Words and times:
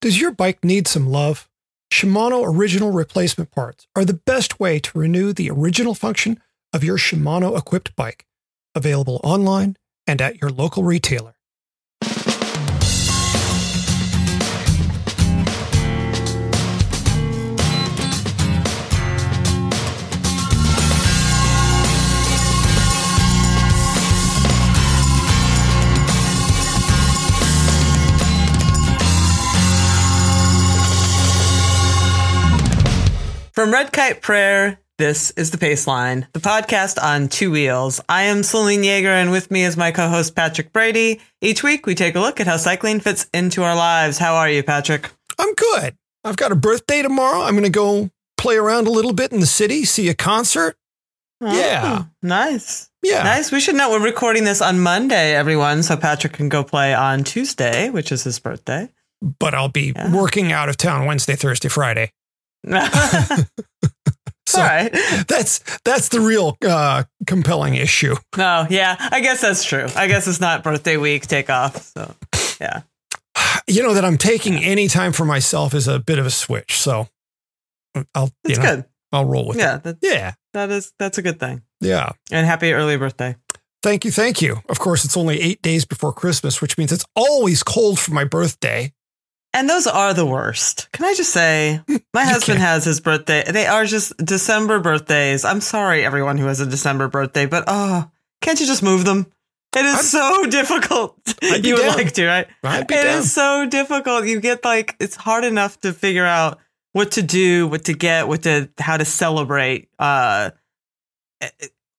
Does 0.00 0.20
your 0.20 0.30
bike 0.30 0.64
need 0.64 0.86
some 0.86 1.08
love? 1.08 1.48
Shimano 1.92 2.46
original 2.46 2.92
replacement 2.92 3.50
parts 3.50 3.88
are 3.96 4.04
the 4.04 4.14
best 4.14 4.60
way 4.60 4.78
to 4.78 4.98
renew 4.98 5.32
the 5.32 5.50
original 5.50 5.92
function 5.92 6.40
of 6.72 6.84
your 6.84 6.98
Shimano 6.98 7.58
equipped 7.58 7.96
bike. 7.96 8.24
Available 8.76 9.20
online 9.24 9.76
and 10.06 10.22
at 10.22 10.40
your 10.40 10.50
local 10.50 10.84
retailer. 10.84 11.37
From 33.58 33.72
Red 33.72 33.92
Kite 33.92 34.22
Prayer, 34.22 34.78
this 34.98 35.32
is 35.32 35.50
the 35.50 35.58
Pace 35.58 35.88
Line, 35.88 36.28
the 36.32 36.38
podcast 36.38 37.02
on 37.02 37.26
two 37.26 37.50
wheels. 37.50 38.00
I 38.08 38.22
am 38.22 38.44
Selene 38.44 38.84
Yeager, 38.84 39.06
and 39.06 39.32
with 39.32 39.50
me 39.50 39.64
is 39.64 39.76
my 39.76 39.90
co-host 39.90 40.36
Patrick 40.36 40.72
Brady. 40.72 41.20
Each 41.40 41.64
week, 41.64 41.84
we 41.84 41.96
take 41.96 42.14
a 42.14 42.20
look 42.20 42.38
at 42.38 42.46
how 42.46 42.56
cycling 42.56 43.00
fits 43.00 43.28
into 43.34 43.64
our 43.64 43.74
lives. 43.74 44.16
How 44.16 44.36
are 44.36 44.48
you, 44.48 44.62
Patrick? 44.62 45.10
I'm 45.40 45.52
good. 45.54 45.96
I've 46.22 46.36
got 46.36 46.52
a 46.52 46.54
birthday 46.54 47.02
tomorrow. 47.02 47.40
I'm 47.40 47.54
going 47.54 47.64
to 47.64 47.68
go 47.68 48.10
play 48.36 48.54
around 48.54 48.86
a 48.86 48.92
little 48.92 49.12
bit 49.12 49.32
in 49.32 49.40
the 49.40 49.44
city, 49.46 49.84
see 49.84 50.08
a 50.08 50.14
concert. 50.14 50.76
Oh, 51.40 51.52
Yeah. 51.52 52.04
nice, 52.22 52.90
Yeah. 53.02 53.24
nice. 53.24 53.50
We 53.50 53.58
should 53.58 53.74
know 53.74 53.90
we're 53.90 54.04
recording 54.04 54.44
this 54.44 54.62
on 54.62 54.78
Monday, 54.78 55.34
everyone, 55.34 55.82
so 55.82 55.96
Patrick 55.96 56.34
can 56.34 56.48
go 56.48 56.62
play 56.62 56.94
on 56.94 57.24
Tuesday, 57.24 57.90
which 57.90 58.12
is 58.12 58.22
his 58.22 58.38
birthday. 58.38 58.88
But 59.20 59.52
I'll 59.56 59.68
be 59.68 59.92
Yeah. 59.96 60.12
working 60.14 60.52
out 60.52 60.68
of 60.68 60.76
town 60.76 61.06
Wednesday, 61.06 61.34
Thursday, 61.34 61.68
Friday. 61.68 62.12
All 62.72 63.44
So 64.46 64.60
right. 64.62 64.90
that's 65.28 65.58
that's 65.84 66.08
the 66.08 66.20
real 66.20 66.56
uh, 66.66 67.04
compelling 67.26 67.74
issue. 67.74 68.14
No, 68.36 68.66
yeah, 68.70 68.96
I 68.98 69.20
guess 69.20 69.42
that's 69.42 69.62
true. 69.62 69.86
I 69.94 70.06
guess 70.06 70.26
it's 70.26 70.40
not 70.40 70.62
birthday 70.64 70.96
week 70.96 71.26
takeoff. 71.26 71.76
So, 71.82 72.14
yeah. 72.60 72.80
You 73.68 73.82
know 73.82 73.92
that 73.92 74.06
I'm 74.06 74.16
taking 74.16 74.56
any 74.64 74.88
time 74.88 75.12
for 75.12 75.26
myself 75.26 75.74
is 75.74 75.86
a 75.86 75.98
bit 75.98 76.18
of 76.18 76.24
a 76.24 76.30
switch. 76.30 76.78
So 76.78 77.08
I'll 78.14 78.30
you 78.46 78.56
know, 78.56 78.62
good. 78.62 78.84
I'll 79.12 79.26
roll 79.26 79.46
with 79.48 79.58
Yeah, 79.58 79.80
it. 79.84 79.98
Yeah. 80.00 80.32
that 80.54 80.70
is 80.70 80.94
that's 80.98 81.18
a 81.18 81.22
good 81.22 81.38
thing. 81.38 81.60
Yeah. 81.82 82.12
And 82.32 82.46
happy 82.46 82.72
early 82.72 82.96
birthday. 82.96 83.36
Thank 83.82 84.06
you. 84.06 84.10
Thank 84.10 84.40
you. 84.40 84.56
Of 84.70 84.78
course, 84.78 85.04
it's 85.04 85.16
only 85.16 85.40
eight 85.42 85.60
days 85.60 85.84
before 85.84 86.14
Christmas, 86.14 86.62
which 86.62 86.78
means 86.78 86.90
it's 86.90 87.04
always 87.14 87.62
cold 87.62 87.98
for 88.00 88.12
my 88.14 88.24
birthday. 88.24 88.92
And 89.54 89.68
those 89.68 89.86
are 89.86 90.12
the 90.14 90.26
worst. 90.26 90.88
Can 90.92 91.06
I 91.06 91.14
just 91.14 91.32
say, 91.32 91.80
my 92.12 92.24
husband 92.26 92.58
has 92.60 92.84
his 92.84 93.00
birthday. 93.00 93.44
They 93.50 93.66
are 93.66 93.86
just 93.86 94.16
December 94.18 94.78
birthdays. 94.78 95.44
I'm 95.44 95.60
sorry, 95.62 96.04
everyone 96.04 96.36
who 96.38 96.46
has 96.46 96.60
a 96.60 96.66
December 96.66 97.08
birthday, 97.08 97.46
but 97.46 97.64
oh, 97.66 98.10
can't 98.42 98.60
you 98.60 98.66
just 98.66 98.82
move 98.82 99.04
them? 99.04 99.26
It 99.76 99.84
is 99.84 99.94
I'd- 99.94 100.02
so 100.04 100.46
difficult. 100.50 101.18
I'd 101.42 101.64
you 101.64 101.74
would 101.74 101.82
down. 101.82 101.96
like 101.96 102.12
to, 102.12 102.26
right? 102.26 102.46
I'd 102.62 102.86
be 102.86 102.94
It 102.94 103.06
is 103.06 103.14
down. 103.34 103.64
so 103.64 103.68
difficult. 103.70 104.26
You 104.26 104.40
get 104.40 104.64
like 104.64 104.96
it's 105.00 105.16
hard 105.16 105.44
enough 105.44 105.80
to 105.80 105.92
figure 105.92 106.24
out 106.26 106.58
what 106.92 107.12
to 107.12 107.22
do, 107.22 107.66
what 107.68 107.84
to 107.86 107.94
get, 107.94 108.28
what 108.28 108.42
to 108.42 108.68
how 108.78 108.96
to 108.96 109.04
celebrate 109.04 109.88
uh 109.98 110.50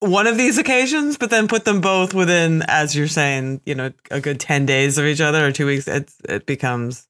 one 0.02 0.28
of 0.28 0.38
these 0.38 0.58
occasions, 0.58 1.18
but 1.18 1.30
then 1.30 1.48
put 1.48 1.66
them 1.66 1.82
both 1.82 2.14
within, 2.14 2.64
as 2.68 2.96
you're 2.96 3.08
saying, 3.08 3.62
you 3.66 3.76
know, 3.76 3.92
a 4.10 4.22
good 4.22 4.40
ten 4.40 4.66
days 4.66 4.98
of 4.98 5.06
each 5.06 5.20
other 5.22 5.46
or 5.46 5.52
two 5.52 5.66
weeks. 5.66 5.88
It 5.88 6.12
it 6.28 6.46
becomes 6.46 7.08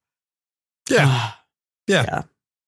Yeah. 0.89 1.31
yeah. 1.87 2.23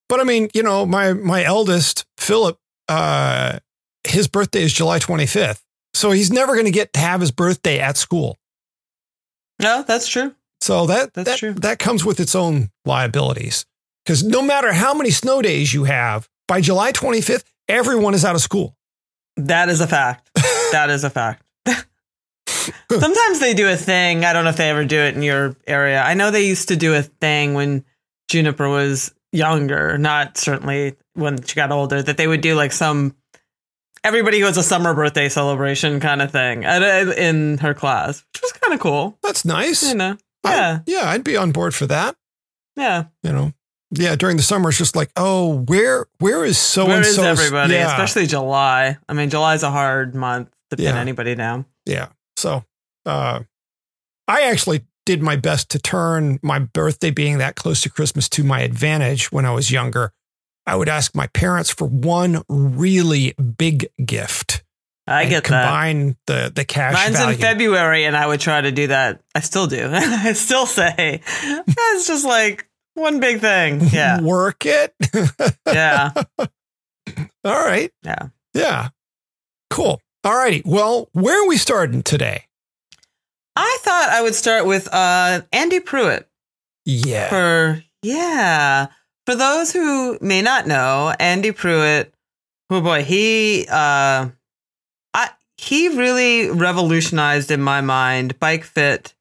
But 0.09 0.19
I 0.19 0.23
mean, 0.23 0.49
you 0.53 0.63
know, 0.63 0.85
my 0.85 1.13
my 1.13 1.43
eldest, 1.43 2.05
Philip, 2.17 2.59
uh, 2.87 3.59
his 4.03 4.27
birthday 4.27 4.63
is 4.63 4.73
July 4.73 4.99
25th. 4.99 5.61
So 5.93 6.11
he's 6.11 6.31
never 6.31 6.53
going 6.53 6.65
to 6.65 6.71
get 6.71 6.93
to 6.93 6.99
have 6.99 7.21
his 7.21 7.31
birthday 7.31 7.79
at 7.79 7.97
school. 7.97 8.37
No, 9.61 9.83
that's 9.87 10.07
true. 10.07 10.35
So 10.61 10.85
that 10.87 11.13
That's 11.13 11.29
that, 11.29 11.39
true. 11.39 11.53
that 11.53 11.79
comes 11.79 12.05
with 12.05 12.19
its 12.19 12.35
own 12.35 12.69
liabilities. 12.85 13.65
Because 14.05 14.23
no 14.23 14.41
matter 14.41 14.71
how 14.73 14.93
many 14.93 15.11
snow 15.11 15.41
days 15.41 15.73
you 15.73 15.83
have, 15.85 16.27
by 16.47 16.61
July 16.61 16.91
25th, 16.91 17.43
everyone 17.67 18.13
is 18.13 18.25
out 18.25 18.35
of 18.35 18.41
school. 18.41 18.75
That 19.37 19.69
is 19.69 19.81
a 19.81 19.87
fact. 19.87 20.29
that 20.71 20.89
is 20.89 21.03
a 21.03 21.09
fact. 21.09 21.43
Sometimes 22.91 23.39
they 23.39 23.53
do 23.53 23.69
a 23.69 23.75
thing. 23.75 24.25
I 24.25 24.33
don't 24.33 24.43
know 24.43 24.49
if 24.49 24.57
they 24.57 24.69
ever 24.69 24.85
do 24.85 24.99
it 24.99 25.15
in 25.15 25.23
your 25.23 25.55
area. 25.65 26.01
I 26.01 26.13
know 26.13 26.31
they 26.31 26.45
used 26.45 26.67
to 26.69 26.75
do 26.75 26.93
a 26.93 27.01
thing 27.01 27.53
when 27.53 27.85
Juniper 28.31 28.69
was 28.69 29.13
younger, 29.33 29.97
not 29.97 30.37
certainly 30.37 30.95
when 31.15 31.41
she 31.43 31.55
got 31.55 31.71
older, 31.71 32.01
that 32.01 32.15
they 32.17 32.27
would 32.27 32.41
do 32.41 32.55
like 32.55 32.71
some 32.71 33.13
everybody 34.03 34.39
who 34.39 34.45
has 34.45 34.57
a 34.57 34.63
summer 34.63 34.93
birthday 34.93 35.29
celebration 35.29 35.99
kind 35.99 36.21
of 36.21 36.31
thing 36.31 36.63
at, 36.65 36.81
in 37.17 37.57
her 37.59 37.73
class, 37.73 38.23
which 38.33 38.41
was 38.41 38.51
kind 38.53 38.73
of 38.73 38.79
cool. 38.79 39.17
That's 39.21 39.43
nice. 39.45 39.83
You 39.87 39.95
know, 39.95 40.17
I- 40.43 40.53
yeah, 40.55 40.79
yeah, 40.87 41.09
I'd 41.09 41.23
be 41.23 41.35
on 41.37 41.51
board 41.51 41.75
for 41.75 41.85
that. 41.87 42.15
yeah. 42.77 43.05
You 43.23 43.33
know, 43.33 43.51
yeah, 43.91 44.15
during 44.15 44.37
the 44.37 44.43
summer, 44.43 44.69
it's 44.69 44.77
just 44.77 44.95
like, 44.95 45.11
oh, 45.17 45.63
where 45.67 46.05
where 46.19 46.45
is 46.45 46.57
so 46.57 46.89
and 46.89 47.05
so? 47.05 47.23
everybody? 47.23 47.73
Yeah, 47.73 47.91
Especially 47.91 48.25
July. 48.27 48.97
I 49.09 49.13
mean, 49.13 49.29
July's 49.29 49.63
a 49.63 49.71
hard 49.71 50.15
month 50.15 50.49
to 50.69 50.77
pin 50.77 50.85
Yeah. 50.85 50.99
anybody 51.01 51.35
down. 51.35 51.65
yeah. 51.85 52.07
So, 52.37 52.63
uh, 53.05 53.41
I 54.27 54.43
actually 54.43 54.85
did 55.05 55.21
my 55.21 55.35
best 55.35 55.69
to 55.71 55.79
turn 55.79 56.39
my 56.41 56.59
birthday 56.59 57.11
being 57.11 57.37
that 57.39 57.55
close 57.55 57.81
to 57.81 57.89
Christmas 57.89 58.29
to 58.29 58.43
my 58.43 58.61
advantage 58.61 59.31
when 59.31 59.45
I 59.45 59.51
was 59.51 59.71
younger. 59.71 60.11
I 60.67 60.75
would 60.75 60.89
ask 60.89 61.15
my 61.15 61.27
parents 61.27 61.69
for 61.71 61.87
one 61.87 62.43
really 62.47 63.33
big 63.33 63.87
gift. 64.05 64.63
I 65.07 65.25
get 65.25 65.43
that. 65.45 65.63
combine 65.63 66.15
the 66.27 66.51
the 66.53 66.63
cash 66.63 66.93
Mine's 66.93 67.17
value. 67.17 67.33
in 67.35 67.41
February, 67.41 68.05
and 68.05 68.15
I 68.15 68.27
would 68.27 68.39
try 68.39 68.61
to 68.61 68.71
do 68.71 68.87
that. 68.87 69.21
I 69.33 69.39
still 69.39 69.65
do. 69.67 69.89
I 69.91 70.33
still 70.33 70.67
say 70.67 71.21
it's 71.25 72.07
just 72.07 72.23
like 72.25 72.69
one 72.93 73.19
big 73.19 73.39
thing. 73.41 73.81
Yeah, 73.91 74.21
Work 74.21 74.65
it. 74.65 74.93
yeah, 75.67 76.11
All 77.43 77.65
right. 77.65 77.91
yeah. 78.03 78.27
Yeah. 78.53 78.89
Cool. 79.69 79.99
All 80.23 80.35
righty. 80.35 80.61
Well, 80.65 81.09
where 81.13 81.43
are 81.43 81.47
we 81.47 81.57
starting 81.57 82.03
today? 82.03 82.45
I 83.55 83.77
thought 83.81 84.09
I 84.09 84.21
would 84.21 84.35
start 84.35 84.65
with 84.65 84.87
uh, 84.93 85.41
Andy 85.51 85.79
Pruitt 85.79 86.27
Yeah. 86.85 87.29
for 87.29 87.83
yeah. 88.01 88.87
For 89.25 89.35
those 89.35 89.71
who 89.71 90.17
may 90.21 90.41
not 90.41 90.67
know, 90.67 91.13
Andy 91.19 91.51
Pruitt, 91.51 92.13
oh 92.69 92.81
boy, 92.81 93.03
he 93.03 93.67
uh, 93.69 94.29
I 95.13 95.29
he 95.57 95.89
really 95.89 96.49
revolutionized 96.49 97.51
in 97.51 97.61
my 97.61 97.81
mind 97.81 98.39
bike 98.39 98.63
fit, 98.63 99.13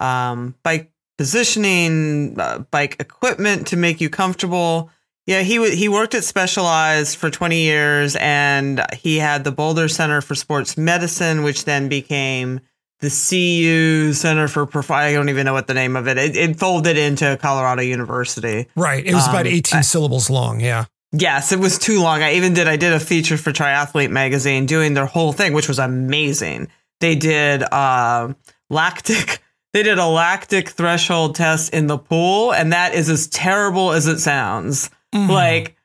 um, 0.00 0.54
bike 0.62 0.92
positioning, 1.18 2.38
uh, 2.38 2.60
bike 2.70 2.96
equipment 3.00 3.66
to 3.68 3.76
make 3.76 4.00
you 4.00 4.08
comfortable. 4.10 4.90
Yeah, 5.26 5.40
he 5.42 5.56
w- 5.56 5.74
he 5.74 5.88
worked 5.88 6.14
at 6.14 6.24
Specialized 6.24 7.16
for 7.16 7.30
20 7.30 7.60
years, 7.62 8.16
and 8.16 8.84
he 8.92 9.18
had 9.18 9.44
the 9.44 9.52
Boulder 9.52 9.88
Center 9.88 10.20
for 10.20 10.34
Sports 10.34 10.76
Medicine, 10.76 11.42
which 11.42 11.64
then 11.64 11.88
became 11.88 12.60
the 13.02 13.10
CU 13.10 14.12
Center 14.14 14.48
for 14.48 14.66
Profi. 14.66 14.94
I 14.94 15.12
don't 15.12 15.28
even 15.28 15.44
know 15.44 15.52
what 15.52 15.66
the 15.66 15.74
name 15.74 15.94
of 15.96 16.08
it. 16.08 16.16
It, 16.16 16.36
it 16.36 16.58
folded 16.58 16.96
into 16.96 17.36
Colorado 17.42 17.82
University. 17.82 18.68
right. 18.76 19.04
It 19.04 19.12
was 19.12 19.26
about 19.28 19.46
Um, 19.46 19.52
18 19.52 19.78
I- 19.78 19.82
syllables 19.82 20.30
long. 20.30 20.60
Yeah. 20.60 20.86
Yes, 21.14 21.52
it 21.52 21.58
was 21.58 21.78
too 21.78 22.00
long. 22.00 22.22
I 22.22 22.34
even 22.36 22.54
did. 22.54 22.66
I 22.68 22.76
did 22.76 22.94
a 22.94 23.00
feature 23.00 23.36
for 23.36 23.52
Triathlete 23.52 24.08
magazine 24.10 24.64
doing 24.64 24.94
their 24.94 25.04
whole 25.04 25.34
thing, 25.34 25.52
which 25.52 25.68
was 25.68 25.78
amazing. 25.78 26.68
They 27.00 27.14
did 27.16 27.70
um 27.72 28.36
lactic. 28.70 29.40
They 29.74 29.82
did 29.82 29.96
a 29.98 30.06
lactic 30.06 30.68
threshold 30.68 31.34
test 31.34 31.72
in 31.72 31.86
the 31.86 31.96
pool, 31.96 32.52
and 32.52 32.74
that 32.74 32.92
is 32.94 33.08
as 33.08 33.26
terrible 33.28 33.92
as 33.92 34.06
it 34.06 34.18
sounds. 34.20 34.90
Mm. 35.14 35.30
Like 35.30 35.76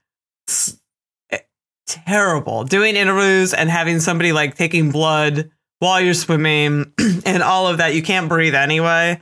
s- 0.50 0.78
eh, 1.32 1.38
terrible. 1.88 2.66
Doing 2.66 2.98
interviews 2.98 3.54
and 3.54 3.70
having 3.70 4.02
somebody 4.02 4.34
like 4.34 4.56
taking 4.58 4.92
blood 4.92 5.52
while 5.80 6.02
you're 6.02 6.14
swimming 6.14 6.94
and 7.26 7.44
all 7.44 7.68
of 7.68 7.78
that. 7.78 7.94
You 7.94 8.02
can't 8.02 8.30
breathe 8.30 8.56
anyway. 8.56 9.22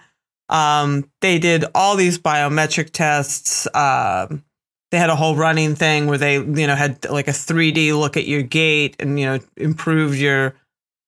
Um, 0.50 1.10
they 1.22 1.40
did 1.40 1.66
all 1.74 1.96
these 1.96 2.19
biometric 2.19 2.92
tests. 2.92 3.68
Um, 3.74 4.44
they 4.92 4.98
had 4.98 5.10
a 5.10 5.16
whole 5.16 5.36
running 5.36 5.75
thing 5.75 6.07
where 6.07 6.18
they, 6.18 6.36
you 6.36 6.68
know, 6.68 6.75
had 6.75 7.10
like 7.10 7.28
a 7.28 7.31
3D 7.31 7.98
look 7.98 8.18
at 8.18 8.28
your 8.28 8.44
gait 8.44 8.96
and, 9.00 9.19
you 9.19 9.25
know, 9.25 9.40
improved 9.57 10.18
your, 10.18 10.56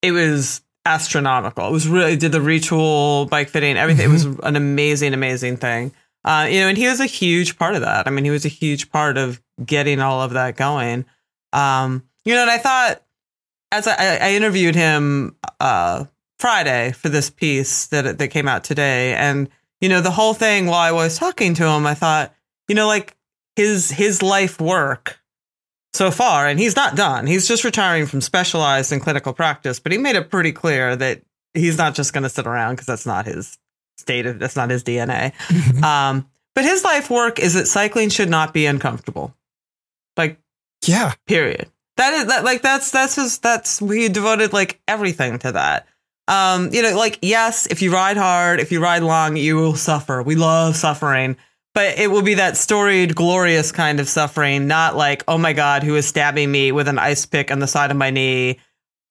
it 0.02 0.12
was 0.12 0.62
astronomical. 0.86 1.68
It 1.68 1.72
was 1.72 1.88
really, 1.88 2.16
did 2.16 2.32
the 2.32 2.40
retool 2.40 3.30
bike 3.30 3.50
fitting, 3.50 3.78
everything. 3.78 4.10
It 4.10 4.14
was 4.14 4.26
an 4.26 4.56
amazing, 4.56 5.14
amazing 5.14 5.58
thing. 5.58 5.94
Uh, 6.26 6.48
you 6.50 6.60
know, 6.60 6.68
and 6.68 6.78
he 6.78 6.88
was 6.88 7.00
a 7.00 7.06
huge 7.06 7.58
part 7.58 7.76
of 7.76 7.82
that. 7.82 8.08
I 8.08 8.10
mean, 8.10 8.26
he 8.26 8.32
was 8.32 8.46
a 8.46 8.50
huge 8.50 8.92
part 8.92 9.18
of 9.18 9.42
getting 9.64 10.02
all 10.02 10.22
of 10.22 10.34
that 10.34 10.58
going. 10.58 11.06
Um, 11.54 12.04
you 12.26 12.34
know, 12.34 12.42
and 12.42 12.52
I 12.52 12.58
thought 12.58 13.02
as 13.72 13.88
I, 13.88 14.18
I 14.22 14.31
interviewed 14.31 14.75
him 14.75 15.36
uh, 15.60 16.06
Friday 16.40 16.92
for 16.94 17.10
this 17.10 17.30
piece 17.30 17.88
that 17.88 18.18
that 18.18 18.28
came 18.30 18.48
out 18.48 18.64
today, 18.64 19.14
and 19.16 19.50
you 19.81 19.90
know, 19.90 20.02
the 20.02 20.12
whole 20.12 20.34
thing 20.34 20.66
while 20.66 20.80
I 20.80 20.92
was 20.92 21.18
talking 21.18 21.54
to 21.56 21.68
him, 21.68 21.86
I 21.86 21.94
thought, 21.94 22.34
you 22.68 22.75
know, 22.75 22.88
like 22.88 23.16
his 23.56 23.92
his 23.92 24.22
life 24.22 24.60
work 24.60 25.19
so 25.94 26.12
far, 26.12 26.48
and 26.48 26.60
he's 26.60 26.75
not 26.75 26.96
done. 26.96 27.28
He's 27.28 27.48
just 27.48 27.64
retiring 27.64 28.06
from 28.06 28.22
specialized 28.22 28.92
and 28.92 29.02
clinical 29.02 29.34
practice, 29.34 29.80
but 29.80 29.92
he 29.92 29.98
made 29.98 30.16
it 30.16 30.30
pretty 30.30 30.52
clear 30.52 30.96
that 30.96 31.22
he's 31.54 31.78
not 31.78 31.96
just 31.96 32.14
going 32.14 32.24
to 32.24 32.30
sit 32.30 32.48
around 32.48 32.75
because 32.75 32.88
that's 32.88 33.06
not 33.06 33.25
his 33.25 33.58
state 33.98 34.25
of 34.25 34.40
that's 34.40 34.56
not 34.56 34.69
his 34.69 34.84
DNA. 34.84 35.34
um, 35.84 36.28
but 36.56 36.64
his 36.64 36.84
life 36.84 37.10
work 37.10 37.40
is 37.40 37.54
that 37.54 37.68
cycling 37.68 38.10
should 38.10 38.30
not 38.30 38.54
be 38.54 38.66
uncomfortable. 38.66 39.36
Like, 40.16 40.40
yeah, 40.86 41.14
period. 41.28 41.69
That 41.98 42.14
is 42.14 42.26
that 42.28 42.44
like 42.44 42.62
that's 42.62 42.92
that's 42.92 43.16
his 43.16 43.40
that's 43.40 43.82
we 43.82 44.08
devoted 44.10 44.54
like 44.54 44.80
everything 44.88 45.40
to 45.40 45.52
that. 45.54 45.88
Um, 46.28 46.74
you 46.74 46.82
know, 46.82 46.96
like 46.98 47.20
yes, 47.22 47.68
if 47.68 47.82
you 47.82 47.92
ride 47.94 48.18
hard, 48.18 48.60
if 48.60 48.72
you 48.72 48.82
ride 48.82 49.04
long, 49.04 49.36
you 49.38 49.56
will 49.56 49.76
suffer. 49.76 50.22
We 50.22 50.36
love 50.36 50.76
suffering, 50.76 51.38
but 51.74 51.98
it 51.98 52.12
will 52.12 52.22
be 52.22 52.36
that 52.36 52.58
storied, 52.58 53.16
glorious 53.16 53.72
kind 53.72 54.00
of 54.00 54.08
suffering, 54.10 54.68
not 54.68 54.96
like, 54.96 55.24
oh 55.28 55.38
my 55.38 55.54
god, 55.54 55.84
who 55.84 55.96
is 55.96 56.06
stabbing 56.08 56.52
me 56.52 56.72
with 56.72 56.88
an 56.88 57.00
ice 57.00 57.26
pick 57.26 57.50
on 57.52 57.60
the 57.60 57.68
side 57.68 57.92
of 57.92 57.98
my 57.98 58.10
knee? 58.10 58.60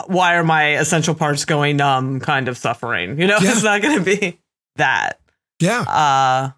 Why 0.06 0.36
are 0.36 0.44
my 0.44 0.76
essential 0.76 1.14
parts 1.14 1.46
going 1.46 1.78
numb? 1.78 2.20
Kind 2.20 2.48
of 2.48 2.58
suffering. 2.58 3.18
You 3.18 3.26
know, 3.26 3.38
Yeah. 3.42 3.50
it's 3.50 3.62
not 3.62 3.80
going 3.82 3.98
to 3.98 4.04
be 4.04 4.38
that 4.76 5.18
yeah. 5.58 5.80
uh 5.80 6.50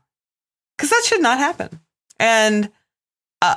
because 0.77 0.91
that 0.91 1.05
should 1.07 1.23
not 1.23 1.39
happen 1.39 1.81
and 2.19 2.69
uh 3.41 3.55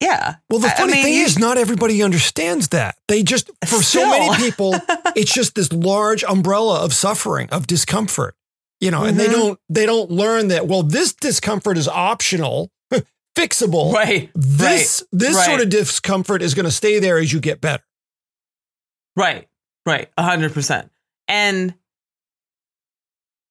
yeah 0.00 0.36
Well, 0.50 0.58
the 0.60 0.68
I- 0.68 0.72
I 0.72 0.76
funny 0.76 0.92
mean, 0.92 1.02
thing 1.04 1.14
you- 1.14 1.24
is, 1.24 1.38
not 1.38 1.56
everybody 1.58 2.02
understands 2.02 2.68
that. 2.68 2.96
They 3.08 3.22
just, 3.22 3.50
for 3.66 3.82
so 3.82 4.08
many 4.08 4.34
people, 4.36 4.74
it's 5.16 5.32
just 5.32 5.54
this 5.54 5.72
large 5.72 6.24
umbrella 6.24 6.84
of 6.84 6.92
suffering, 6.92 7.48
of 7.50 7.66
discomfort, 7.66 8.34
you 8.80 8.90
know, 8.90 9.04
and 9.04 9.18
they 9.18 9.28
Mhm. 9.28 9.32
don't, 9.32 9.60
they 9.68 9.86
don't 9.86 10.10
learn 10.10 10.48
that, 10.48 10.66
well, 10.66 10.82
this 10.82 11.12
discomfort 11.12 11.78
is 11.78 11.88
optional, 11.88 12.70
fixable. 13.36 13.92
right 13.92 14.30
This, 14.34 15.02
this 15.12 15.34
right. 15.36 15.46
sort 15.46 15.60
of 15.60 15.68
discomfort 15.70 16.42
is 16.42 16.54
going 16.54 16.64
to 16.66 16.70
stay 16.72 16.98
there 16.98 17.18
as 17.18 17.32
you 17.32 17.40
get 17.40 17.60
better. 17.60 17.82
right 19.16 19.48
right 19.86 20.10
a 20.16 20.22
hundred 20.22 20.52
percent 20.52 20.90
and 21.28 21.74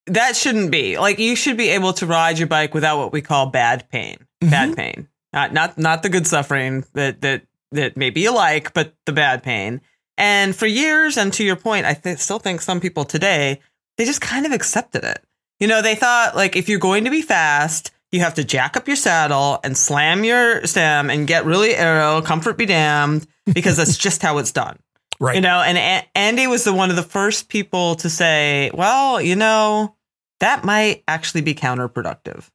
that 0.07 0.35
shouldn't 0.35 0.71
be 0.71 0.97
like 0.97 1.19
you 1.19 1.35
should 1.35 1.55
be 1.57 1.69
able 1.69 1.93
to 1.93 2.05
ride 2.05 2.37
your 2.37 2.47
bike 2.47 2.73
without 2.73 2.97
what 2.97 3.13
we 3.13 3.21
call 3.21 3.45
bad 3.47 3.87
pain 3.89 4.17
bad 4.41 4.75
pain 4.75 5.07
not 5.33 5.53
not 5.53 5.77
not 5.77 6.03
the 6.03 6.09
good 6.09 6.27
suffering 6.27 6.85
that 6.93 7.21
that 7.21 7.43
that 7.71 7.97
maybe 7.97 8.21
you 8.21 8.33
like 8.33 8.73
but 8.73 8.93
the 9.05 9.11
bad 9.13 9.43
pain 9.43 9.81
and 10.17 10.55
for 10.55 10.67
years 10.67 11.17
and 11.17 11.33
to 11.33 11.43
your 11.43 11.55
point 11.55 11.85
i 11.85 11.93
th- 11.93 12.19
still 12.19 12.39
think 12.39 12.61
some 12.61 12.79
people 12.79 13.03
today 13.05 13.59
they 13.97 14.05
just 14.05 14.21
kind 14.21 14.45
of 14.45 14.51
accepted 14.51 15.03
it 15.03 15.23
you 15.59 15.67
know 15.67 15.81
they 15.81 15.95
thought 15.95 16.35
like 16.35 16.55
if 16.55 16.69
you're 16.69 16.79
going 16.79 17.03
to 17.05 17.11
be 17.11 17.21
fast 17.21 17.91
you 18.11 18.19
have 18.19 18.35
to 18.35 18.43
jack 18.43 18.77
up 18.77 18.87
your 18.87 18.95
saddle 18.95 19.59
and 19.63 19.75
slam 19.75 20.23
your 20.23 20.63
stem 20.67 21.09
and 21.09 21.25
get 21.25 21.45
really 21.45 21.73
aero. 21.75 22.21
comfort 22.21 22.57
be 22.57 22.67
damned 22.67 23.25
because 23.51 23.77
that's 23.77 23.97
just 23.97 24.21
how 24.21 24.37
it's 24.37 24.51
done 24.51 24.77
Right. 25.19 25.35
you 25.35 25.41
know, 25.41 25.61
and 25.61 25.77
A- 25.77 26.17
Andy 26.17 26.47
was 26.47 26.63
the 26.63 26.73
one 26.73 26.89
of 26.89 26.95
the 26.95 27.03
first 27.03 27.47
people 27.47 27.95
to 27.95 28.09
say, 28.09 28.71
"Well, 28.73 29.21
you 29.21 29.35
know, 29.37 29.95
that 30.41 30.65
might 30.65 31.03
actually 31.07 31.41
be 31.41 31.53
counterproductive." 31.53 32.49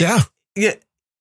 yeah. 0.00 0.20
Yeah, 0.56 0.74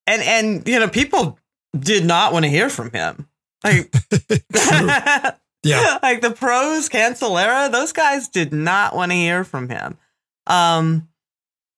and 0.10 0.22
and 0.24 0.68
you 0.68 0.80
know, 0.80 0.88
people 0.90 1.38
did 1.78 2.04
not 2.06 2.34
want 2.34 2.44
to 2.46 2.50
hear 2.50 2.70
from 2.70 2.92
him. 2.92 3.28
Like, 3.64 3.94
Yeah. 5.64 6.00
like 6.02 6.22
the 6.22 6.32
pros, 6.32 6.88
Cancellara, 6.90 7.72
those 7.72 7.92
guys 7.92 8.28
did 8.30 8.54
not 8.54 8.96
want 8.96 9.12
to 9.12 9.16
hear 9.18 9.44
from 9.44 9.70
him. 9.70 9.98
Um, 10.48 11.10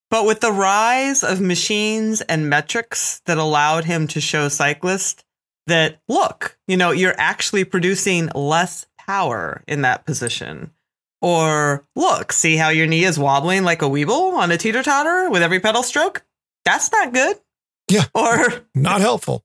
but 0.09 0.25
with 0.25 0.39
the 0.39 0.51
rise 0.51 1.23
of 1.23 1.41
machines 1.41 2.21
and 2.21 2.49
metrics 2.49 3.21
that 3.25 3.37
allowed 3.37 3.85
him 3.85 4.07
to 4.09 4.21
show 4.21 4.49
cyclists 4.49 5.23
that 5.67 5.99
look, 6.07 6.57
you 6.67 6.77
know, 6.77 6.91
you're 6.91 7.15
actually 7.17 7.63
producing 7.63 8.27
less 8.35 8.85
power 8.99 9.63
in 9.67 9.81
that 9.81 10.05
position. 10.05 10.71
Or 11.21 11.85
look, 11.95 12.33
see 12.33 12.57
how 12.57 12.69
your 12.69 12.87
knee 12.87 13.03
is 13.03 13.17
wobbling 13.17 13.63
like 13.63 13.81
a 13.81 13.85
weeble 13.89 14.33
on 14.33 14.51
a 14.51 14.57
teeter 14.57 14.83
totter 14.83 15.29
with 15.29 15.41
every 15.43 15.59
pedal 15.59 15.83
stroke? 15.83 16.23
That's 16.65 16.91
not 16.91 17.13
good. 17.13 17.37
Yeah. 17.89 18.05
Or 18.13 18.65
Not 18.75 19.01
helpful. 19.01 19.43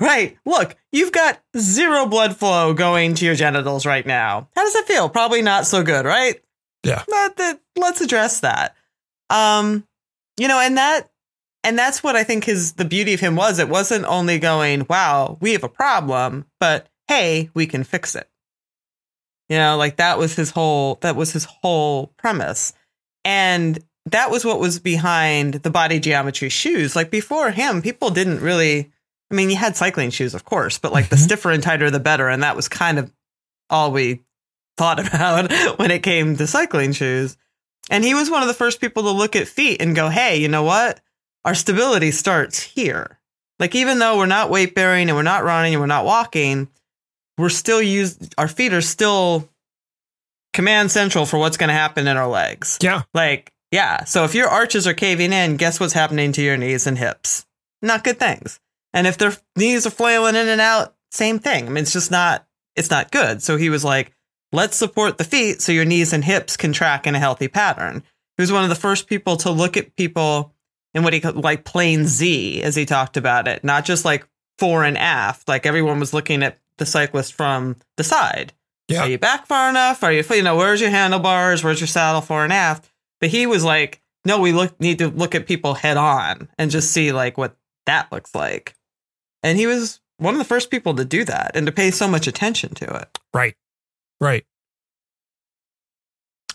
Right. 0.00 0.36
Look, 0.44 0.76
you've 0.92 1.12
got 1.12 1.40
zero 1.56 2.06
blood 2.06 2.36
flow 2.36 2.74
going 2.74 3.14
to 3.14 3.24
your 3.24 3.34
genitals 3.34 3.86
right 3.86 4.04
now. 4.04 4.48
How 4.54 4.64
does 4.64 4.74
it 4.74 4.86
feel? 4.86 5.08
Probably 5.08 5.40
not 5.40 5.66
so 5.66 5.82
good, 5.82 6.04
right? 6.04 6.42
Yeah. 6.84 7.02
Not 7.08 7.36
that, 7.36 7.60
let's 7.76 8.02
address 8.02 8.40
that. 8.40 8.76
Um, 9.30 9.86
you 10.36 10.48
know, 10.48 10.60
and 10.60 10.76
that 10.76 11.08
and 11.64 11.76
that's 11.76 12.02
what 12.02 12.14
I 12.14 12.22
think 12.22 12.44
his 12.44 12.74
the 12.74 12.84
beauty 12.84 13.12
of 13.14 13.20
him 13.20 13.34
was. 13.34 13.58
It 13.58 13.68
wasn't 13.68 14.04
only 14.04 14.38
going, 14.38 14.86
"Wow, 14.88 15.36
we 15.40 15.52
have 15.52 15.64
a 15.64 15.68
problem," 15.68 16.46
but 16.60 16.86
"Hey, 17.08 17.50
we 17.54 17.66
can 17.66 17.82
fix 17.82 18.14
it." 18.14 18.28
You 19.48 19.56
know, 19.56 19.76
like 19.76 19.96
that 19.96 20.16
was 20.16 20.36
his 20.36 20.50
whole 20.50 20.98
that 21.00 21.16
was 21.16 21.32
his 21.32 21.44
whole 21.44 22.12
premise. 22.18 22.72
And 23.24 23.78
that 24.06 24.30
was 24.30 24.44
what 24.44 24.60
was 24.60 24.78
behind 24.78 25.54
the 25.54 25.70
body 25.70 25.98
geometry 26.00 26.48
shoes. 26.48 26.94
Like 26.96 27.10
before 27.10 27.50
him, 27.50 27.82
people 27.82 28.10
didn't 28.10 28.40
really 28.40 28.90
I 29.30 29.34
mean, 29.34 29.50
you 29.50 29.56
had 29.56 29.76
cycling 29.76 30.10
shoes, 30.10 30.34
of 30.34 30.44
course, 30.44 30.78
but 30.78 30.92
like 30.92 31.08
the 31.08 31.16
Mhm. 31.16 31.24
stiffer 31.24 31.50
and 31.50 31.60
tighter 31.62 31.90
the 31.90 31.98
better, 31.98 32.28
and 32.28 32.44
that 32.44 32.54
was 32.54 32.68
kind 32.68 32.96
of 32.98 33.12
all 33.68 33.90
we 33.90 34.20
thought 34.78 35.00
about 35.06 35.50
when 35.80 35.90
it 35.90 36.04
came 36.04 36.36
to 36.36 36.46
cycling 36.46 36.92
shoes. 36.92 37.36
And 37.90 38.04
he 38.04 38.14
was 38.14 38.30
one 38.30 38.42
of 38.42 38.48
the 38.48 38.54
first 38.54 38.80
people 38.80 39.02
to 39.04 39.10
look 39.10 39.34
at 39.34 39.48
feet 39.48 39.82
and 39.82 39.96
go, 39.96 40.08
"Hey, 40.08 40.36
you 40.36 40.46
know 40.48 40.62
what? 40.62 41.00
Our 41.44 41.54
stability 41.56 42.12
starts 42.12 42.60
here. 42.62 43.18
Like 43.58 43.74
even 43.74 43.98
though 43.98 44.16
we're 44.16 44.26
not 44.26 44.50
weight 44.50 44.74
bearing 44.76 45.08
and 45.08 45.16
we're 45.16 45.22
not 45.22 45.42
running 45.44 45.74
and 45.74 45.80
we're 45.80 45.86
not 45.86 46.04
walking, 46.04 46.68
we're 47.38 47.48
still 47.48 47.82
use 47.82 48.16
our 48.38 48.48
feet 48.48 48.72
are 48.72 48.80
still 48.80 49.48
command 50.52 50.90
central 50.90 51.26
for 51.26 51.38
what's 51.38 51.56
going 51.56 51.68
to 51.68 51.74
happen 51.74 52.06
in 52.06 52.16
our 52.16 52.28
legs. 52.28 52.78
Yeah. 52.80 53.02
Like, 53.12 53.52
yeah. 53.70 54.04
So 54.04 54.24
if 54.24 54.34
your 54.34 54.48
arches 54.48 54.86
are 54.86 54.94
caving 54.94 55.32
in, 55.32 55.56
guess 55.56 55.80
what's 55.80 55.92
happening 55.92 56.32
to 56.32 56.42
your 56.42 56.56
knees 56.56 56.86
and 56.86 56.98
hips? 56.98 57.46
Not 57.82 58.04
good 58.04 58.18
things. 58.18 58.60
And 58.92 59.06
if 59.06 59.18
their 59.18 59.34
knees 59.56 59.86
are 59.86 59.90
flailing 59.90 60.36
in 60.36 60.48
and 60.48 60.60
out, 60.60 60.94
same 61.10 61.38
thing. 61.38 61.66
I 61.66 61.68
mean, 61.68 61.82
it's 61.82 61.92
just 61.92 62.10
not, 62.10 62.46
it's 62.74 62.90
not 62.90 63.10
good. 63.10 63.42
So 63.42 63.56
he 63.56 63.70
was 63.70 63.84
like, 63.84 64.12
let's 64.52 64.76
support 64.76 65.18
the 65.18 65.24
feet 65.24 65.60
so 65.60 65.72
your 65.72 65.84
knees 65.84 66.12
and 66.12 66.24
hips 66.24 66.56
can 66.56 66.72
track 66.72 67.06
in 67.06 67.14
a 67.14 67.18
healthy 67.18 67.48
pattern. 67.48 68.02
He 68.36 68.42
was 68.42 68.52
one 68.52 68.62
of 68.62 68.68
the 68.68 68.74
first 68.74 69.06
people 69.06 69.36
to 69.38 69.50
look 69.50 69.76
at 69.76 69.96
people 69.96 70.54
in 70.94 71.02
what 71.02 71.12
he 71.12 71.20
called 71.20 71.36
like 71.36 71.64
plane 71.64 72.06
Z, 72.06 72.62
as 72.62 72.74
he 72.74 72.86
talked 72.86 73.16
about 73.16 73.48
it, 73.48 73.64
not 73.64 73.84
just 73.84 74.04
like 74.04 74.26
fore 74.58 74.84
and 74.84 74.96
aft. 74.96 75.48
Like 75.48 75.66
everyone 75.66 76.00
was 76.00 76.14
looking 76.14 76.42
at 76.42 76.58
the 76.78 76.86
cyclist 76.86 77.34
from 77.34 77.76
the 77.96 78.04
side. 78.04 78.52
Yeah. 78.88 79.02
Are 79.02 79.08
you 79.08 79.18
back 79.18 79.46
far 79.46 79.68
enough? 79.68 80.02
Are 80.02 80.12
you, 80.12 80.24
you 80.30 80.42
know, 80.42 80.56
where's 80.56 80.80
your 80.80 80.90
handlebars? 80.90 81.64
Where's 81.64 81.80
your 81.80 81.88
saddle 81.88 82.20
fore 82.20 82.44
and 82.44 82.52
aft? 82.52 82.90
But 83.20 83.30
he 83.30 83.46
was 83.46 83.64
like, 83.64 84.00
no, 84.24 84.40
we 84.40 84.52
look 84.52 84.78
need 84.80 84.98
to 84.98 85.08
look 85.08 85.34
at 85.34 85.46
people 85.46 85.74
head 85.74 85.96
on 85.96 86.48
and 86.58 86.70
just 86.70 86.92
see 86.92 87.12
like 87.12 87.38
what 87.38 87.56
that 87.86 88.10
looks 88.10 88.34
like. 88.34 88.74
And 89.42 89.56
he 89.56 89.66
was 89.66 90.00
one 90.18 90.34
of 90.34 90.38
the 90.38 90.44
first 90.44 90.70
people 90.70 90.94
to 90.94 91.04
do 91.04 91.24
that 91.24 91.52
and 91.54 91.66
to 91.66 91.72
pay 91.72 91.90
so 91.90 92.08
much 92.08 92.26
attention 92.26 92.74
to 92.74 92.96
it. 92.96 93.18
Right. 93.32 93.54
Right. 94.20 94.44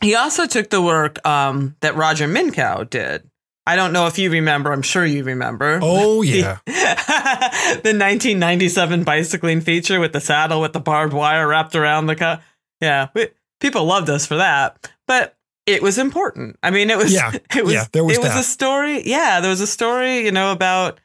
He 0.01 0.15
also 0.15 0.47
took 0.47 0.69
the 0.69 0.81
work 0.81 1.25
um, 1.25 1.75
that 1.81 1.95
Roger 1.95 2.27
Minkow 2.27 2.89
did. 2.89 3.29
I 3.67 3.75
don't 3.75 3.93
know 3.93 4.07
if 4.07 4.17
you 4.17 4.31
remember. 4.31 4.71
I'm 4.71 4.81
sure 4.81 5.05
you 5.05 5.23
remember. 5.23 5.79
Oh, 5.81 6.21
yeah. 6.23 6.57
the 6.65 7.93
1997 7.93 9.03
bicycling 9.03 9.61
feature 9.61 9.99
with 9.99 10.13
the 10.13 10.19
saddle 10.19 10.61
with 10.61 10.73
the 10.73 10.79
barbed 10.79 11.13
wire 11.13 11.47
wrapped 11.47 11.75
around 11.75 12.07
the 12.07 12.15
cut. 12.15 12.41
Yeah, 12.79 13.09
we, 13.13 13.27
people 13.59 13.85
loved 13.85 14.09
us 14.09 14.25
for 14.25 14.37
that, 14.37 14.91
but 15.07 15.37
it 15.65 15.81
was 15.81 15.97
important. 15.97 16.57
I 16.63 16.71
mean, 16.71 16.89
it 16.89 16.97
was. 16.97 17.13
Yeah, 17.13 17.31
it 17.55 17.63
was. 17.63 17.73
yeah, 17.73 17.85
there 17.91 18.03
was 18.03 18.17
it 18.17 18.21
was 18.21 18.35
a 18.35 18.43
story. 18.43 19.07
Yeah, 19.07 19.39
there 19.39 19.49
was 19.49 19.61
a 19.61 19.67
story. 19.67 20.25
You 20.25 20.31
know 20.31 20.51
about 20.51 20.99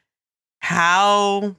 how 0.59 1.55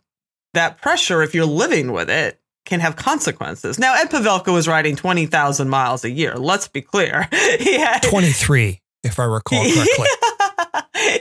that 0.54 0.80
pressure, 0.80 1.22
if 1.22 1.34
you're 1.34 1.46
living 1.46 1.92
with 1.92 2.10
it, 2.10 2.40
can 2.64 2.80
have 2.80 2.96
consequences. 2.96 3.78
Now, 3.78 3.94
Ed 3.94 4.10
Pavelka 4.10 4.52
was 4.52 4.68
riding 4.68 4.94
20,000 4.94 5.68
miles 5.68 6.04
a 6.04 6.10
year. 6.10 6.34
Let's 6.34 6.68
be 6.68 6.82
clear. 6.82 7.28
He 7.58 7.78
had 7.78 8.02
23, 8.02 8.80
if 9.04 9.18
I 9.18 9.24
recall 9.24 9.64
correctly. 9.74 10.06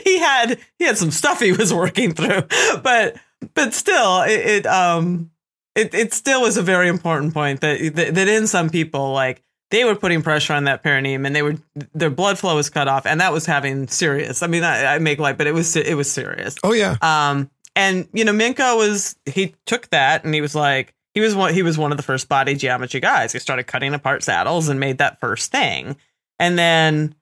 he 0.03 0.19
had 0.19 0.60
he 0.77 0.86
had 0.86 0.98
some 0.98 1.12
stuff 1.12 1.39
he 1.39 1.51
was 1.51 1.74
working 1.74 2.13
through, 2.13 2.43
but 2.84 3.15
but 3.53 3.74
still, 3.74 4.22
it, 4.24 4.39
it 4.39 4.65
um 4.65 5.31
it 5.75 5.93
it 5.93 6.13
still 6.13 6.41
was 6.41 6.57
a 6.57 6.62
very 6.62 6.89
important 6.89 7.34
point 7.34 7.62
that, 7.62 7.79
that 7.96 8.15
that 8.15 8.27
in 8.27 8.48
some 8.48 8.69
people 8.69 9.13
like 9.13 9.41
they 9.69 9.83
were 9.83 9.95
putting 9.95 10.21
pressure 10.21 10.53
on 10.53 10.63
that 10.65 10.83
perineum 10.83 11.25
and 11.25 11.36
they 11.36 11.41
were 11.41 11.55
their 11.93 12.09
blood 12.09 12.39
flow 12.39 12.55
was 12.55 12.69
cut 12.69 12.88
off 12.88 13.05
and 13.05 13.19
that 13.19 13.33
was 13.33 13.45
having 13.45 13.88
serious. 13.88 14.41
I 14.41 14.47
mean, 14.47 14.63
I, 14.63 14.95
I 14.95 15.00
make 15.00 15.19
light, 15.19 15.38
but 15.38 15.47
it 15.47 15.53
was 15.53 15.75
it 15.75 15.95
was 15.95 16.12
serious. 16.12 16.55
Oh, 16.63 16.74
yeah. 16.74 16.95
Um, 17.01 17.50
and 17.75 18.07
you 18.13 18.25
know, 18.25 18.33
Minkow 18.33 18.77
was 18.77 19.15
he 19.25 19.55
took 19.65 19.89
that 19.89 20.24
and 20.24 20.33
he 20.33 20.41
was 20.41 20.55
like 20.55 20.93
he 21.13 21.19
was 21.19 21.36
one 21.36 21.53
he 21.53 21.63
was 21.63 21.77
one 21.77 21.91
of 21.91 21.97
the 21.97 22.03
first 22.03 22.29
body 22.29 22.55
geometry 22.55 23.00
guys. 23.00 23.33
He 23.33 23.39
started 23.39 23.67
cutting 23.67 23.93
apart 23.93 24.24
saddles 24.24 24.69
and 24.69 24.79
made 24.79 25.00
that 25.00 25.19
first 25.19 25.51
thing. 25.51 25.97
And 26.39 26.57
then 26.57 27.15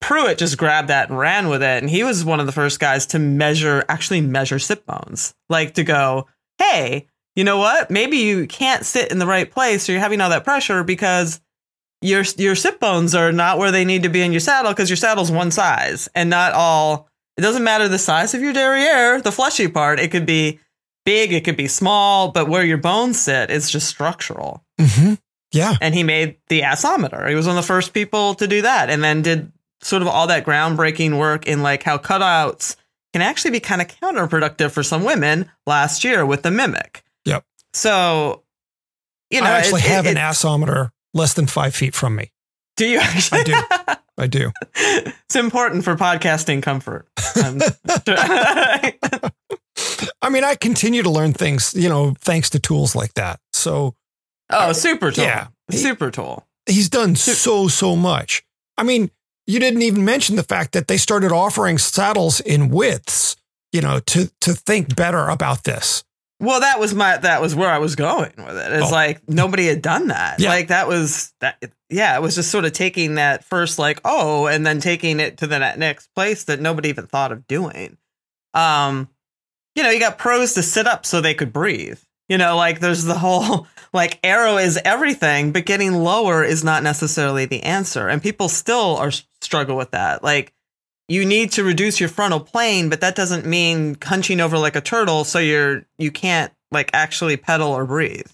Pruitt 0.00 0.38
just 0.38 0.58
grabbed 0.58 0.88
that 0.88 1.08
and 1.08 1.18
ran 1.18 1.48
with 1.48 1.62
it. 1.62 1.82
And 1.82 1.90
he 1.90 2.04
was 2.04 2.24
one 2.24 2.40
of 2.40 2.46
the 2.46 2.52
first 2.52 2.78
guys 2.78 3.06
to 3.06 3.18
measure, 3.18 3.84
actually 3.88 4.20
measure 4.20 4.58
sit 4.58 4.86
bones. 4.86 5.34
Like 5.48 5.74
to 5.74 5.84
go, 5.84 6.28
hey, 6.58 7.06
you 7.34 7.44
know 7.44 7.58
what? 7.58 7.90
Maybe 7.90 8.18
you 8.18 8.46
can't 8.46 8.84
sit 8.84 9.10
in 9.10 9.18
the 9.18 9.26
right 9.26 9.50
place 9.50 9.88
or 9.88 9.92
you're 9.92 10.00
having 10.00 10.20
all 10.20 10.30
that 10.30 10.44
pressure 10.44 10.84
because 10.84 11.40
your 12.02 12.22
your 12.36 12.54
sit 12.54 12.78
bones 12.80 13.14
are 13.14 13.32
not 13.32 13.58
where 13.58 13.70
they 13.72 13.84
need 13.84 14.02
to 14.04 14.08
be 14.08 14.22
in 14.22 14.32
your 14.32 14.40
saddle 14.40 14.70
because 14.72 14.88
your 14.90 14.96
saddle's 14.96 15.30
one 15.32 15.50
size 15.50 16.08
and 16.14 16.30
not 16.30 16.52
all 16.52 17.08
it 17.36 17.40
doesn't 17.42 17.64
matter 17.64 17.88
the 17.88 17.98
size 17.98 18.34
of 18.34 18.40
your 18.42 18.52
derriere, 18.52 19.20
the 19.20 19.30
fleshy 19.32 19.68
part, 19.68 20.00
it 20.00 20.10
could 20.10 20.26
be 20.26 20.58
big, 21.04 21.32
it 21.32 21.44
could 21.44 21.56
be 21.56 21.68
small, 21.68 22.32
but 22.32 22.48
where 22.48 22.64
your 22.64 22.78
bones 22.78 23.20
sit 23.20 23.50
is 23.50 23.70
just 23.70 23.86
structural. 23.88 24.64
Mm-hmm. 24.80 25.14
Yeah. 25.52 25.74
And 25.80 25.94
he 25.94 26.02
made 26.02 26.36
the 26.48 26.62
assometer. 26.62 27.28
He 27.28 27.34
was 27.36 27.46
one 27.46 27.56
of 27.56 27.62
the 27.62 27.66
first 27.66 27.94
people 27.94 28.34
to 28.34 28.46
do 28.48 28.62
that 28.62 28.90
and 28.90 29.02
then 29.04 29.22
did 29.22 29.52
sort 29.80 30.02
of 30.02 30.08
all 30.08 30.26
that 30.26 30.44
groundbreaking 30.44 31.16
work 31.18 31.46
in 31.46 31.62
like 31.62 31.84
how 31.84 31.96
cutouts 31.96 32.74
can 33.12 33.22
actually 33.22 33.52
be 33.52 33.60
kind 33.60 33.80
of 33.80 33.86
counterproductive 33.88 34.72
for 34.72 34.82
some 34.82 35.04
women 35.04 35.48
last 35.64 36.02
year 36.04 36.26
with 36.26 36.42
the 36.42 36.50
mimic. 36.50 37.02
Yep. 37.24 37.44
So, 37.72 38.42
you 39.30 39.40
know, 39.40 39.46
I 39.46 39.58
actually 39.58 39.80
it- 39.82 39.86
have 39.86 40.06
it- 40.06 40.10
an 40.10 40.16
assometer 40.16 40.90
less 41.14 41.34
than 41.34 41.46
five 41.46 41.74
feet 41.74 41.94
from 41.94 42.16
me. 42.16 42.32
Do 42.76 42.86
you 42.86 42.98
actually? 42.98 43.40
I 43.40 43.44
do. 43.44 43.54
I 44.18 44.26
do. 44.26 44.52
it's 44.74 45.36
important 45.36 45.84
for 45.84 45.96
podcasting 45.96 46.62
comfort. 46.62 47.08
I 50.20 50.30
mean, 50.30 50.44
I 50.44 50.54
continue 50.54 51.02
to 51.02 51.10
learn 51.10 51.32
things, 51.32 51.74
you 51.74 51.88
know, 51.88 52.14
thanks 52.20 52.50
to 52.50 52.58
tools 52.58 52.94
like 52.94 53.14
that. 53.14 53.40
So 53.52 53.94
oh, 54.50 54.72
super 54.72 55.10
tool. 55.10 55.24
Yeah. 55.24 55.48
Super 55.70 56.10
tool. 56.10 56.46
he's 56.66 56.88
done 56.88 57.14
so, 57.14 57.68
so 57.68 57.94
much. 57.94 58.42
I 58.76 58.82
mean, 58.82 59.10
you 59.46 59.58
didn't 59.58 59.82
even 59.82 60.04
mention 60.04 60.36
the 60.36 60.42
fact 60.42 60.72
that 60.72 60.88
they 60.88 60.96
started 60.96 61.32
offering 61.32 61.78
saddles 61.78 62.40
in 62.40 62.68
widths, 62.68 63.36
you 63.72 63.80
know, 63.80 64.00
to 64.00 64.30
to 64.42 64.52
think 64.52 64.94
better 64.94 65.28
about 65.28 65.64
this. 65.64 66.04
Well, 66.40 66.60
that 66.60 66.78
was 66.78 66.94
my 66.94 67.16
that 67.18 67.40
was 67.40 67.54
where 67.56 67.70
I 67.70 67.78
was 67.78 67.96
going 67.96 68.32
with 68.36 68.56
it. 68.56 68.72
It's 68.72 68.86
Oh. 68.92 68.94
like 68.94 69.28
nobody 69.28 69.66
had 69.66 69.82
done 69.82 70.08
that. 70.08 70.38
Yeah. 70.38 70.50
Like 70.50 70.68
that 70.68 70.86
was 70.86 71.32
that 71.40 71.60
yeah, 71.90 72.16
it 72.16 72.22
was 72.22 72.36
just 72.36 72.50
sort 72.50 72.64
of 72.64 72.72
taking 72.72 73.16
that 73.16 73.44
first 73.44 73.78
like 73.78 74.00
oh 74.04 74.46
and 74.46 74.64
then 74.64 74.78
taking 74.80 75.18
it 75.20 75.38
to 75.38 75.46
the 75.48 75.58
next 75.58 76.14
place 76.14 76.44
that 76.44 76.60
nobody 76.60 76.90
even 76.90 77.06
thought 77.08 77.32
of 77.32 77.46
doing. 77.48 77.96
Um 78.54 79.08
you 79.74 79.82
know, 79.82 79.90
you 79.90 80.00
got 80.00 80.18
pros 80.18 80.54
to 80.54 80.62
sit 80.62 80.86
up 80.86 81.06
so 81.06 81.20
they 81.20 81.34
could 81.34 81.52
breathe. 81.52 81.98
You 82.28 82.36
know, 82.38 82.56
like 82.56 82.80
there's 82.80 83.04
the 83.04 83.18
whole 83.18 83.66
like 83.92 84.18
aero 84.22 84.58
is 84.58 84.78
everything, 84.84 85.50
but 85.52 85.64
getting 85.66 85.92
lower 85.94 86.44
is 86.44 86.62
not 86.62 86.82
necessarily 86.82 87.46
the 87.46 87.62
answer. 87.64 88.06
And 88.08 88.22
people 88.22 88.48
still 88.48 88.96
are 88.96 89.10
struggle 89.40 89.76
with 89.76 89.90
that. 89.92 90.22
Like 90.22 90.52
you 91.08 91.24
need 91.24 91.52
to 91.52 91.64
reduce 91.64 91.98
your 92.00 92.08
frontal 92.08 92.40
plane, 92.40 92.88
but 92.90 93.00
that 93.00 93.14
doesn't 93.16 93.46
mean 93.46 93.96
hunching 94.02 94.40
over 94.40 94.58
like 94.58 94.76
a 94.76 94.80
turtle 94.80 95.24
so 95.24 95.38
you're 95.38 95.84
you 95.96 96.10
can't 96.10 96.52
like 96.70 96.90
actually 96.92 97.36
pedal 97.36 97.68
or 97.68 97.86
breathe. 97.86 98.26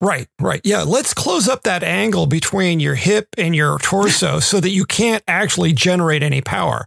Right, 0.00 0.28
right. 0.40 0.60
Yeah, 0.64 0.82
let's 0.82 1.14
close 1.14 1.48
up 1.48 1.62
that 1.62 1.82
angle 1.82 2.26
between 2.26 2.80
your 2.80 2.96
hip 2.96 3.28
and 3.38 3.54
your 3.56 3.78
torso 3.78 4.40
so 4.40 4.60
that 4.60 4.70
you 4.70 4.84
can't 4.84 5.22
actually 5.26 5.72
generate 5.72 6.22
any 6.22 6.42
power. 6.42 6.86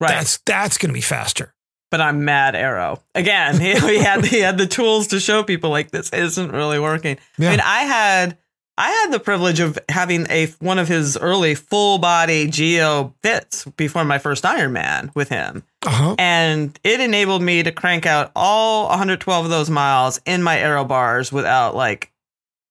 Right. 0.00 0.08
That's 0.10 0.38
that's 0.44 0.78
going 0.78 0.90
to 0.90 0.94
be 0.94 1.00
faster. 1.00 1.54
but 1.90 2.00
I'm 2.00 2.24
mad 2.24 2.54
aero. 2.54 3.02
Again, 3.14 3.60
he, 3.60 3.74
he 3.78 3.98
had 3.98 4.24
he 4.24 4.40
had 4.40 4.58
the 4.58 4.66
tools 4.66 5.08
to 5.08 5.20
show 5.20 5.42
people 5.42 5.70
like 5.70 5.90
this 5.90 6.10
isn't 6.10 6.50
really 6.52 6.78
working. 6.78 7.18
Yeah. 7.38 7.48
I 7.48 7.50
mean, 7.52 7.60
I 7.60 7.80
had 7.82 8.38
I 8.78 8.90
had 8.90 9.10
the 9.12 9.20
privilege 9.20 9.60
of 9.60 9.78
having 9.90 10.26
a 10.30 10.46
one 10.60 10.78
of 10.78 10.88
his 10.88 11.16
early 11.18 11.54
full 11.54 11.98
body 11.98 12.46
geo 12.46 13.14
fits 13.22 13.64
before 13.76 14.04
my 14.04 14.18
first 14.18 14.44
Ironman 14.44 15.14
with 15.14 15.28
him. 15.28 15.64
Uh-huh. 15.82 16.14
and 16.18 16.78
it 16.84 17.00
enabled 17.00 17.40
me 17.40 17.62
to 17.62 17.72
crank 17.72 18.04
out 18.04 18.30
all 18.36 18.88
112 18.90 19.46
of 19.46 19.50
those 19.50 19.70
miles 19.70 20.20
in 20.26 20.42
my 20.42 20.58
aero 20.58 20.84
bars 20.84 21.32
without 21.32 21.74
like 21.74 22.12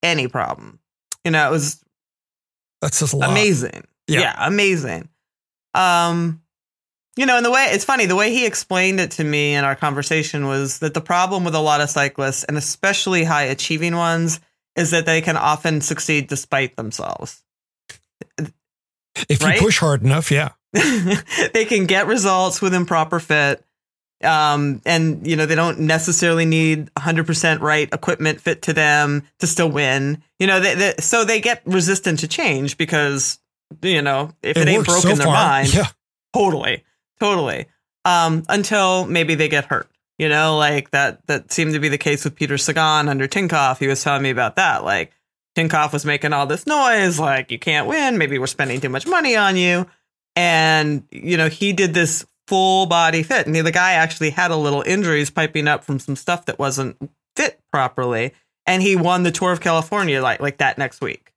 any 0.03 0.27
problem. 0.27 0.79
You 1.25 1.31
know, 1.31 1.47
it 1.47 1.51
was 1.51 1.83
That's 2.81 2.99
just 2.99 3.13
a 3.13 3.17
lot. 3.17 3.31
amazing. 3.31 3.83
Yeah. 4.07 4.19
Yeah. 4.21 4.35
amazing. 4.47 5.09
Um, 5.73 6.41
you 7.17 7.25
know, 7.25 7.35
and 7.37 7.45
the 7.45 7.51
way 7.51 7.65
it's 7.71 7.83
funny, 7.83 8.05
the 8.05 8.15
way 8.15 8.31
he 8.31 8.45
explained 8.45 8.99
it 8.99 9.11
to 9.11 9.23
me 9.23 9.53
in 9.55 9.63
our 9.65 9.75
conversation 9.75 10.45
was 10.47 10.79
that 10.79 10.93
the 10.93 11.01
problem 11.01 11.43
with 11.43 11.53
a 11.55 11.59
lot 11.59 11.81
of 11.81 11.89
cyclists, 11.89 12.43
and 12.45 12.57
especially 12.57 13.23
high 13.23 13.43
achieving 13.43 13.95
ones, 13.95 14.39
is 14.79 14.91
that 14.91 15.05
they 15.05 15.21
can 15.21 15.37
often 15.37 15.81
succeed 15.81 16.27
despite 16.27 16.75
themselves. 16.77 17.43
If 19.27 19.41
Right? 19.43 19.55
you 19.55 19.61
push 19.61 19.79
hard 19.79 20.03
enough, 20.03 20.31
yeah. 20.31 20.49
they 20.73 21.65
can 21.65 21.85
get 21.85 22.07
results 22.07 22.61
with 22.61 22.73
improper 22.73 23.19
fit. 23.19 23.63
Um, 24.23 24.81
and 24.85 25.25
you 25.25 25.35
know, 25.37 25.45
they 25.45 25.55
don't 25.55 25.79
necessarily 25.81 26.45
need 26.45 26.89
100% 26.95 27.61
right 27.61 27.87
equipment 27.93 28.41
fit 28.41 28.61
to 28.63 28.73
them 28.73 29.23
to 29.39 29.47
still 29.47 29.69
win. 29.69 30.21
You 30.39 30.47
know, 30.47 30.59
they, 30.59 30.75
they, 30.75 30.93
so 30.99 31.23
they 31.23 31.39
get 31.39 31.61
resistant 31.65 32.19
to 32.19 32.27
change 32.27 32.77
because, 32.77 33.39
you 33.81 34.01
know, 34.01 34.31
if 34.43 34.57
it, 34.57 34.67
ain't 34.67 34.85
broken 34.85 35.01
so 35.11 35.15
their 35.15 35.25
far. 35.25 35.33
mind, 35.33 35.73
Yeah. 35.73 35.87
totally, 36.33 36.83
totally. 37.19 37.67
Um, 38.05 38.43
until 38.49 39.05
maybe 39.05 39.35
they 39.35 39.47
get 39.47 39.65
hurt. 39.65 39.89
You 40.19 40.29
know, 40.29 40.57
like 40.57 40.91
that. 40.91 41.25
That 41.27 41.51
seemed 41.51 41.73
to 41.73 41.79
be 41.79 41.89
the 41.89 41.97
case 41.97 42.23
with 42.23 42.35
Peter 42.35 42.57
Sagan 42.57 43.09
under 43.09 43.27
Tinkoff. 43.27 43.79
He 43.79 43.87
was 43.87 44.03
telling 44.03 44.21
me 44.21 44.29
about 44.29 44.57
that. 44.57 44.83
Like 44.83 45.13
Tinkoff 45.57 45.93
was 45.93 46.05
making 46.05 46.33
all 46.33 46.45
this 46.45 46.67
noise, 46.67 47.19
like 47.19 47.51
you 47.51 47.57
can't 47.57 47.87
win. 47.87 48.17
Maybe 48.17 48.37
we're 48.37 48.47
spending 48.47 48.79
too 48.79 48.89
much 48.89 49.07
money 49.07 49.35
on 49.35 49.57
you. 49.57 49.87
And 50.35 51.03
you 51.11 51.37
know, 51.37 51.49
he 51.49 51.73
did 51.73 51.93
this 51.93 52.25
full 52.47 52.85
body 52.85 53.23
fit, 53.23 53.47
and 53.47 53.55
the 53.55 53.71
guy 53.71 53.93
actually 53.93 54.29
had 54.29 54.51
a 54.51 54.55
little 54.55 54.83
injuries 54.85 55.29
piping 55.29 55.67
up 55.67 55.83
from 55.83 55.99
some 55.99 56.15
stuff 56.15 56.45
that 56.45 56.59
wasn't 56.59 56.97
fit 57.35 57.59
properly. 57.71 58.33
And 58.65 58.83
he 58.83 58.95
won 58.95 59.23
the 59.23 59.31
Tour 59.31 59.51
of 59.51 59.61
California 59.61 60.21
like 60.21 60.39
like 60.39 60.57
that 60.57 60.77
next 60.77 61.01
week. 61.01 61.33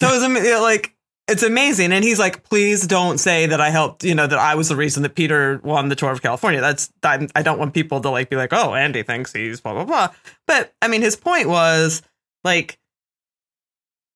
So 0.00 0.08
it 0.08 0.20
was 0.20 0.60
like 0.62 0.94
it's 1.32 1.42
amazing. 1.42 1.92
And 1.92 2.04
he's 2.04 2.18
like, 2.18 2.44
please 2.44 2.86
don't 2.86 3.16
say 3.16 3.46
that 3.46 3.58
I 3.58 3.70
helped, 3.70 4.04
you 4.04 4.14
know, 4.14 4.26
that 4.26 4.38
I 4.38 4.54
was 4.54 4.68
the 4.68 4.76
reason 4.76 5.02
that 5.02 5.14
Peter 5.14 5.60
won 5.64 5.88
the 5.88 5.96
Tour 5.96 6.12
of 6.12 6.20
California. 6.20 6.60
That's, 6.60 6.92
I, 7.02 7.26
I 7.34 7.42
don't 7.42 7.58
want 7.58 7.72
people 7.72 8.02
to 8.02 8.10
like 8.10 8.28
be 8.28 8.36
like, 8.36 8.52
oh, 8.52 8.74
Andy 8.74 9.02
thinks 9.02 9.32
he's 9.32 9.60
blah, 9.60 9.72
blah, 9.72 9.84
blah. 9.84 10.08
But 10.46 10.74
I 10.82 10.88
mean, 10.88 11.00
his 11.00 11.16
point 11.16 11.48
was 11.48 12.02
like, 12.44 12.78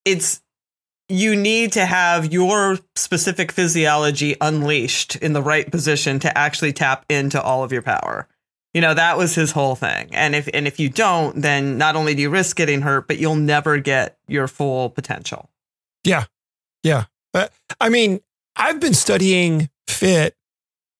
it's, 0.05 0.41
you 1.09 1.35
need 1.35 1.71
to 1.71 1.85
have 1.85 2.31
your 2.31 2.77
specific 2.95 3.51
physiology 3.51 4.35
unleashed 4.39 5.15
in 5.15 5.33
the 5.33 5.41
right 5.41 5.69
position 5.71 6.19
to 6.19 6.37
actually 6.37 6.73
tap 6.73 7.03
into 7.09 7.41
all 7.41 7.63
of 7.63 7.71
your 7.71 7.81
power. 7.81 8.27
You 8.75 8.81
know, 8.81 8.93
that 8.93 9.17
was 9.17 9.33
his 9.33 9.51
whole 9.51 9.75
thing. 9.75 10.09
And 10.11 10.35
if, 10.35 10.47
and 10.53 10.67
if 10.67 10.79
you 10.79 10.89
don't, 10.89 11.41
then 11.41 11.79
not 11.79 11.95
only 11.95 12.13
do 12.13 12.21
you 12.21 12.29
risk 12.29 12.57
getting 12.57 12.81
hurt, 12.81 13.07
but 13.07 13.17
you'll 13.17 13.35
never 13.35 13.79
get 13.79 14.17
your 14.27 14.47
full 14.47 14.91
potential. 14.91 15.49
Uh, 17.33 17.47
I 17.79 17.89
mean, 17.89 18.19
I've 18.55 18.79
been 18.79 18.93
studying 18.93 19.69
fit 19.87 20.35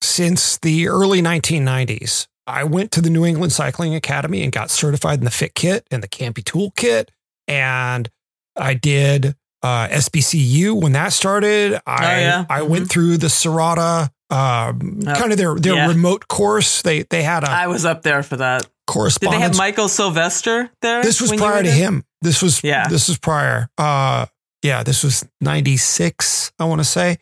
since 0.02 0.58
the 0.58 0.88
early 0.88 1.20
1990s. 1.22 2.26
I 2.46 2.64
went 2.64 2.92
to 2.92 3.00
the 3.00 3.10
New 3.10 3.24
England 3.26 3.52
Cycling 3.52 3.94
Academy 3.94 4.42
and 4.42 4.52
got 4.52 4.70
certified 4.70 5.18
in 5.18 5.24
the 5.24 5.30
Fit 5.30 5.54
Kit 5.54 5.86
and 5.90 6.02
the 6.02 6.08
Campy 6.08 6.42
Tool 6.44 6.72
Kit. 6.76 7.10
And 7.46 8.08
I 8.56 8.74
did 8.74 9.34
uh, 9.62 9.88
SBCU 9.88 10.80
when 10.80 10.92
that 10.92 11.12
started. 11.12 11.80
I, 11.86 12.20
yeah. 12.20 12.44
I 12.48 12.60
Mhm. 12.60 12.68
went 12.68 12.88
through 12.90 13.16
the 13.18 13.26
Serotta, 13.26 14.08
um, 14.30 15.00
kind 15.02 15.32
of 15.32 15.36
their, 15.36 15.56
their 15.56 15.74
Yeah. 15.74 15.88
remote 15.88 16.28
course. 16.28 16.80
They, 16.82 17.02
they 17.02 17.24
had 17.24 17.42
a 17.42 17.50
I 17.50 17.66
was 17.66 17.84
up 17.84 18.02
there 18.02 18.22
for 18.22 18.36
that. 18.36 18.66
Did 18.90 19.30
they 19.30 19.40
have 19.40 19.56
Michael 19.58 19.88
Sylvester 19.88 20.70
there? 20.80 21.02
this 21.02 21.20
was 21.20 21.32
prior 21.32 21.62
to 21.62 21.70
him. 21.70 22.04
This 22.22 22.40
was 22.40 22.62
Yeah. 22.64 22.86
This 22.88 23.08
was 23.08 23.18
prior. 23.18 23.68
Uh, 23.76 24.26
yeah, 24.62 24.82
this 24.82 25.02
was 25.04 25.26
ninety 25.40 25.76
six. 25.76 26.52
I 26.58 26.64
want 26.64 26.80
to 26.80 26.84
say. 26.84 27.18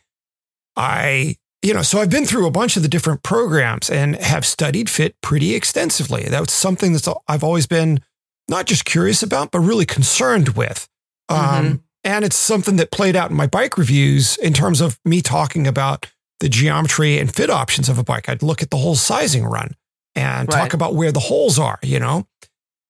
I 0.77 1.37
you 1.63 1.73
know 1.75 1.83
so 1.83 1.99
I've 2.01 2.11
been 2.11 2.27
through 2.27 2.47
a 2.47 2.51
bunch 2.51 2.77
of 2.77 2.83
the 2.83 2.89
different 2.89 3.23
programs 3.23 3.89
and 3.91 4.17
have 4.17 4.45
studied 4.45 4.91
fit 4.91 5.21
pretty 5.23 5.55
extensively. 5.55 6.25
That 6.25 6.41
was 6.41 6.53
something 6.53 6.93
that's 6.93 7.09
I've 7.29 7.45
always 7.45 7.67
been 7.67 8.01
not 8.49 8.67
just 8.67 8.85
curious 8.85 9.23
about, 9.23 9.51
but 9.51 9.61
really 9.61 9.87
concerned 9.87 10.51
with. 10.51 10.89
Um, 11.29 11.37
Mhm. 11.39 11.81
And 12.05 12.25
it's 12.25 12.37
something 12.37 12.77
that 12.77 12.93
played 12.93 13.17
out 13.17 13.31
in 13.31 13.37
my 13.37 13.49
bike 13.49 13.77
reviews 13.77 14.37
in 14.37 14.53
terms 14.53 14.81
of 14.81 14.97
me 15.05 15.21
talking 15.21 15.67
about 15.67 16.07
the 16.39 16.49
geometry 16.49 17.19
and 17.19 17.35
fit 17.35 17.51
options 17.51 17.89
of 17.89 17.99
a 17.99 18.05
bike. 18.05 18.29
I'd 18.29 18.45
look 18.45 18.63
at 18.63 18.71
the 18.71 18.77
whole 18.77 18.95
sizing 18.95 19.45
run 19.45 19.75
and 20.15 20.49
Right. 20.49 20.57
talk 20.61 20.73
about 20.73 20.95
where 20.95 21.11
the 21.11 21.19
holes 21.19 21.59
are, 21.59 21.81
you 21.83 21.99
know? 21.99 22.29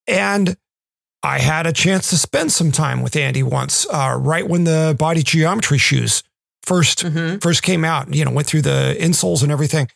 And 0.07 0.59
I 1.23 1.38
had 1.40 1.66
a 1.66 1.73
chance 1.73 2.08
to 2.11 2.16
spend 2.18 2.52
some 2.52 2.70
time 2.73 3.02
with 3.02 3.16
Andy 3.16 3.42
once, 3.42 3.87
uh, 3.92 4.16
right 4.20 4.46
when 4.49 4.64
the 4.64 4.94
body 4.99 5.23
geometry 5.23 5.78
shoes 5.78 6.23
1st 6.62 7.04
Mhm. 7.04 7.42
first 7.42 7.62
came 7.62 7.85
out. 7.85 8.12
You 8.14 8.25
know, 8.25 8.30
went 8.30 8.46
through 8.46 8.62
the 8.62 8.96
insoles 9.00 9.42
and 9.42 9.50
everything. 9.50 9.88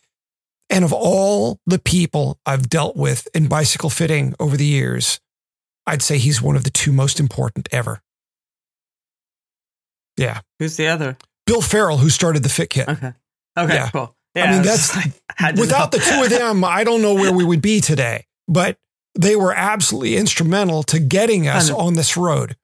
And 0.69 0.83
of 0.85 0.93
all 0.93 1.59
the 1.65 1.79
people 1.79 2.39
I've 2.45 2.69
dealt 2.69 2.95
with 2.95 3.27
in 3.33 3.47
bicycle 3.47 3.89
fitting 3.89 4.33
over 4.39 4.55
the 4.57 4.65
years, 4.65 5.19
I'd 5.85 6.01
say 6.01 6.17
he's 6.17 6.41
one 6.41 6.55
of 6.55 6.63
the 6.63 6.69
two 6.69 6.91
most 6.91 7.19
important 7.19 7.67
ever. 7.71 8.01
Yeah, 10.17 10.41
Who's 10.59 10.75
the 10.77 10.87
other? 10.87 11.17
Bill 11.45 11.61
Farrell, 11.61 11.97
who 11.97 12.09
started 12.09 12.43
the 12.43 12.49
Fit 12.49 12.69
Kit. 12.69 12.87
Okay. 12.87 13.13
Okay. 13.57 13.73
Yeah. 13.73 13.89
Cool. 13.89 14.15
I 14.35 14.51
mean, 14.51 14.61
that's- 14.63 14.95
like, 14.95 15.55
Without 15.55 15.91
the 15.91 15.97
two 15.99 16.23
of 16.23 16.29
them, 16.29 16.63
I 16.63 16.83
don't 16.83 17.01
know 17.01 17.15
where 17.15 17.31
we 17.33 17.43
would 17.43 17.61
be 17.61 17.81
today. 17.81 18.25
But 18.47 18.77
they 19.21 19.35
were 19.35 19.53
absolutely 19.53 20.15
instrumental 20.15 20.83
to 20.83 20.99
getting 20.99 21.47
us 21.47 21.69
And- 21.69 21.77
on 21.77 21.93
this 21.93 22.17
road. 22.17 22.55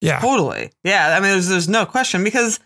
Yeah. 0.00 0.20
Totally. 0.20 0.72
Yeah. 0.84 1.16
I 1.16 1.20
mean, 1.20 1.30
there's, 1.30 1.48
there's 1.48 1.68
no 1.68 1.86
question 1.86 2.22
because, 2.22 2.60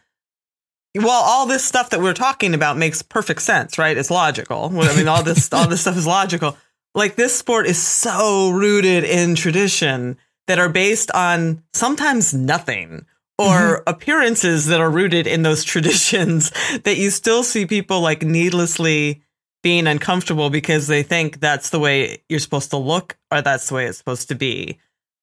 well, 0.97 1.11
all 1.11 1.47
this 1.47 1.65
stuff 1.65 1.91
that 1.91 2.01
we're 2.01 2.13
talking 2.13 2.55
about 2.55 2.77
makes 2.77 3.03
perfect 3.03 3.43
sense, 3.43 3.79
right? 3.79 3.97
It's 3.97 4.11
logical. 4.11 4.71
I 4.81 4.97
mean, 4.97 5.07
all 5.07 5.23
this, 5.23 5.53
all 5.53 5.69
this 5.69 5.83
stuff 5.83 5.97
is 5.97 6.07
logical. 6.07 6.57
Like 6.95 7.15
this 7.15 7.39
sport 7.39 7.67
is 7.67 7.81
so 7.81 8.51
rooted 8.51 9.05
in 9.05 9.37
tradition 9.37 10.19
that 10.49 10.59
are 10.59 10.69
based 10.69 11.13
on 11.13 11.63
sometimes 11.73 12.35
nothing 12.35 13.07
or 13.39 13.47
mm-hmm. 13.47 13.83
appearances 13.87 14.67
that 14.67 14.81
are 14.81 14.91
rooted 14.91 15.27
in 15.27 15.43
those 15.43 15.63
traditions 15.65 16.51
that 16.85 16.97
you 16.97 17.11
still 17.11 17.43
see 17.43 17.67
people 17.67 18.01
like 18.01 18.23
needlessly 18.23 19.23
being 19.63 19.87
uncomfortable 19.87 20.51
because 20.51 20.87
they 20.87 21.03
think 21.03 21.41
that's 21.41 21.71
the 21.71 21.79
way 21.79 22.23
you're 22.29 22.41
supposed 22.41 22.71
to 22.71 22.77
look 22.77 23.17
or 23.31 23.43
that's 23.43 23.69
the 23.69 23.75
way 23.75 23.87
it's 23.87 23.99
supposed 23.99 24.29
to 24.29 24.35
be. 24.35 24.79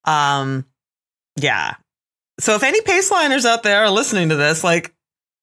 Um, 0.05 0.65
yeah. 1.37 1.75
So 2.39 2.55
if 2.55 2.63
any 2.63 2.81
paceliners 2.81 3.45
out 3.45 3.63
there 3.63 3.83
are 3.83 3.89
listening 3.89 4.29
to 4.29 4.35
this, 4.35 4.63
like 4.63 4.93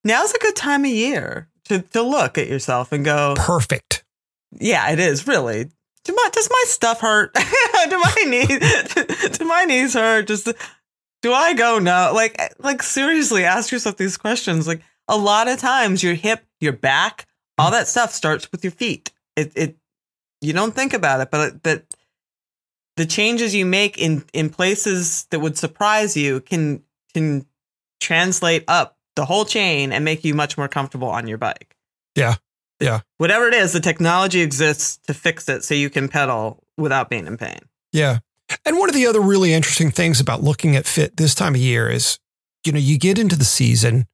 now's 0.05 0.33
a 0.33 0.39
good 0.39 0.57
time 0.57 0.85
of 0.85 0.91
year 0.91 1.49
to, 1.65 1.81
to 1.81 2.03
look 2.03 2.39
at 2.39 2.49
yourself 2.49 2.93
and 2.93 3.05
go, 3.05 3.35
Perfect. 3.37 4.05
yeah, 4.53 4.91
it 4.91 5.01
is 5.01 5.27
really. 5.27 5.71
Do 6.05 6.15
my, 6.15 6.29
does 6.33 6.49
my 6.51 6.65
stuff 6.67 7.01
hurt? 7.01 7.33
do 7.89 7.99
my 7.99 8.25
knees 8.27 9.39
do 9.39 9.45
my 9.47 9.65
knees 9.65 9.95
hurt? 9.95 10.27
Just 10.27 10.49
do 11.23 11.33
I 11.33 11.55
go 11.55 11.79
no? 11.79 12.13
Like 12.15 12.39
like 12.59 12.83
seriously, 12.83 13.45
ask 13.45 13.73
yourself 13.73 13.97
these 13.97 14.19
questions. 14.19 14.69
Like 14.69 14.83
a 15.09 15.17
lot 15.17 15.49
of 15.49 15.59
times, 15.59 16.03
your 16.03 16.13
hip, 16.13 16.45
your 16.61 16.75
back, 16.75 17.27
all 17.59 17.71
that 17.71 17.89
stuff 17.89 18.13
starts 18.13 18.51
with 18.51 18.65
your 18.65 18.71
feet. 18.71 19.13
It 19.37 19.53
it 19.55 19.77
you 20.41 20.53
don't 20.53 20.75
think 20.75 20.93
about 20.93 21.21
it, 21.21 21.31
but 21.31 21.63
that 21.63 21.85
the 22.97 23.07
changes 23.07 23.55
you 23.55 23.67
make 23.67 23.99
in 23.99 24.25
in 24.33 24.51
places 24.51 25.27
that 25.31 25.41
would 25.41 25.59
surprise 25.59 26.17
you 26.17 26.41
can 26.41 26.83
can 27.13 27.47
translate 28.01 28.65
up 28.69 28.97
the 29.17 29.25
whole 29.25 29.45
chain 29.45 29.93
and 29.93 30.05
make 30.05 30.25
you 30.25 30.35
much 30.35 30.59
more 30.59 30.69
comfortable 30.69 31.09
on 31.09 31.27
your 31.27 31.39
bike. 31.39 31.77
Yeah. 32.17 32.35
Yeah. 32.81 33.01
Whatever 33.19 33.49
it 33.49 33.55
is, 33.55 33.73
the 33.73 33.81
technology 33.81 34.41
exists 34.41 34.99
to 35.07 35.15
fix 35.15 35.49
it 35.49 35.65
so 35.65 35.75
you 35.75 35.91
can 35.91 36.09
pedal 36.09 36.63
without 36.77 37.09
being 37.09 37.27
in 37.27 37.37
pain. 37.37 37.61
Yeah. 37.93 38.19
And 38.65 38.79
one 38.79 38.89
of 38.89 38.95
the 38.95 39.07
other 39.07 39.21
really 39.21 39.53
interesting 39.53 39.91
things 39.91 40.21
about 40.21 40.43
looking 40.43 40.77
at 40.77 40.87
fit 40.87 41.17
this 41.17 41.35
time 41.35 41.55
of 41.55 41.61
year 41.61 41.89
is, 41.89 42.19
you 42.65 42.73
know, 42.73 42.79
you 42.79 42.99
get 42.99 43.19
into 43.19 43.37
the 43.37 43.45
season, 43.45 44.07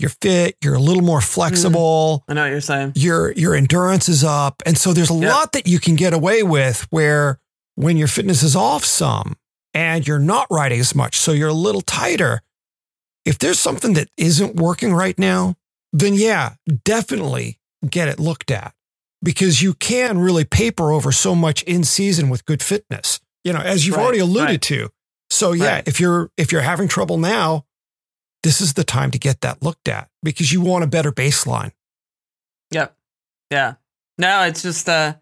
you're 0.00 0.10
fit, 0.22 0.56
you're 0.62 0.74
a 0.74 0.80
little 0.80 1.02
more 1.02 1.20
flexible, 1.20 2.24
mm. 2.28 2.30
I 2.32 2.34
know 2.34 2.42
what 2.42 2.50
you're 2.50 2.60
saying. 2.60 2.92
your 2.96 3.32
your 3.32 3.54
endurance 3.54 4.08
is 4.08 4.24
up. 4.24 4.62
And 4.66 4.76
so 4.78 4.92
there's 4.92 5.10
a 5.10 5.14
Yep. 5.14 5.30
lot 5.32 5.52
that 5.52 5.66
you 5.68 5.78
can 5.78 5.96
get 5.96 6.12
away 6.14 6.42
with 6.42 6.86
where 6.90 7.38
when 7.76 7.96
your 7.96 8.08
fitness 8.08 8.42
is 8.42 8.56
off 8.56 8.84
some 8.84 9.36
and 9.74 10.06
you're 10.06 10.18
not 10.18 10.46
riding 10.50 10.80
as 10.80 10.94
much, 10.94 11.16
so 11.16 11.32
you're 11.32 11.48
a 11.48 11.52
little 11.52 11.80
tighter. 11.82 12.40
If 13.24 13.38
there's 13.38 13.58
something 13.58 13.92
that 13.94 14.08
isn't 14.16 14.56
working 14.56 14.92
right 14.94 15.18
now, 15.18 15.56
then 15.92 16.14
yeah, 16.14 16.54
definitely 16.84 17.58
get 17.88 18.08
it 18.08 18.18
looked 18.18 18.50
at 18.50 18.74
because 19.22 19.62
you 19.62 19.74
can 19.74 20.18
really 20.18 20.44
paper 20.44 20.92
over 20.92 21.12
so 21.12 21.34
much 21.34 21.62
in 21.64 21.84
season 21.84 22.28
with 22.30 22.44
good 22.46 22.62
fitness. 22.62 23.20
You 23.44 23.52
know, 23.52 23.60
as 23.60 23.86
you've 23.86 23.96
Right, 23.96 24.02
already 24.02 24.18
alluded 24.18 24.46
right. 24.48 24.62
to. 24.62 24.88
So 25.30 25.52
yeah, 25.52 25.74
Right. 25.76 25.88
if 25.88 26.00
you're 26.00 26.30
if 26.36 26.52
you're 26.52 26.60
having 26.62 26.88
trouble 26.88 27.16
now, 27.18 27.64
this 28.42 28.60
is 28.60 28.74
the 28.74 28.84
time 28.84 29.10
to 29.10 29.18
get 29.18 29.40
that 29.42 29.62
looked 29.62 29.88
at 29.88 30.08
because 30.22 30.52
you 30.52 30.60
want 30.60 30.84
a 30.84 30.86
better 30.86 31.12
baseline. 31.12 31.72
Yep. 32.70 32.96
Yeah. 33.50 33.74
No, 34.18 34.42
it's 34.44 34.62
just 34.62 34.88
uh 34.88 35.14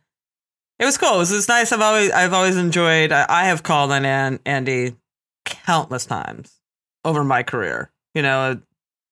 it 0.78 0.84
was 0.84 0.96
cool. 0.96 1.16
It 1.16 1.18
was, 1.18 1.32
it's 1.32 1.48
nice. 1.48 1.72
I've 1.72 1.80
always 1.80 2.10
I've 2.10 2.32
always 2.32 2.56
enjoyed 2.56 3.12
I, 3.12 3.26
I 3.28 3.44
have 3.44 3.62
called 3.62 3.90
on 3.90 4.04
An, 4.04 4.38
Andy 4.46 4.96
countless 5.44 6.06
times 6.06 6.60
over 7.04 7.24
my 7.24 7.42
career. 7.42 7.90
You 8.14 8.22
know, 8.22 8.60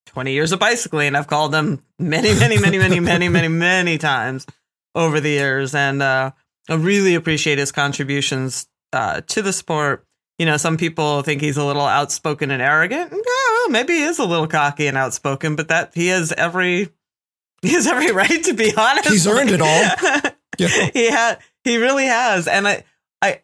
20 0.07 0.33
years 0.33 0.53
of 0.53 0.59
bicycling, 0.59 1.15
I've 1.15 1.27
called 1.27 1.55
him 1.55 1.83
many, 1.99 2.35
many, 2.39 2.59
many, 2.59 2.79
many, 2.79 3.01
many, 3.01 3.29
many, 3.29 3.49
many 3.51 3.99
times 3.99 4.47
over 4.95 5.21
the 5.21 5.31
years. 5.31 5.75
And 5.75 6.03
uh, 6.03 6.31
I 6.69 6.75
really 6.75 7.15
appreciate 7.15 7.59
his 7.59 7.73
contributions 7.73 8.67
uh, 8.93 9.21
to 9.29 9.43
the 9.43 9.53
sport. 9.53 10.06
You 10.39 10.47
know, 10.47 10.57
some 10.59 10.77
people 10.77 11.23
think 11.23 11.41
he's 11.41 11.57
a 11.57 11.65
little 11.65 11.87
outspoken 11.87 12.51
and 12.51 12.61
arrogant. 12.61 13.11
Yeah, 13.11 13.19
well, 13.53 13.69
maybe 13.71 13.95
he 13.95 14.03
is 14.03 14.19
a 14.19 14.25
little 14.25 14.47
cocky 14.47 14.87
and 14.87 14.97
outspoken, 14.97 15.57
but 15.57 15.69
that 15.69 15.93
he 15.95 16.09
has 16.09 16.33
every 16.33 16.91
he 17.63 17.71
has 17.73 17.87
every 17.87 18.13
right 18.13 18.45
to 18.45 18.53
be 18.55 18.73
honest. 18.79 19.09
He's 19.09 19.27
earned 19.27 19.51
it 19.51 19.61
all. 19.61 20.33
Yeah. 20.59 20.69
he 20.95 21.11
had 21.11 21.39
he 21.65 21.77
really 21.77 22.07
has 22.07 22.49
and 22.49 22.67
i 22.67 22.83
i 23.21 23.43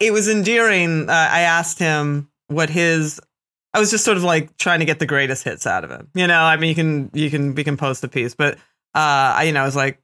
it 0.00 0.12
was 0.12 0.28
endearing 0.28 1.08
uh, 1.08 1.12
i 1.12 1.40
asked 1.40 1.78
him 1.78 2.28
what 2.48 2.68
his 2.68 3.18
i 3.72 3.80
was 3.80 3.90
just 3.90 4.04
sort 4.04 4.18
of 4.18 4.22
like 4.22 4.54
trying 4.58 4.80
to 4.80 4.84
get 4.84 4.98
the 4.98 5.06
greatest 5.06 5.44
hits 5.44 5.66
out 5.66 5.82
of 5.82 5.90
him 5.90 6.10
you 6.14 6.26
know 6.26 6.42
i 6.42 6.58
mean 6.58 6.68
you 6.68 6.74
can 6.74 7.10
you 7.14 7.30
can 7.30 7.54
we 7.54 7.64
can 7.64 7.78
post 7.78 8.04
a 8.04 8.08
piece 8.08 8.34
but 8.34 8.56
uh 8.94 9.32
i 9.38 9.44
you 9.44 9.52
know 9.52 9.62
i 9.62 9.64
was 9.64 9.74
like 9.74 9.98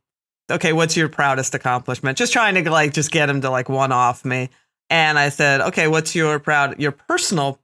okay 0.51 0.73
what's 0.73 0.97
your 0.97 1.11
proudest 1.11 1.55
accomplishment 1.55 2.17
just 2.17 2.33
trying 2.33 2.55
to 2.55 2.71
like 2.71 2.95
just 2.95 3.11
get 3.11 3.29
him 3.29 3.43
to 3.43 3.51
like 3.51 3.69
one 3.69 3.93
off 3.93 4.25
me 4.25 4.49
and 4.91 5.19
i 5.19 5.29
said 5.29 5.61
okay 5.61 5.89
what's 5.89 6.15
your 6.15 6.39
proud 6.39 6.79
your 6.81 6.93
personal 6.93 7.59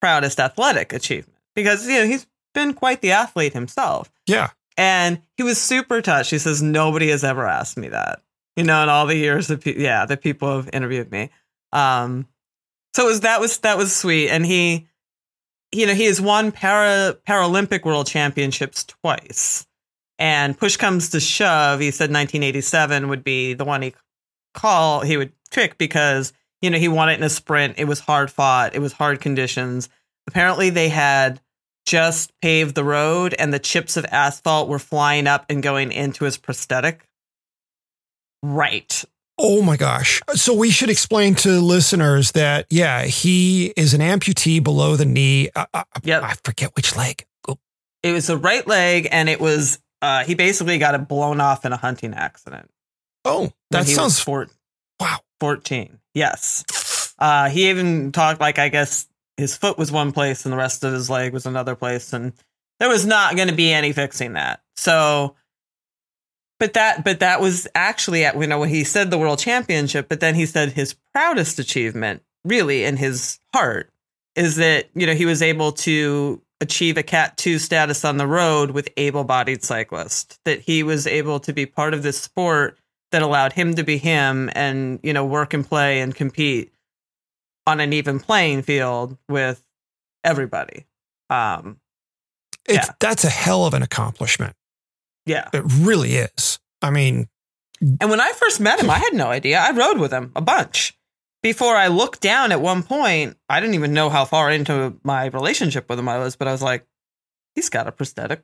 proudest 0.00 0.38
athletic 0.40 0.92
achievement 0.92 1.38
because 1.54 1.86
you 1.86 1.94
know 1.94 2.06
he's 2.06 2.26
been 2.54 2.74
quite 2.74 3.00
the 3.00 3.10
athlete 3.12 3.52
himself 3.52 4.12
Yeah. 4.26 4.50
and 4.76 5.20
he 5.36 5.42
was 5.42 5.60
super 5.60 6.00
touched. 6.00 6.30
He 6.30 6.38
says, 6.38 6.62
Nobody 6.62 7.08
has 7.08 7.24
ever 7.24 7.48
asked 7.48 7.76
me 7.76 7.88
that. 7.88 8.22
You 8.54 8.62
know, 8.62 8.80
in 8.84 8.88
all 8.88 9.06
the 9.06 9.16
years 9.16 9.48
that, 9.48 9.60
pe- 9.64 9.76
yeah, 9.76 10.06
that 10.06 10.22
people 10.22 10.54
have 10.54 10.70
interviewed 10.72 11.10
me. 11.10 11.30
Um, 11.72 12.28
so 12.94 13.06
it 13.06 13.08
was, 13.08 13.20
that 13.22 13.40
was, 13.40 13.58
that 13.58 13.76
was 13.76 13.92
sweet. 13.92 14.28
And 14.30 14.46
he, 14.46 14.86
you 15.72 15.86
know, 15.86 15.94
he 15.94 16.04
has 16.04 16.20
won 16.20 16.52
para, 16.52 17.16
Paralympic 17.26 17.84
world 17.84 18.06
championships 18.06 18.84
twice. 18.84 19.66
And 20.20 20.56
push 20.56 20.76
comes 20.76 21.10
to 21.10 21.18
shove. 21.18 21.80
He 21.80 21.90
said 21.90 22.04
1987 22.12 23.08
would 23.08 23.24
be 23.24 23.54
the 23.54 23.64
one 23.64 23.82
he 23.82 23.94
call, 24.54 25.00
he 25.00 25.16
would 25.16 25.32
pick 25.54 25.78
because, 25.78 26.32
you 26.60 26.70
know, 26.70 26.78
he 26.78 26.88
won 26.88 27.08
it 27.08 27.18
in 27.18 27.22
a 27.22 27.30
sprint. 27.30 27.74
It 27.78 27.86
was 27.86 28.00
hard 28.00 28.30
fought. 28.30 28.74
It 28.74 28.80
was 28.80 28.92
hard 28.92 29.20
conditions. 29.20 29.88
Apparently 30.26 30.70
they 30.70 30.88
had 30.88 31.40
just 31.86 32.32
paved 32.40 32.74
the 32.74 32.84
road 32.84 33.34
and 33.38 33.52
the 33.52 33.58
chips 33.58 33.96
of 33.96 34.06
asphalt 34.06 34.68
were 34.68 34.78
flying 34.78 35.26
up 35.26 35.46
and 35.48 35.62
going 35.62 35.92
into 35.92 36.24
his 36.24 36.36
prosthetic. 36.38 37.06
Right. 38.42 39.04
Oh 39.38 39.62
my 39.62 39.76
gosh. 39.76 40.20
So 40.34 40.54
we 40.54 40.70
should 40.70 40.90
explain 40.90 41.34
to 41.36 41.60
listeners 41.60 42.32
that, 42.32 42.66
yeah, 42.70 43.04
he 43.04 43.72
is 43.76 43.92
an 43.94 44.00
amputee 44.00 44.62
below 44.62 44.96
the 44.96 45.04
knee. 45.04 45.50
I, 45.56 45.66
I, 45.74 45.84
Yep. 46.02 46.22
I 46.22 46.34
forget 46.44 46.70
which 46.76 46.94
leg. 46.96 47.24
Oh, 47.48 47.58
It 48.02 48.12
was 48.12 48.28
the 48.28 48.36
right 48.36 48.66
leg 48.66 49.08
and 49.10 49.28
it 49.28 49.40
was 49.40 49.78
uh 50.02 50.24
he 50.24 50.34
basically 50.34 50.78
got 50.78 50.94
it 50.94 51.08
blown 51.08 51.40
off 51.40 51.64
in 51.64 51.72
a 51.72 51.76
hunting 51.76 52.14
accident. 52.14 52.70
oh 53.24 53.52
that 53.70 53.86
sounds, 53.86 54.24
wow. 55.00 55.18
14. 55.44 55.98
Yes. 56.14 57.14
Uh 57.18 57.50
he 57.50 57.68
even 57.68 58.12
talked 58.12 58.40
like 58.40 58.58
I 58.58 58.70
guess 58.70 59.06
his 59.36 59.54
foot 59.54 59.76
was 59.76 59.92
one 59.92 60.10
place 60.10 60.46
and 60.46 60.52
the 60.54 60.56
rest 60.56 60.84
of 60.84 60.94
his 60.94 61.10
leg 61.10 61.34
was 61.34 61.44
another 61.44 61.74
place 61.74 62.14
and 62.14 62.32
there 62.80 62.88
was 62.88 63.04
not 63.04 63.36
going 63.36 63.48
to 63.48 63.54
be 63.54 63.70
any 63.70 63.92
fixing 63.92 64.32
that. 64.32 64.62
So 64.74 65.36
but 66.58 66.72
that 66.72 67.04
but 67.04 67.20
that 67.20 67.42
was 67.42 67.68
actually 67.74 68.24
at 68.24 68.40
you 68.40 68.46
know 68.46 68.58
when 68.58 68.70
he 68.70 68.84
said 68.84 69.10
the 69.10 69.18
world 69.18 69.38
championship 69.38 70.08
but 70.08 70.20
then 70.20 70.34
he 70.34 70.46
said 70.46 70.72
his 70.72 70.94
proudest 71.12 71.58
achievement 71.58 72.22
really 72.42 72.84
in 72.84 72.96
his 72.96 73.38
heart 73.52 73.92
is 74.34 74.56
that 74.56 74.88
you 74.94 75.06
know 75.06 75.12
he 75.12 75.26
was 75.26 75.42
able 75.42 75.72
to 75.72 76.40
achieve 76.62 76.96
a 76.96 77.02
cat 77.02 77.36
2 77.36 77.58
status 77.58 78.02
on 78.02 78.16
the 78.16 78.26
road 78.26 78.70
with 78.70 78.88
able-bodied 78.96 79.62
cyclists 79.62 80.38
that 80.46 80.60
he 80.60 80.82
was 80.82 81.06
able 81.06 81.38
to 81.38 81.52
be 81.52 81.66
part 81.66 81.92
of 81.92 82.02
this 82.02 82.18
sport 82.18 82.78
that 83.14 83.22
allowed 83.22 83.52
him 83.52 83.74
to 83.76 83.84
be 83.84 83.96
him 83.96 84.50
and 84.56 84.98
you 85.04 85.12
know 85.12 85.24
work 85.24 85.54
and 85.54 85.64
play 85.64 86.00
and 86.00 86.16
compete 86.16 86.72
on 87.64 87.78
an 87.78 87.92
even 87.92 88.18
playing 88.18 88.60
field 88.62 89.16
with 89.28 89.64
everybody 90.24 90.84
um 91.30 91.78
It's, 92.66 92.88
Yeah. 92.88 92.92
That's 92.98 93.22
a 93.22 93.28
hell 93.30 93.66
of 93.66 93.72
an 93.74 93.82
accomplishment. 93.82 94.56
yeah 95.26 95.48
It 95.52 95.62
really 95.78 96.16
is. 96.16 96.58
I 96.82 96.90
mean, 96.90 97.28
And 98.00 98.10
when 98.10 98.20
I 98.20 98.32
first 98.32 98.58
met 98.60 98.80
him, 98.80 98.90
I 98.90 98.98
had 98.98 99.14
no 99.14 99.28
idea. 99.28 99.60
I 99.60 99.70
rode 99.70 99.98
with 99.98 100.12
him 100.12 100.32
a 100.34 100.40
bunch. 100.40 100.98
Before 101.40 101.76
I 101.76 101.86
looked 101.86 102.20
down 102.20 102.50
at 102.50 102.60
one 102.60 102.82
point, 102.82 103.36
I 103.48 103.60
didn't 103.60 103.74
even 103.76 103.92
know 103.92 104.10
how 104.10 104.24
far 104.24 104.50
into 104.50 104.98
my 105.04 105.26
relationship 105.26 105.88
with 105.88 105.98
him 106.00 106.08
I 106.08 106.18
was, 106.18 106.34
but 106.36 106.48
I 106.48 106.52
was 106.52 106.62
like, 106.62 106.84
he's 107.54 107.68
got 107.70 107.86
a 107.86 107.92
prosthetic 107.92 108.42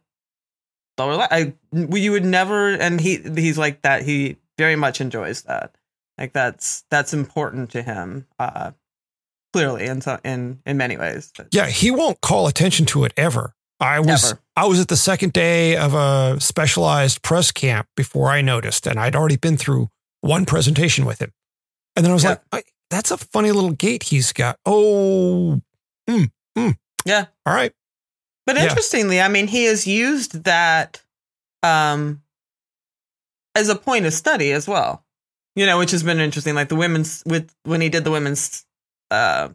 lower 0.97 1.17
leg. 1.17 1.29
I, 1.33 1.55
you 1.97 2.13
would 2.13 2.25
never, 2.25 2.69
and 2.71 3.01
he, 3.01 3.17
he's 3.35 3.59
like 3.59 3.83
that. 3.83 4.03
He 4.03 4.37
very 4.61 4.77
much 4.77 5.01
enjoys 5.01 5.43
that. 5.43 5.75
Like 6.19 6.33
that's, 6.33 6.85
that's 6.91 7.13
important 7.13 7.71
to 7.71 7.83
him. 7.83 8.27
Uh, 8.39 8.71
clearly 9.53 9.87
in, 9.87 10.01
so, 10.01 10.19
in, 10.25 10.61
in 10.65 10.77
many 10.77 10.97
ways. 10.97 11.33
yeah, 11.51 11.67
he 11.67 11.91
won't 11.91 12.21
call 12.21 12.47
attention 12.47 12.87
to 12.87 13.05
it 13.05 13.13
ever. 13.17 13.55
I 13.81 13.99
was 13.99 14.07
Never. 14.25 14.41
I 14.57 14.67
was 14.67 14.79
at 14.79 14.89
the 14.89 14.97
second 14.97 15.33
day 15.33 15.75
of 15.77 15.95
a 15.95 16.39
specialized 16.39 17.23
press 17.23 17.51
camp 17.51 17.89
before 17.97 18.29
I 18.29 18.43
noticed, 18.43 18.87
and 18.87 19.01
I'd 19.01 19.17
already 19.17 19.39
been 19.39 19.57
through 19.57 19.89
one 20.21 20.45
presentation 20.45 21.07
with 21.07 21.19
him, 21.23 21.33
and 21.97 22.05
then 22.05 22.11
I 22.11 22.15
was 22.15 22.25
Yeah. 22.25 22.37
like, 22.53 22.71
"That's 22.91 23.11
a 23.11 23.17
funny 23.17 23.51
little 23.53 23.71
gait 23.73 24.03
he's 24.03 24.35
got." 24.35 24.59
Oh, 24.67 25.63
Yeah. 27.07 27.27
all 27.47 27.55
right, 27.55 27.73
But 28.47 28.57
Yeah. 28.57 28.65
interestingly, 28.65 29.19
I 29.21 29.29
mean, 29.29 29.47
he 29.47 29.65
has 29.65 29.87
used 29.87 30.45
that 30.45 31.01
um, 31.63 32.23
as 33.55 33.69
a 33.69 33.77
point 33.77 34.07
of 34.07 34.13
study 34.13 34.53
as 34.53 34.67
well. 34.69 35.05
You 35.57 35.67
know, 35.67 35.79
which 35.79 35.91
has 35.91 36.03
been 36.03 36.21
interesting. 36.21 36.55
Like 36.55 36.69
the 36.69 36.77
women's 36.77 37.23
with 37.27 37.53
when 37.65 37.81
he 37.81 37.89
did 37.89 38.05
the 38.05 38.11
women's 38.11 38.65
uh, 39.11 39.49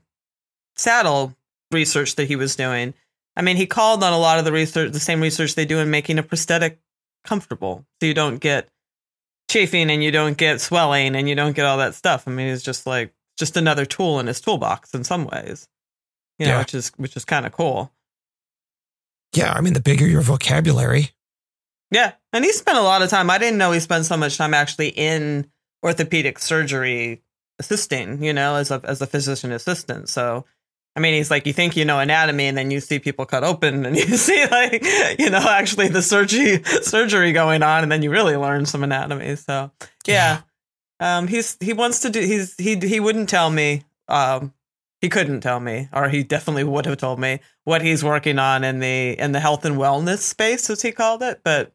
saddle 0.75 1.36
research 1.71 2.15
that 2.15 2.25
he 2.27 2.36
was 2.36 2.55
doing. 2.55 2.93
I 3.38 3.41
mean, 3.41 3.58
he 3.58 3.65
called 3.65 4.03
on 4.03 4.13
a 4.13 4.17
lot 4.19 4.39
of 4.39 4.45
the 4.45 4.51
research, 4.51 4.91
the 4.91 4.99
same 4.99 5.21
research 5.21 5.55
they 5.55 5.65
do 5.65 5.79
in 5.79 5.89
making 5.89 6.19
a 6.19 6.23
prosthetic 6.23 6.79
comfortable, 7.25 7.86
so 7.99 8.05
you 8.08 8.13
don't 8.13 8.38
get 8.39 8.69
chafing 9.49 9.89
and 9.89 10.03
you 10.03 10.12
don't 10.12 10.38
get 10.38 10.62
swelling 10.62 11.15
and 11.15 11.27
you 11.29 11.36
don't 11.36 11.55
get 11.55 11.65
all 11.65 11.77
that 11.77 11.95
stuff. 11.95 12.27
I 12.27 12.31
mean, 12.31 12.47
it's 12.47 12.63
just 12.63 12.86
like 12.86 13.13
just 13.38 13.58
another 13.58 13.86
tool 13.86 14.19
in 14.19 14.27
his 14.27 14.41
toolbox 14.41 14.93
in 14.93 15.03
some 15.03 15.25
ways. 15.25 15.67
You 16.39 16.45
know, 16.47 16.53
Yeah. 16.53 16.60
which 16.60 16.73
is 16.73 16.91
which 16.97 17.15
is 17.15 17.25
kind 17.25 17.45
of 17.45 17.51
cool. 17.53 17.91
yeah. 19.34 19.53
I 19.53 19.62
mean, 19.62 19.73
the 19.73 19.81
bigger 19.81 20.08
your 20.08 20.21
vocabulary, 20.21 21.12
Yeah, 21.91 22.13
and 22.34 22.43
he 22.43 22.52
spent 22.52 22.78
a 22.78 22.82
lot 22.82 23.02
of 23.02 23.10
time. 23.10 23.30
I 23.30 23.38
didn't 23.38 23.58
know 23.58 23.71
he 23.71 23.80
spent 23.80 24.06
so 24.06 24.17
much 24.17 24.38
time 24.38 24.54
actually 24.54 24.89
in 24.89 25.48
orthopedic 25.84 26.39
surgery 26.39 27.21
assisting. 27.60 28.24
You 28.24 28.34
know, 28.34 28.56
as 28.56 28.71
a 28.71 28.82
as 28.84 29.02
a 29.02 29.08
physician 29.08 29.52
assistant. 29.52 30.10
So, 30.10 30.45
I 30.95 31.00
mean, 31.00 31.13
he's 31.13 31.30
like, 31.32 31.45
you 31.45 31.54
think 31.54 31.78
you 31.78 31.86
know 31.86 32.00
anatomy, 32.00 32.48
and 32.48 32.58
then 32.58 32.71
you 32.71 32.80
see 32.80 33.00
people 33.00 33.26
cut 33.26 33.43
open, 33.43 33.86
and 33.86 33.95
you 33.98 34.17
see 34.17 34.45
like, 34.48 34.84
you 35.19 35.30
know, 35.30 35.45
actually 35.48 35.89
the 35.89 36.02
surgery 36.02 36.63
surgery 36.63 37.32
going 37.32 37.63
on, 37.63 37.84
and 37.84 37.91
then 37.91 38.02
you 38.02 38.10
really 38.10 38.36
learn 38.36 38.65
some 38.65 38.84
anatomy. 38.84 39.36
So, 39.36 39.71
yeah, 40.08 40.41
um, 41.00 41.28
he's 41.28 41.58
he 41.62 41.74
wants 41.74 42.00
to 42.02 42.10
do. 42.10 42.19
He's 42.19 42.56
he 42.58 42.76
he 42.78 43.00
wouldn't 43.00 43.30
tell 43.30 43.50
me. 43.50 43.84
Um, 44.08 44.54
he 45.02 45.10
couldn't 45.10 45.41
tell 45.41 45.60
me, 45.60 45.88
or 45.93 46.10
he 46.10 46.24
definitely 46.24 46.63
would 46.63 46.88
have 46.88 46.98
told 46.98 47.19
me 47.19 47.39
what 47.63 47.84
he's 47.84 48.04
working 48.04 48.39
on 48.39 48.63
in 48.63 48.80
the 48.80 49.19
in 49.19 49.34
the 49.34 49.39
health 49.39 49.65
and 49.65 49.76
wellness 49.76 50.19
space, 50.19 50.67
as 50.69 50.82
he 50.82 50.91
called 50.91 51.21
it. 51.21 51.41
But 51.43 51.75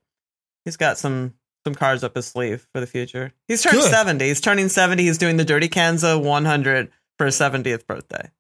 he's 0.64 0.76
got 0.76 0.98
some 0.98 1.34
some 1.64 1.74
cards 1.74 2.02
up 2.02 2.14
his 2.16 2.26
sleeve 2.26 2.66
for 2.72 2.80
the 2.80 2.86
future. 2.86 3.32
He's 3.48 3.62
turned 3.62 3.76
Good. 3.76 3.90
seventy. 3.90 4.28
He's 4.28 4.40
turning 4.40 4.68
seventy. 4.68 5.04
He's 5.04 5.18
doing 5.18 5.36
the 5.36 5.44
Dirty 5.44 5.68
Kanza 5.68 6.20
100 6.22 6.90
for 7.18 7.26
his 7.26 7.36
seventieth 7.36 7.86
birthday. 7.86 8.30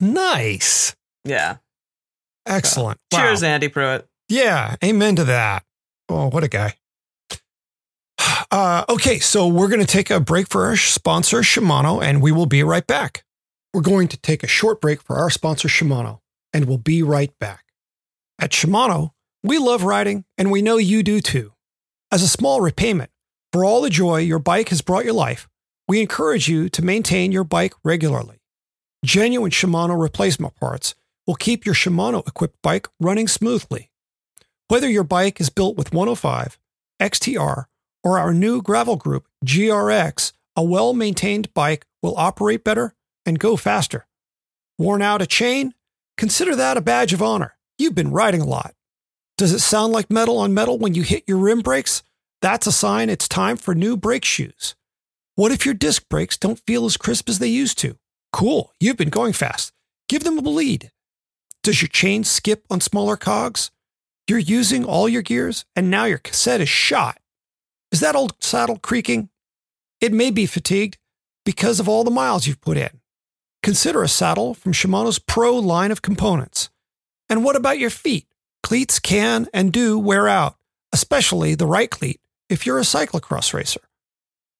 nice, 0.00 0.94
Yeah. 1.24 1.56
excellent. 2.46 2.98
Wow. 3.12 3.18
Cheers, 3.18 3.42
Andy 3.42 3.68
Pruitt. 3.68 4.06
Yeah, 4.28 4.76
amen 4.84 5.16
to 5.16 5.24
that. 5.24 5.64
Oh, 6.08 6.28
what 6.30 6.44
a 6.44 6.48
guy. 6.48 6.74
Uh, 8.50 8.84
okay, 8.90 9.18
so 9.18 9.46
we're 9.48 9.68
going 9.68 9.80
to 9.80 9.86
take 9.86 10.10
a 10.10 10.20
break 10.20 10.46
for 10.50 10.66
our 10.66 10.76
sponsor, 10.76 11.38
Shimano, 11.40 12.02
and 12.02 12.20
we 12.20 12.30
will 12.32 12.44
be 12.44 12.62
right 12.62 12.86
back. 12.86 13.24
We're 13.72 13.80
going 13.80 14.08
to 14.08 14.18
take 14.18 14.42
a 14.42 14.46
short 14.46 14.78
break 14.78 15.00
for 15.02 15.16
our 15.16 15.30
sponsor, 15.30 15.68
Shimano, 15.68 16.18
and 16.52 16.66
we'll 16.66 16.76
be 16.76 17.02
right 17.02 17.32
back. 17.38 17.64
At 18.38 18.50
Shimano, 18.50 19.12
we 19.42 19.58
love 19.58 19.82
riding, 19.82 20.24
and 20.38 20.50
we 20.50 20.62
know 20.62 20.76
you 20.76 21.02
do 21.02 21.20
too. 21.20 21.52
As 22.10 22.22
a 22.22 22.28
small 22.28 22.60
repayment 22.60 23.10
for 23.52 23.64
all 23.64 23.80
the 23.82 23.90
joy 23.90 24.18
your 24.18 24.38
bike 24.38 24.68
has 24.68 24.82
brought 24.82 25.04
your 25.04 25.14
life, 25.14 25.48
we 25.88 26.00
encourage 26.00 26.48
you 26.48 26.68
to 26.68 26.84
maintain 26.84 27.32
your 27.32 27.44
bike 27.44 27.74
regularly. 27.82 28.40
Genuine 29.04 29.50
Shimano 29.50 30.00
replacement 30.00 30.54
parts 30.56 30.94
will 31.26 31.34
keep 31.34 31.66
your 31.66 31.74
Shimano 31.74 32.26
equipped 32.26 32.60
bike 32.62 32.86
running 33.00 33.26
smoothly. 33.26 33.90
Whether 34.68 34.88
your 34.88 35.04
bike 35.04 35.40
is 35.40 35.50
built 35.50 35.76
with 35.76 35.92
105, 35.92 36.58
XTR, 37.00 37.64
or 38.04 38.18
our 38.18 38.32
new 38.32 38.62
gravel 38.62 38.96
group, 38.96 39.26
GRX, 39.44 40.32
a 40.56 40.62
well 40.62 40.92
maintained 40.92 41.52
bike 41.52 41.86
will 42.00 42.16
operate 42.16 42.62
better 42.62 42.94
and 43.26 43.38
go 43.38 43.56
faster. 43.56 44.06
Worn 44.78 45.02
out 45.02 45.22
a 45.22 45.26
chain? 45.26 45.74
Consider 46.16 46.54
that 46.56 46.76
a 46.76 46.80
badge 46.80 47.12
of 47.12 47.22
honor. 47.22 47.56
You've 47.78 47.94
been 47.94 48.12
riding 48.12 48.40
a 48.40 48.46
lot. 48.46 48.74
Does 49.38 49.52
it 49.52 49.60
sound 49.60 49.92
like 49.92 50.10
metal 50.10 50.38
on 50.38 50.54
metal 50.54 50.78
when 50.78 50.94
you 50.94 51.02
hit 51.02 51.24
your 51.26 51.38
rim 51.38 51.60
brakes? 51.60 52.02
That's 52.40 52.66
a 52.66 52.72
sign 52.72 53.08
it's 53.08 53.28
time 53.28 53.56
for 53.56 53.74
new 53.74 53.96
brake 53.96 54.24
shoes. 54.24 54.74
What 55.34 55.52
if 55.52 55.64
your 55.64 55.74
disc 55.74 56.08
brakes 56.08 56.36
don't 56.36 56.60
feel 56.66 56.84
as 56.84 56.96
crisp 56.96 57.28
as 57.28 57.38
they 57.38 57.48
used 57.48 57.78
to? 57.78 57.96
Cool, 58.32 58.72
you've 58.78 58.96
been 58.96 59.10
going 59.10 59.32
fast. 59.32 59.72
Give 60.08 60.24
them 60.24 60.38
a 60.38 60.42
bleed. 60.42 60.90
Does 61.62 61.80
your 61.80 61.88
chain 61.88 62.24
skip 62.24 62.64
on 62.70 62.80
smaller 62.80 63.16
cogs? 63.16 63.70
You're 64.28 64.38
using 64.38 64.84
all 64.84 65.08
your 65.08 65.22
gears 65.22 65.64
and 65.74 65.90
now 65.90 66.04
your 66.04 66.18
cassette 66.18 66.60
is 66.60 66.68
shot. 66.68 67.18
Is 67.90 68.00
that 68.00 68.14
old 68.14 68.42
saddle 68.42 68.78
creaking? 68.78 69.30
It 70.00 70.12
may 70.12 70.30
be 70.30 70.46
fatigued 70.46 70.98
because 71.44 71.80
of 71.80 71.88
all 71.88 72.04
the 72.04 72.10
miles 72.10 72.46
you've 72.46 72.60
put 72.60 72.76
in. 72.76 73.00
Consider 73.62 74.02
a 74.02 74.08
saddle 74.08 74.54
from 74.54 74.72
Shimano's 74.72 75.18
Pro 75.18 75.56
line 75.56 75.92
of 75.92 76.02
components. 76.02 76.70
And 77.28 77.44
what 77.44 77.56
about 77.56 77.78
your 77.78 77.90
feet? 77.90 78.26
Cleats 78.72 79.00
can 79.00 79.48
and 79.52 79.70
do 79.70 79.98
wear 79.98 80.26
out, 80.26 80.56
especially 80.94 81.54
the 81.54 81.66
right 81.66 81.90
cleat 81.90 82.22
if 82.48 82.64
you're 82.64 82.78
a 82.78 82.88
cyclocross 82.94 83.52
racer. 83.52 83.82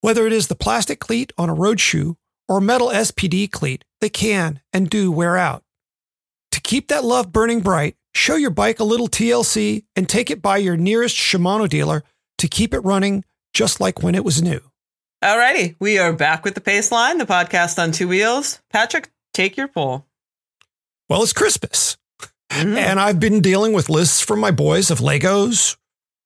Whether 0.03 0.27
it 0.27 0.35
is 0.35 0.48
the 0.48 0.55
plastic 0.55 1.01
cleat 1.01 1.33
on 1.38 1.48
a 1.48 1.55
road 1.55 1.81
shoe 1.81 2.18
or 2.46 2.61
metal 2.61 2.88
SPD 2.88 3.51
cleat, 3.51 3.87
they 4.03 4.11
can 4.11 4.61
and 4.70 4.90
do 4.90 5.11
wear 5.11 5.38
out. 5.38 5.64
To 6.51 6.61
keep 6.61 6.88
that 6.88 7.05
love 7.05 7.33
burning 7.33 7.61
bright, 7.61 7.96
show 8.14 8.37
your 8.37 8.51
bike 8.51 8.81
a 8.81 8.85
little 8.85 9.09
TLC 9.09 9.85
and 9.96 10.07
take 10.07 10.31
it 10.31 10.42
by 10.42 10.59
your 10.59 10.77
nearest 10.77 11.16
Shimano 11.16 11.66
dealer 11.66 12.05
to 12.37 12.48
keep 12.48 12.75
it 12.75 12.81
running 12.81 13.25
just 13.55 13.81
like 13.81 14.03
when 14.03 14.14
it 14.14 14.27
was 14.27 14.42
new. 14.42 14.61
Alrighty, 15.25 15.75
we 15.79 15.98
are 15.98 16.12
back 16.12 16.44
with 16.44 16.55
the 16.55 16.61
Pace 16.61 16.92
Line, 16.92 17.16
the 17.16 17.25
podcast 17.25 17.83
on 17.83 17.92
two 17.92 18.09
wheels. 18.09 18.61
Patrick, 18.70 19.11
take 19.33 19.57
your 19.57 19.68
poll. 19.68 20.05
Well, 21.09 21.22
it's 21.22 21.33
Christmas, 21.33 21.96
Mhm. 22.53 22.77
and 22.77 23.01
I've 23.01 23.19
been 23.19 23.41
dealing 23.41 23.73
with 23.73 23.88
lists 23.88 24.21
from 24.21 24.38
my 24.41 24.51
boys 24.51 24.91
of 24.91 24.99
Legos, 24.99 25.77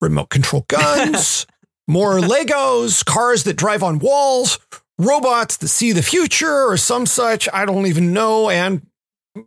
remote 0.01 0.29
control 0.31 0.63
guns, 0.69 1.47
more 1.87 2.19
Legos, 2.19 3.05
cars 3.05 3.45
that 3.45 3.55
drive 3.57 3.83
on 3.83 3.99
walls, 4.01 4.59
robots 4.99 5.57
that 5.59 5.69
see 5.69 5.93
the 5.93 6.03
future, 6.03 6.67
or 6.69 6.77
some 6.77 7.07
such. 7.07 7.49
I 7.53 7.65
don't 7.65 7.87
even 7.87 8.13
know, 8.13 8.51
and 8.51 8.87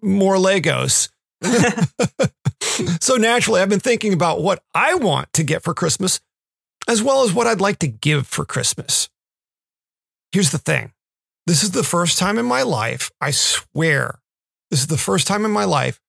more 0.02 0.36
Legos. 0.36 1.10
so 3.02 3.16
naturally, 3.16 3.62
I've 3.62 3.70
been 3.70 3.80
thinking 3.80 4.14
about 4.14 4.42
what 4.42 4.64
I 4.74 4.96
want 4.96 5.32
to 5.34 5.44
get 5.44 5.64
for 5.64 5.74
Christmas, 5.74 6.22
as 6.88 7.04
well 7.04 7.24
as 7.24 7.34
what 7.34 7.48
I'd 7.48 7.62
like 7.62 7.80
to 7.80 7.88
give 7.88 8.26
for 8.26 8.46
Christmas. 8.46 9.10
Here's 10.32 10.52
the 10.52 10.58
thing 10.60 10.94
this 11.46 11.64
is 11.64 11.72
the 11.72 11.84
first 11.84 12.18
time 12.18 12.38
in 12.38 12.46
my 12.46 12.62
life, 12.62 13.12
I 13.20 13.32
swear, 13.32 14.20
this 14.72 14.80
is 14.80 14.88
the 14.88 14.98
first 14.98 15.28
time 15.28 15.44
in 15.44 15.52
my 15.52 15.66
life 15.66 16.00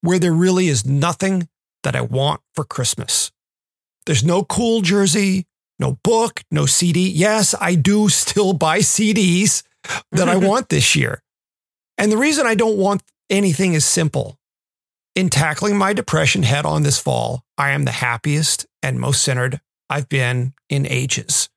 where 0.00 0.18
there 0.18 0.32
really 0.32 0.68
is 0.68 0.86
nothing 0.86 1.48
that 1.82 1.96
I 1.96 2.00
want 2.00 2.40
for 2.54 2.64
Christmas. 2.64 3.30
There's 4.06 4.24
no 4.24 4.44
cool 4.44 4.80
jersey, 4.80 5.46
no 5.78 5.98
book, 6.02 6.42
no 6.50 6.66
CD. 6.66 7.08
Yes, 7.08 7.54
I 7.60 7.74
do 7.74 8.08
still 8.08 8.52
buy 8.52 8.78
CDs 8.80 9.62
that 10.12 10.28
I 10.28 10.36
want 10.36 10.68
this 10.68 10.94
year. 10.96 11.22
And 11.98 12.10
the 12.10 12.16
reason 12.16 12.46
I 12.46 12.54
don't 12.54 12.78
want 12.78 13.02
anything 13.28 13.74
is 13.74 13.84
simple. 13.84 14.38
In 15.14 15.28
tackling 15.28 15.76
my 15.76 15.92
depression 15.92 16.44
head 16.44 16.64
on 16.64 16.82
this 16.82 16.98
fall, 16.98 17.42
I 17.58 17.70
am 17.70 17.84
the 17.84 17.90
happiest 17.90 18.66
and 18.82 19.00
most 19.00 19.22
centered 19.22 19.60
I've 19.90 20.08
been 20.08 20.54
in 20.68 20.86
ages. 20.86 21.48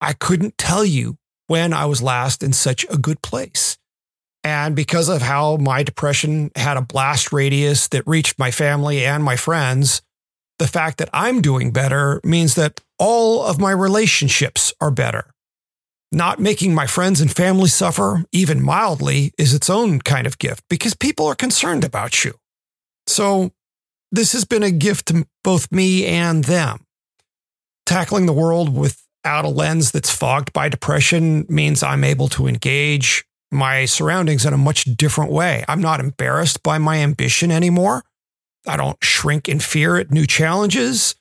I 0.00 0.12
couldn't 0.12 0.58
tell 0.58 0.84
you 0.84 1.16
when 1.46 1.72
I 1.72 1.86
was 1.86 2.02
last 2.02 2.42
in 2.42 2.52
such 2.52 2.84
a 2.88 2.98
good 2.98 3.22
place. 3.22 3.78
And 4.42 4.74
because 4.74 5.08
of 5.08 5.22
how 5.22 5.56
my 5.56 5.82
depression 5.82 6.50
had 6.56 6.76
a 6.76 6.82
blast 6.82 7.32
radius 7.32 7.88
that 7.88 8.06
reached 8.06 8.38
my 8.38 8.50
family 8.50 9.04
and 9.04 9.22
my 9.22 9.36
friends, 9.36 10.02
the 10.58 10.66
fact 10.66 10.98
that 10.98 11.10
I'm 11.12 11.40
doing 11.42 11.72
better 11.72 12.20
means 12.24 12.54
that 12.54 12.80
all 12.98 13.42
of 13.44 13.58
my 13.58 13.70
relationships 13.70 14.72
are 14.80 14.90
better. 14.90 15.30
Not 16.12 16.40
making 16.40 16.74
my 16.74 16.86
friends 16.86 17.20
and 17.20 17.30
family 17.30 17.68
suffer, 17.68 18.24
even 18.32 18.62
mildly, 18.62 19.32
is 19.38 19.54
its 19.54 19.70
own 19.70 20.00
kind 20.00 20.26
of 20.26 20.38
gift 20.38 20.64
because 20.68 20.94
people 20.94 21.26
are 21.26 21.34
concerned 21.34 21.84
about 21.84 22.24
you. 22.24 22.34
So, 23.06 23.52
this 24.12 24.32
has 24.32 24.44
been 24.44 24.64
a 24.64 24.72
gift 24.72 25.06
to 25.06 25.26
both 25.44 25.70
me 25.70 26.04
and 26.04 26.44
them. 26.44 26.84
Tackling 27.86 28.26
the 28.26 28.32
world 28.32 28.74
without 28.74 29.44
a 29.44 29.48
lens 29.48 29.92
that's 29.92 30.10
fogged 30.10 30.52
by 30.52 30.68
depression 30.68 31.46
means 31.48 31.82
I'm 31.82 32.02
able 32.02 32.28
to 32.30 32.48
engage 32.48 33.24
my 33.50 33.84
surroundings 33.84 34.44
in 34.46 34.52
a 34.52 34.58
much 34.58 34.84
different 34.84 35.32
way. 35.32 35.64
I'm 35.68 35.80
not 35.80 36.00
embarrassed 36.00 36.62
by 36.62 36.78
my 36.78 36.98
ambition 36.98 37.50
anymore. 37.50 38.04
I 38.66 38.76
don't 38.76 39.02
shrink 39.02 39.48
in 39.48 39.60
fear 39.60 39.96
at 39.96 40.10
new 40.10 40.26
challenges. 40.26 41.14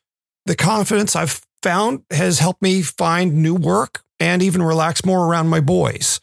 The 0.45 0.55
confidence 0.55 1.15
I've 1.15 1.41
found 1.63 2.03
has 2.11 2.39
helped 2.39 2.61
me 2.61 2.81
find 2.81 3.41
new 3.41 3.55
work 3.55 4.03
and 4.19 4.41
even 4.41 4.61
relax 4.61 5.05
more 5.05 5.25
around 5.25 5.47
my 5.47 5.59
boys. 5.59 6.19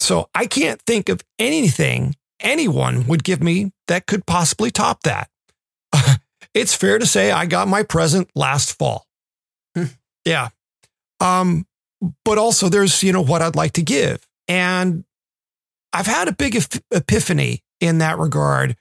So 0.00 0.28
I 0.34 0.46
can't 0.46 0.80
think 0.82 1.08
of 1.08 1.22
anything 1.38 2.14
anyone 2.40 3.06
would 3.06 3.24
give 3.24 3.42
me 3.42 3.72
that 3.88 4.06
could 4.06 4.26
possibly 4.26 4.70
top 4.70 5.02
that. 5.02 5.30
it's 6.54 6.74
fair 6.74 6.98
to 6.98 7.06
say 7.06 7.30
I 7.30 7.46
got 7.46 7.68
my 7.68 7.82
present 7.82 8.30
last 8.34 8.78
fall. 8.78 9.06
Hmm. 9.74 9.84
yeah. 10.24 10.48
Um, 11.20 11.66
but 12.24 12.38
also 12.38 12.68
there's, 12.68 13.02
you 13.02 13.12
know, 13.12 13.22
what 13.22 13.42
I'd 13.42 13.56
like 13.56 13.72
to 13.72 13.82
give. 13.82 14.26
And 14.48 15.04
I've 15.96 16.06
had 16.06 16.28
a 16.28 16.32
big 16.32 16.54
ep- 16.54 16.84
epiphany 16.90 17.62
in 17.80 17.98
that 17.98 18.18
regard, 18.18 18.76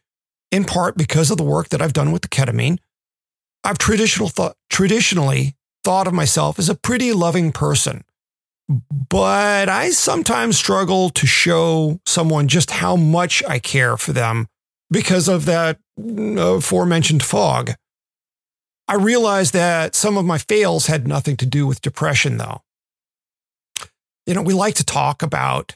in 0.51 0.65
part 0.65 0.97
because 0.97 1.31
of 1.31 1.37
the 1.37 1.45
work 1.45 1.69
that 1.69 1.81
I've 1.81 1.93
done 1.93 2.11
with 2.11 2.23
the 2.23 2.27
ketamine. 2.27 2.79
I've 3.63 3.77
traditional 3.77 4.29
traditionally 4.69 5.55
thought 5.85 6.07
of 6.07 6.13
myself 6.13 6.59
as 6.59 6.67
a 6.67 6.75
pretty 6.75 7.13
loving 7.13 7.53
person, 7.53 8.03
but 8.67 9.69
I 9.69 9.91
sometimes 9.91 10.57
struggle 10.57 11.09
to 11.11 11.25
show 11.25 12.01
someone 12.05 12.49
just 12.49 12.71
how 12.71 12.97
much 12.97 13.41
I 13.47 13.59
care 13.59 13.95
for 13.95 14.11
them 14.11 14.47
because 14.91 15.29
of 15.29 15.45
that 15.45 15.79
uh, 15.97 16.57
aforementioned 16.57 17.23
fog. 17.23 17.71
I 18.89 18.95
realized 18.95 19.53
that 19.53 19.95
some 19.95 20.17
of 20.17 20.25
my 20.25 20.37
fails 20.37 20.87
had 20.87 21.07
nothing 21.07 21.37
to 21.37 21.45
do 21.45 21.65
with 21.65 21.81
depression, 21.81 22.37
though. 22.37 22.61
You 24.27 24.33
know, 24.33 24.41
we 24.41 24.53
like 24.53 24.75
to 24.75 24.83
talk 24.83 25.23
about 25.23 25.75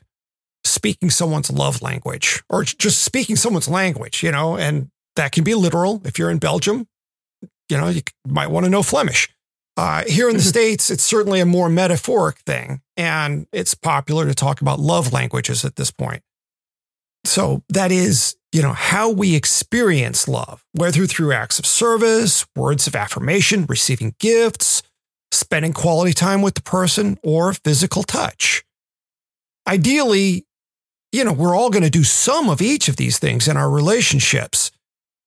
speaking 0.70 1.10
someone's 1.10 1.52
love 1.52 1.82
language 1.82 2.44
or 2.50 2.64
just 2.64 3.04
speaking 3.04 3.36
someone's 3.36 3.68
language, 3.68 4.24
you 4.24 4.32
know, 4.32 4.58
and 4.58 4.90
that 5.16 5.32
can 5.32 5.44
be 5.44 5.56
literal. 5.56 6.02
If 6.06 6.18
you're 6.18 6.32
in 6.32 6.38
Belgium, 6.38 6.88
you 7.70 7.78
know, 7.78 7.90
you 7.90 8.02
might 8.28 8.48
want 8.48 8.66
to 8.66 8.70
know 8.70 8.84
Flemish. 8.84 9.30
Uh, 9.78 10.04
here 10.08 10.30
in 10.30 10.36
the 10.36 10.42
States, 10.56 10.90
it's 10.90 11.04
certainly 11.04 11.40
a 11.40 11.46
more 11.46 11.70
metaphoric 11.70 12.40
thing, 12.40 12.82
and 12.98 13.48
it's 13.52 13.74
popular 13.74 14.26
to 14.26 14.34
talk 14.34 14.62
about 14.62 14.80
love 14.80 15.14
languages 15.14 15.64
at 15.64 15.76
this 15.76 15.92
point. 15.92 16.22
So 17.26 17.64
that 17.70 17.92
is, 17.92 18.36
you 18.52 18.62
know, 18.62 18.74
how 18.74 19.10
we 19.10 19.36
experience 19.36 20.28
love, 20.28 20.64
whether 20.74 21.06
through 21.06 21.34
acts 21.34 21.60
of 21.60 21.66
service, 21.66 22.46
words 22.56 22.88
of 22.88 22.96
affirmation, 22.96 23.66
receiving 23.68 24.16
gifts, 24.20 24.82
spending 25.32 25.74
quality 25.74 26.14
time 26.14 26.42
with 26.42 26.56
the 26.56 26.62
person, 26.62 27.20
or 27.24 27.54
physical 27.54 28.04
touch. 28.04 28.64
Ideally, 29.68 30.46
you 31.12 31.24
know, 31.24 31.34
we're 31.34 31.56
all 31.56 31.70
going 31.70 31.84
to 31.84 31.90
do 31.90 32.04
some 32.04 32.50
of 32.50 32.62
each 32.62 32.88
of 32.88 32.96
these 32.96 33.20
things 33.20 33.48
in 33.48 33.58
our 33.58 33.70
relationships. 33.70 34.72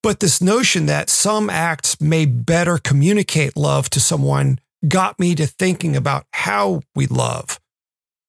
But 0.02 0.20
this 0.20 0.40
notion 0.40 0.86
that 0.86 1.08
some 1.08 1.48
acts 1.48 2.00
may 2.00 2.26
better 2.26 2.78
communicate 2.78 3.56
love 3.56 3.88
to 3.90 4.00
someone 4.00 4.58
got 4.86 5.18
me 5.20 5.34
to 5.36 5.46
thinking 5.46 5.96
about 5.96 6.26
how 6.32 6.82
we 6.94 7.06
love. 7.06 7.60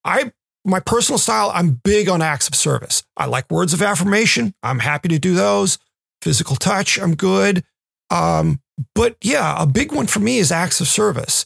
I 0.06 0.32
my 0.66 0.80
personal 0.80 1.18
style, 1.20 1.52
I'm 1.54 1.82
big 1.84 2.08
on 2.08 2.22
acts 2.22 2.48
of 2.48 2.56
service. 2.56 3.04
I 3.18 3.26
like 3.26 3.52
words 3.52 3.74
of 3.74 3.82
affirmation. 3.82 4.54
I'm 4.64 4.80
happy 4.80 5.10
to 5.10 5.20
do 5.20 5.34
those. 5.34 5.78
Physical 6.22 6.56
touch, 6.56 6.98
I'm 6.98 7.16
good. 7.16 7.64
Um, 8.10 8.62
but 8.96 9.18
yeah, 9.22 9.62
a 9.62 9.66
big 9.66 9.92
one 9.92 10.08
for 10.08 10.20
me 10.20 10.38
is 10.38 10.52
acts 10.52 10.80
of 10.80 10.88
service. 10.88 11.46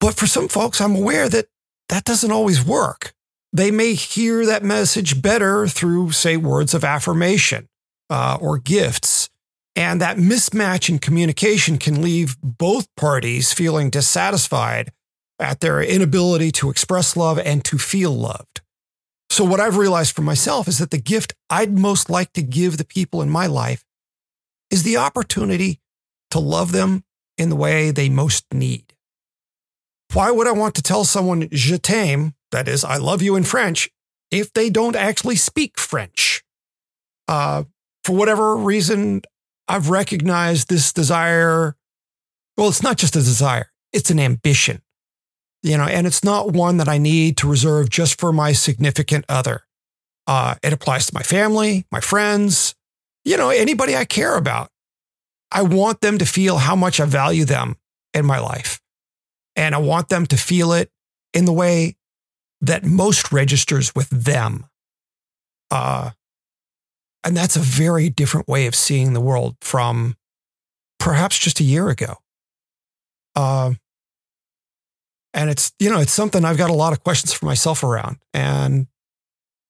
But 0.00 0.14
for 0.14 0.28
some 0.28 0.46
folks, 0.46 0.80
I'm 0.80 0.94
aware 0.94 1.28
that 1.28 1.46
that 1.88 2.04
doesn't 2.04 2.30
always 2.30 2.64
work. 2.64 3.14
They 3.52 3.70
may 3.70 3.94
hear 3.94 4.44
that 4.46 4.62
message 4.62 5.22
better 5.22 5.66
through, 5.66 6.12
say, 6.12 6.36
words 6.36 6.74
of 6.74 6.84
affirmation 6.84 7.68
uh, 8.10 8.38
or 8.40 8.58
gifts. 8.58 9.30
And 9.74 10.00
that 10.00 10.16
mismatch 10.16 10.88
in 10.88 10.98
communication 10.98 11.78
can 11.78 12.02
leave 12.02 12.36
both 12.42 12.94
parties 12.96 13.52
feeling 13.52 13.90
dissatisfied 13.90 14.90
at 15.38 15.60
their 15.60 15.80
inability 15.80 16.50
to 16.52 16.68
express 16.68 17.16
love 17.16 17.38
and 17.38 17.64
to 17.64 17.78
feel 17.78 18.10
loved. 18.10 18.60
So, 19.30 19.44
what 19.44 19.60
I've 19.60 19.76
realized 19.76 20.16
for 20.16 20.22
myself 20.22 20.66
is 20.68 20.78
that 20.78 20.90
the 20.90 20.98
gift 20.98 21.34
I'd 21.48 21.78
most 21.78 22.10
like 22.10 22.32
to 22.32 22.42
give 22.42 22.76
the 22.76 22.84
people 22.84 23.22
in 23.22 23.30
my 23.30 23.46
life 23.46 23.84
is 24.70 24.82
the 24.82 24.96
opportunity 24.96 25.80
to 26.30 26.38
love 26.38 26.72
them 26.72 27.04
in 27.36 27.48
the 27.48 27.56
way 27.56 27.90
they 27.90 28.08
most 28.08 28.46
need. 28.52 28.94
Why 30.12 30.30
would 30.30 30.46
I 30.46 30.52
want 30.52 30.74
to 30.76 30.82
tell 30.82 31.04
someone 31.04 31.48
je 31.52 31.78
t'aime, 31.78 32.34
that 32.52 32.68
is, 32.68 32.84
I 32.84 32.96
love 32.96 33.22
you 33.22 33.36
in 33.36 33.44
French, 33.44 33.90
if 34.30 34.52
they 34.52 34.70
don't 34.70 34.96
actually 34.96 35.36
speak 35.36 35.78
French? 35.78 36.42
Uh, 37.26 37.64
for 38.04 38.16
whatever 38.16 38.56
reason, 38.56 39.22
I've 39.66 39.90
recognized 39.90 40.68
this 40.68 40.92
desire. 40.92 41.76
Well, 42.56 42.68
it's 42.68 42.82
not 42.82 42.96
just 42.96 43.16
a 43.16 43.20
desire, 43.20 43.70
it's 43.92 44.10
an 44.10 44.18
ambition 44.18 44.82
you 45.62 45.76
know, 45.76 45.84
and 45.84 46.06
it's 46.06 46.22
not 46.22 46.52
one 46.52 46.76
that 46.76 46.88
I 46.88 46.98
need 46.98 47.36
to 47.38 47.48
reserve 47.48 47.90
just 47.90 48.20
for 48.20 48.32
my 48.32 48.52
significant 48.52 49.24
other. 49.28 49.62
Uh, 50.26 50.54
it 50.62 50.72
applies 50.72 51.06
to 51.06 51.14
my 51.14 51.22
family, 51.22 51.86
my 51.90 52.00
friends, 52.00 52.74
you 53.24 53.36
know, 53.36 53.50
anybody 53.50 53.96
I 53.96 54.04
care 54.04 54.36
about. 54.36 54.70
I 55.50 55.62
want 55.62 56.00
them 56.00 56.18
to 56.18 56.26
feel 56.26 56.58
how 56.58 56.76
much 56.76 57.00
I 57.00 57.06
value 57.06 57.44
them 57.44 57.76
in 58.14 58.26
my 58.26 58.38
life. 58.38 58.80
And 59.56 59.74
I 59.74 59.78
want 59.78 60.08
them 60.08 60.26
to 60.26 60.36
feel 60.36 60.72
it 60.72 60.90
in 61.32 61.46
the 61.46 61.52
way 61.52 61.96
that 62.60 62.84
most 62.84 63.32
registers 63.32 63.94
with 63.94 64.08
them. 64.10 64.66
Uh, 65.70 66.10
and 67.24 67.36
that's 67.36 67.56
a 67.56 67.60
very 67.60 68.08
different 68.08 68.48
way 68.48 68.66
of 68.66 68.74
seeing 68.74 69.12
the 69.12 69.20
world 69.20 69.56
from 69.60 70.16
perhaps 70.98 71.38
just 71.38 71.60
a 71.60 71.64
year 71.64 71.88
ago. 71.88 72.16
Uh, 73.36 73.74
and 75.34 75.50
it's, 75.50 75.72
you 75.78 75.90
know, 75.90 76.00
it's 76.00 76.12
something 76.12 76.44
I've 76.44 76.56
got 76.56 76.70
a 76.70 76.74
lot 76.74 76.92
of 76.92 77.04
questions 77.04 77.32
for 77.32 77.46
myself 77.46 77.82
around 77.82 78.18
and 78.34 78.86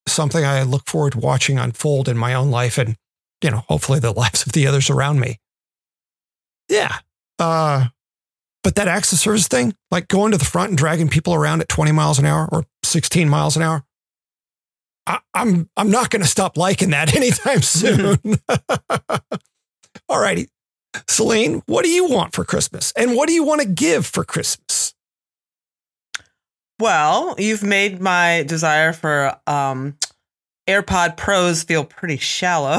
something 0.07 0.45
I 0.45 0.63
look 0.63 0.89
forward 0.89 1.13
to 1.13 1.19
watching 1.19 1.59
unfold 1.59 2.09
in 2.09 2.17
my 2.17 2.35
own 2.35 2.51
life 2.51 2.79
and, 2.79 2.97
you 3.43 3.51
know, 3.51 3.65
hopefully 3.69 3.99
the 3.99 4.13
lives 4.17 4.47
of 4.47 4.53
the 4.53 4.67
others 4.67 4.89
around 4.89 5.21
me. 5.21 5.41
Yeah. 6.69 6.99
Uh, 7.39 7.87
but 8.63 8.75
that 8.75 8.89
access 8.89 9.21
service 9.21 9.49
thing, 9.49 9.75
like 9.91 10.09
going 10.09 10.33
to 10.33 10.39
the 10.39 10.45
front 10.45 10.71
and 10.71 10.79
dragging 10.79 11.09
people 11.09 11.35
around 11.35 11.61
at 11.61 11.69
20 11.69 11.93
miles 11.93 12.19
an 12.19 12.27
hour 12.27 12.49
or 12.51 12.65
16 12.89 13.29
miles 13.29 13.57
an 13.57 13.63
hour, 13.63 13.85
I, 15.07 15.21
I'm 15.35 15.69
I'm 15.77 15.91
not 15.91 16.11
going 16.11 16.23
to 16.23 16.29
stop 16.29 16.57
liking 16.57 16.91
that 16.91 17.15
anytime 17.17 17.63
soon. 17.63 18.19
All 20.09 20.21
righty. 20.21 20.49
Selene, 21.09 21.63
what 21.67 21.85
do 21.85 21.91
you 21.91 22.09
want 22.09 22.35
for 22.35 22.45
Christmas? 22.45 22.93
And 22.97 23.15
what 23.15 23.29
do 23.29 23.35
you 23.35 23.45
want 23.45 23.61
to 23.61 23.69
give 23.69 24.07
for 24.07 24.25
Christmas? 24.25 24.95
Well, 26.81 27.35
you've 27.39 27.63
made 27.63 28.01
my 28.01 28.45
desire 28.45 28.93
for 28.93 29.37
um, 29.47 29.97
AirPod 30.69 31.17
Pros 31.17 31.65
feel 31.65 31.85
pretty 31.85 32.19
shallow. 32.19 32.79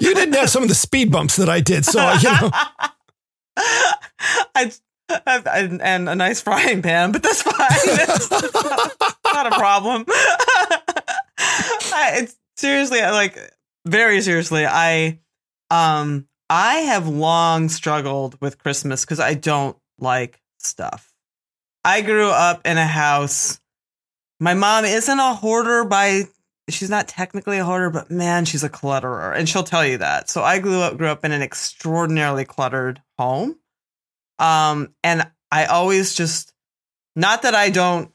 you 0.00 0.14
didn't 0.14 0.34
have 0.34 0.48
some 0.48 0.62
of 0.62 0.68
the 0.68 0.74
speed 0.74 1.10
bumps 1.10 1.36
that 1.36 1.48
I 1.48 1.60
did, 1.60 1.84
so 1.84 2.12
you 2.14 2.30
know. 2.30 2.50
I, 3.56 4.72
I, 5.08 5.78
and 5.82 6.08
a 6.08 6.14
nice 6.14 6.40
frying 6.40 6.82
pan, 6.82 7.12
but 7.12 7.22
that's 7.22 7.42
fine. 7.42 7.66
It's, 7.70 8.32
it's 8.32 8.54
not, 8.54 9.16
not, 9.32 9.46
a 9.46 9.50
problem. 9.50 10.04
I, 10.08 12.20
it's 12.22 12.36
seriously, 12.56 13.00
like 13.00 13.38
very 13.86 14.20
seriously. 14.20 14.66
I 14.66 15.20
um 15.70 16.26
I 16.50 16.76
have 16.76 17.08
long 17.08 17.68
struggled 17.68 18.40
with 18.40 18.58
Christmas 18.58 19.04
because 19.04 19.20
I 19.20 19.34
don't 19.34 19.76
like 19.98 20.40
stuff. 20.58 21.12
I 21.84 22.00
grew 22.00 22.30
up 22.30 22.66
in 22.66 22.78
a 22.78 22.86
house. 22.86 23.60
My 24.40 24.54
mom 24.54 24.84
isn't 24.84 25.18
a 25.18 25.34
hoarder 25.34 25.84
by 25.84 26.24
she's 26.68 26.90
not 26.90 27.08
technically 27.08 27.58
a 27.58 27.64
hoarder, 27.64 27.90
but 27.90 28.10
man, 28.10 28.44
she's 28.44 28.64
a 28.64 28.68
clutterer, 28.68 29.36
and 29.36 29.48
she'll 29.48 29.64
tell 29.64 29.84
you 29.84 29.98
that. 29.98 30.28
So 30.28 30.42
I 30.42 30.58
grew 30.58 30.80
up 30.80 30.96
grew 30.96 31.08
up 31.08 31.24
in 31.24 31.32
an 31.32 31.42
extraordinarily 31.42 32.44
cluttered 32.44 33.02
home, 33.18 33.56
um, 34.38 34.94
and 35.02 35.30
I 35.50 35.66
always 35.66 36.14
just 36.14 36.52
not 37.16 37.42
that 37.42 37.54
I 37.54 37.70
don't 37.70 38.10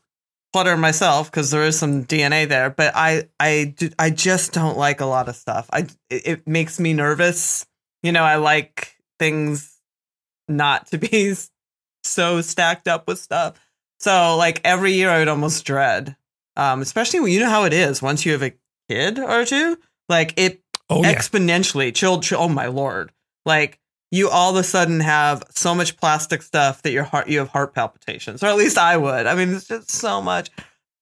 clutter 0.51 0.75
myself 0.77 1.29
because 1.29 1.51
there 1.51 1.63
is 1.63 1.77
some 1.77 2.05
DNA 2.05 2.47
there, 2.47 2.69
but 2.69 2.93
I 2.95 3.29
I 3.39 3.73
do, 3.77 3.89
I 3.99 4.09
just 4.09 4.53
don't 4.53 4.77
like 4.77 5.01
a 5.01 5.05
lot 5.05 5.29
of 5.29 5.35
stuff. 5.35 5.69
I 5.71 5.87
it, 6.09 6.27
it 6.27 6.47
makes 6.47 6.79
me 6.79 6.93
nervous 6.93 7.65
you 8.03 8.11
know, 8.11 8.23
I 8.23 8.35
like 8.35 8.95
things 9.17 9.77
not 10.47 10.87
to 10.87 10.97
be 10.97 11.35
so 12.03 12.41
stacked 12.41 12.87
up 12.87 13.07
with 13.07 13.19
stuff. 13.19 13.59
So 13.99 14.37
like 14.37 14.61
every 14.63 14.93
year 14.93 15.09
I 15.09 15.19
would 15.19 15.27
almost 15.27 15.65
dread. 15.65 16.15
Um, 16.59 16.81
especially 16.81 17.21
when 17.21 17.31
you 17.31 17.39
know 17.39 17.49
how 17.49 17.63
it 17.63 17.71
is 17.71 18.01
once 18.01 18.25
you 18.25 18.33
have 18.33 18.43
a 18.43 18.53
kid 18.89 19.17
or 19.17 19.45
two, 19.45 19.77
like 20.09 20.33
it 20.35 20.61
oh, 20.89 21.03
yeah. 21.03 21.15
exponentially 21.15 21.95
chilled, 21.95 22.21
chill, 22.21 22.41
oh 22.41 22.49
my 22.49 22.65
lord. 22.65 23.13
Like 23.45 23.79
you 24.11 24.29
all 24.29 24.51
of 24.51 24.57
a 24.57 24.63
sudden 24.63 24.99
have 24.99 25.41
so 25.51 25.73
much 25.73 25.95
plastic 25.95 26.41
stuff 26.41 26.81
that 26.81 26.91
your 26.91 27.05
heart 27.05 27.29
you 27.29 27.39
have 27.39 27.47
heart 27.47 27.73
palpitations, 27.73 28.43
or 28.43 28.47
at 28.47 28.57
least 28.57 28.77
I 28.77 28.97
would. 28.97 29.25
I 29.25 29.35
mean, 29.35 29.53
it's 29.53 29.69
just 29.69 29.89
so 29.89 30.21
much. 30.21 30.49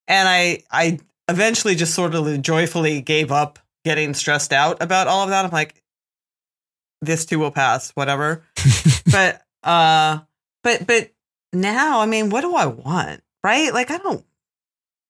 And 0.08 0.30
I 0.30 0.62
I 0.70 1.00
eventually 1.28 1.74
just 1.74 1.96
sort 1.96 2.14
of 2.14 2.42
joyfully 2.44 3.02
gave 3.02 3.32
up 3.32 3.58
getting 3.84 4.14
stressed 4.14 4.54
out 4.54 4.84
about 4.84 5.08
all 5.08 5.24
of 5.24 5.30
that. 5.30 5.44
I'm 5.44 5.50
like, 5.50 5.82
this 7.02 7.26
too 7.26 7.40
will 7.40 7.50
pass, 7.50 7.90
whatever. 7.96 8.44
but 9.12 9.42
uh 9.64 10.20
but 10.62 10.86
but 10.86 11.10
now, 11.52 12.02
I 12.02 12.06
mean, 12.06 12.30
what 12.30 12.42
do 12.42 12.54
I 12.54 12.68
want? 12.68 13.24
Right? 13.44 13.74
Like 13.74 13.90
I 13.90 13.98
don't 13.98 14.24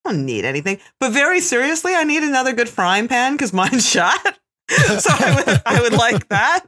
don't 0.07 0.25
need 0.25 0.45
anything. 0.45 0.79
But 0.99 1.11
very 1.11 1.39
seriously, 1.39 1.93
I 1.95 2.03
need 2.03 2.23
another 2.23 2.53
good 2.53 2.69
frying 2.69 3.07
pan 3.07 3.33
because 3.33 3.53
mine's 3.53 3.89
shot. 3.89 4.39
so 4.69 5.09
I 5.09 5.35
would, 5.35 5.61
I 5.65 5.81
would 5.81 5.93
like 5.93 6.27
that. 6.29 6.65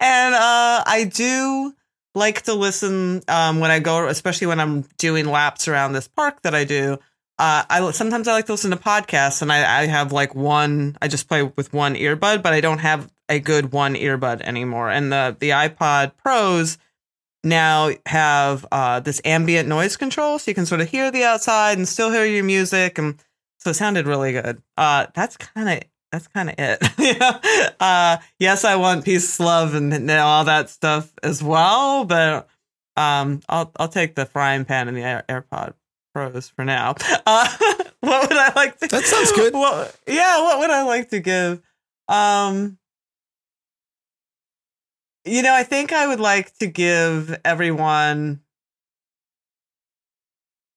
And 0.00 0.34
uh, 0.34 0.84
I 0.86 1.10
do 1.12 1.74
like 2.14 2.42
to 2.42 2.54
listen 2.54 3.22
um, 3.28 3.60
when 3.60 3.70
I 3.70 3.78
go, 3.78 4.08
especially 4.08 4.46
when 4.46 4.60
I'm 4.60 4.82
doing 4.98 5.26
laps 5.26 5.68
around 5.68 5.92
this 5.92 6.08
park 6.08 6.42
that 6.42 6.54
I 6.54 6.64
do. 6.64 6.98
Uh, 7.38 7.64
I 7.70 7.90
sometimes 7.92 8.28
I 8.28 8.32
like 8.32 8.46
to 8.46 8.52
listen 8.52 8.70
to 8.70 8.76
podcasts, 8.76 9.40
and 9.40 9.50
I, 9.50 9.80
I 9.80 9.86
have 9.86 10.12
like 10.12 10.34
one. 10.34 10.98
I 11.00 11.08
just 11.08 11.26
play 11.26 11.42
with 11.42 11.72
one 11.72 11.94
earbud, 11.94 12.42
but 12.42 12.52
I 12.52 12.60
don't 12.60 12.78
have 12.78 13.10
a 13.30 13.40
good 13.40 13.72
one 13.72 13.94
earbud 13.94 14.42
anymore. 14.42 14.90
And 14.90 15.10
the 15.10 15.34
the 15.38 15.50
iPod 15.50 16.12
Pros 16.18 16.76
now 17.42 17.90
have 18.06 18.66
uh, 18.70 19.00
this 19.00 19.20
ambient 19.24 19.68
noise 19.68 19.96
control, 19.96 20.38
so 20.38 20.50
you 20.50 20.54
can 20.54 20.66
sort 20.66 20.80
of 20.80 20.88
hear 20.88 21.10
the 21.10 21.24
outside 21.24 21.78
and 21.78 21.88
still 21.88 22.10
hear 22.10 22.24
your 22.24 22.44
music, 22.44 22.98
and 22.98 23.22
so 23.58 23.70
it 23.70 23.74
sounded 23.74 24.06
really 24.06 24.32
good. 24.32 24.62
Uh, 24.76 25.06
that's 25.14 25.36
kind 25.36 25.68
of 25.68 25.88
that's 26.12 26.26
kind 26.28 26.50
of 26.50 26.56
it. 26.58 26.82
you 26.98 27.18
know? 27.18 27.40
uh, 27.80 28.18
yes, 28.38 28.64
I 28.64 28.76
want 28.76 29.04
peace, 29.04 29.38
love, 29.40 29.74
and 29.74 30.10
all 30.10 30.44
that 30.44 30.70
stuff 30.70 31.12
as 31.22 31.42
well, 31.42 32.04
but 32.04 32.48
um, 32.96 33.40
I'll 33.48 33.70
I'll 33.78 33.88
take 33.88 34.14
the 34.14 34.26
frying 34.26 34.64
pan 34.64 34.88
and 34.88 34.96
the 34.96 35.02
Air- 35.02 35.24
AirPod 35.28 35.74
Pros 36.14 36.48
for 36.48 36.64
now. 36.64 36.94
Uh, 37.26 37.46
what 38.00 38.28
would 38.28 38.38
I 38.38 38.52
like 38.56 38.78
to? 38.80 38.88
That 38.88 39.04
sounds 39.04 39.30
good. 39.32 39.52
What, 39.52 39.94
yeah, 40.06 40.42
what 40.42 40.58
would 40.58 40.70
I 40.70 40.82
like 40.82 41.10
to 41.10 41.20
give? 41.20 41.60
Um, 42.08 42.78
you 45.24 45.42
know, 45.42 45.54
I 45.54 45.62
think 45.62 45.92
I 45.92 46.06
would 46.06 46.20
like 46.20 46.56
to 46.58 46.66
give 46.66 47.38
everyone 47.44 48.40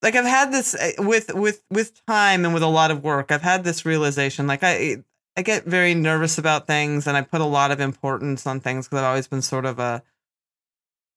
like 0.01 0.15
I've 0.15 0.25
had 0.25 0.51
this 0.51 0.75
uh, 0.75 0.91
with 0.99 1.34
with 1.34 1.63
with 1.71 2.06
time 2.06 2.43
and 2.45 2.53
with 2.53 2.62
a 2.62 2.67
lot 2.67 2.91
of 2.91 3.03
work. 3.03 3.32
I've 3.32 3.41
had 3.41 3.63
this 3.63 3.86
realization 3.86 4.45
like 4.45 4.60
I 4.62 4.97
I 5.38 5.41
get 5.41 5.65
very 5.65 5.95
nervous 5.95 6.38
about 6.38 6.67
things 6.67 7.08
and 7.08 7.17
I 7.17 7.21
put 7.21 7.41
a 7.41 7.45
lot 7.45 7.71
of 7.71 7.79
importance 7.79 8.45
on 8.45 8.60
things 8.60 8.88
because 8.88 8.99
I've 8.99 9.06
always 9.06 9.27
been 9.27 9.41
sort 9.41 9.65
of 9.65 9.79
a 9.79 10.03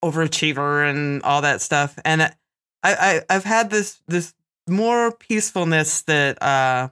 overachiever 0.05 0.89
and 0.89 1.23
all 1.25 1.43
that 1.43 1.61
stuff. 1.61 1.99
And 2.05 2.23
I, 2.23 2.33
I 2.85 3.21
I've 3.29 3.45
had 3.45 3.71
this 3.71 4.01
this 4.07 4.35
more 4.69 5.13
peacefulness 5.13 6.03
that 6.03 6.41
uh 6.43 6.89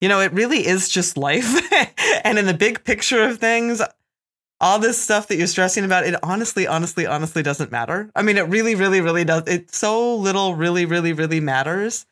you 0.00 0.08
know 0.08 0.20
it 0.20 0.32
really 0.32 0.66
is 0.66 0.88
just 0.90 1.16
life 1.16 1.60
and 2.24 2.38
in 2.38 2.46
the 2.46 2.54
big 2.54 2.84
picture 2.84 3.22
of 3.24 3.38
things 3.38 3.82
all 4.60 4.78
this 4.78 5.02
stuff 5.02 5.28
that 5.28 5.36
you're 5.36 5.46
stressing 5.46 5.84
about 5.84 6.04
it 6.06 6.14
honestly 6.22 6.66
honestly 6.66 7.06
honestly 7.06 7.42
doesn't 7.42 7.72
matter 7.72 8.10
i 8.14 8.22
mean 8.22 8.36
it 8.36 8.46
really 8.48 8.74
really 8.74 9.00
really 9.00 9.24
does 9.24 9.42
it 9.46 9.74
so 9.74 10.14
little 10.16 10.54
really 10.54 10.84
really 10.84 11.12
really 11.12 11.40
matters 11.40 12.06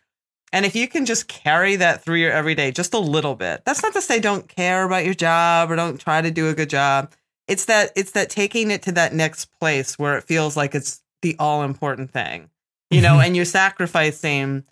and 0.51 0.65
if 0.65 0.75
you 0.75 0.89
can 0.89 1.05
just 1.05 1.29
carry 1.29 1.77
that 1.77 2.03
through 2.03 2.17
your 2.17 2.33
everyday 2.33 2.71
just 2.71 2.95
a 2.95 2.99
little 2.99 3.35
bit, 3.35 3.61
that's 3.67 3.83
not 3.83 3.93
to 3.93 4.01
say 4.01 4.19
don't 4.19 4.49
care 4.49 4.83
about 4.85 5.05
your 5.05 5.13
job 5.13 5.71
or 5.71 5.77
don't 5.77 6.01
try 6.01 6.23
to 6.23 6.31
do 6.31 6.49
a 6.49 6.55
good 6.55 6.71
job. 6.71 7.13
It's 7.47 7.67
that 7.67 7.91
it's 7.97 8.13
that 8.13 8.31
taking 8.31 8.71
it 8.71 8.81
to 8.85 8.93
that 8.93 9.13
next 9.13 9.51
place 9.61 9.99
where 9.99 10.17
it 10.17 10.25
feels 10.25 10.57
like 10.57 10.75
it's 10.75 11.03
the 11.21 11.37
all 11.39 11.65
important 11.65 12.13
thing. 12.13 12.49
You 12.91 13.03
know, 13.03 13.17
Mhm. 13.17 13.27
and 13.27 13.37
you're 13.37 13.45
sacrificing 13.45 14.65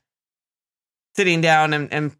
sitting 1.15 1.41
down 1.43 1.73
and, 1.75 1.93
and 1.93 2.17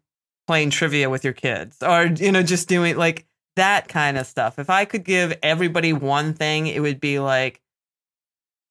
playing 0.47 0.69
trivia 0.69 1.09
with 1.09 1.23
your 1.23 1.33
kids 1.33 1.81
or 1.83 2.05
you 2.05 2.31
know 2.31 2.43
just 2.43 2.69
doing 2.69 2.95
like 2.95 3.25
that 3.57 3.87
kind 3.87 4.17
of 4.17 4.25
stuff. 4.25 4.57
If 4.57 4.69
I 4.69 4.85
could 4.85 5.03
give 5.03 5.37
everybody 5.43 5.93
one 5.93 6.33
thing, 6.33 6.65
it 6.67 6.79
would 6.81 6.99
be 6.99 7.19
like 7.19 7.61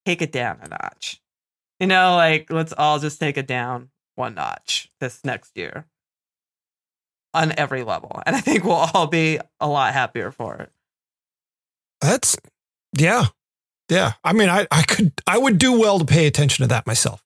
take 0.04 0.22
it 0.22 0.32
down 0.32 0.58
a 0.62 0.68
notch. 0.68 1.20
You 1.78 1.86
know, 1.86 2.16
like 2.16 2.50
let's 2.50 2.72
all 2.76 2.98
just 2.98 3.20
take 3.20 3.36
it 3.36 3.46
down 3.46 3.90
one 4.14 4.34
notch 4.34 4.90
this 4.98 5.20
next 5.24 5.56
year 5.56 5.84
on 7.34 7.52
every 7.58 7.82
level. 7.84 8.22
And 8.24 8.34
I 8.34 8.40
think 8.40 8.64
we'll 8.64 8.74
all 8.94 9.06
be 9.06 9.38
a 9.60 9.68
lot 9.68 9.92
happier 9.92 10.30
for 10.30 10.56
it. 10.56 10.72
That's 12.00 12.36
yeah. 12.96 13.26
Yeah. 13.90 14.12
I 14.24 14.32
mean, 14.32 14.48
I, 14.48 14.66
I 14.70 14.82
could 14.82 15.12
I 15.26 15.38
would 15.38 15.58
do 15.58 15.78
well 15.78 15.98
to 15.98 16.04
pay 16.04 16.26
attention 16.26 16.62
to 16.64 16.68
that 16.68 16.86
myself. 16.86 17.22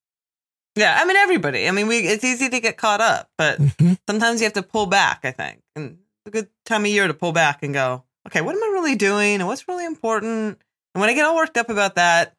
Yeah, 0.76 0.96
I 1.00 1.04
mean 1.04 1.16
everybody. 1.16 1.68
I 1.68 1.70
mean 1.72 1.86
we 1.88 1.98
it's 1.98 2.24
easy 2.24 2.48
to 2.48 2.60
get 2.60 2.76
caught 2.76 3.00
up, 3.00 3.28
but 3.38 3.58
Mhm. 3.60 3.98
sometimes 4.08 4.40
you 4.40 4.44
have 4.46 4.52
to 4.54 4.62
pull 4.62 4.86
back, 4.86 5.20
I 5.24 5.30
think. 5.32 5.60
And 5.76 5.98
a 6.26 6.30
good 6.30 6.48
time 6.66 6.82
of 6.82 6.90
year 6.90 7.06
to 7.06 7.14
pull 7.14 7.32
back 7.32 7.62
and 7.62 7.72
go, 7.74 8.04
okay, 8.26 8.40
what 8.40 8.54
am 8.54 8.62
I 8.62 8.66
really 8.72 8.96
doing 8.96 9.36
and 9.36 9.46
what's 9.46 9.66
really 9.68 9.86
important? 9.86 10.58
And 10.94 11.00
when 11.00 11.08
I 11.08 11.14
get 11.14 11.24
all 11.24 11.36
worked 11.36 11.56
up 11.56 11.70
about 11.70 11.94
that, 11.96 12.34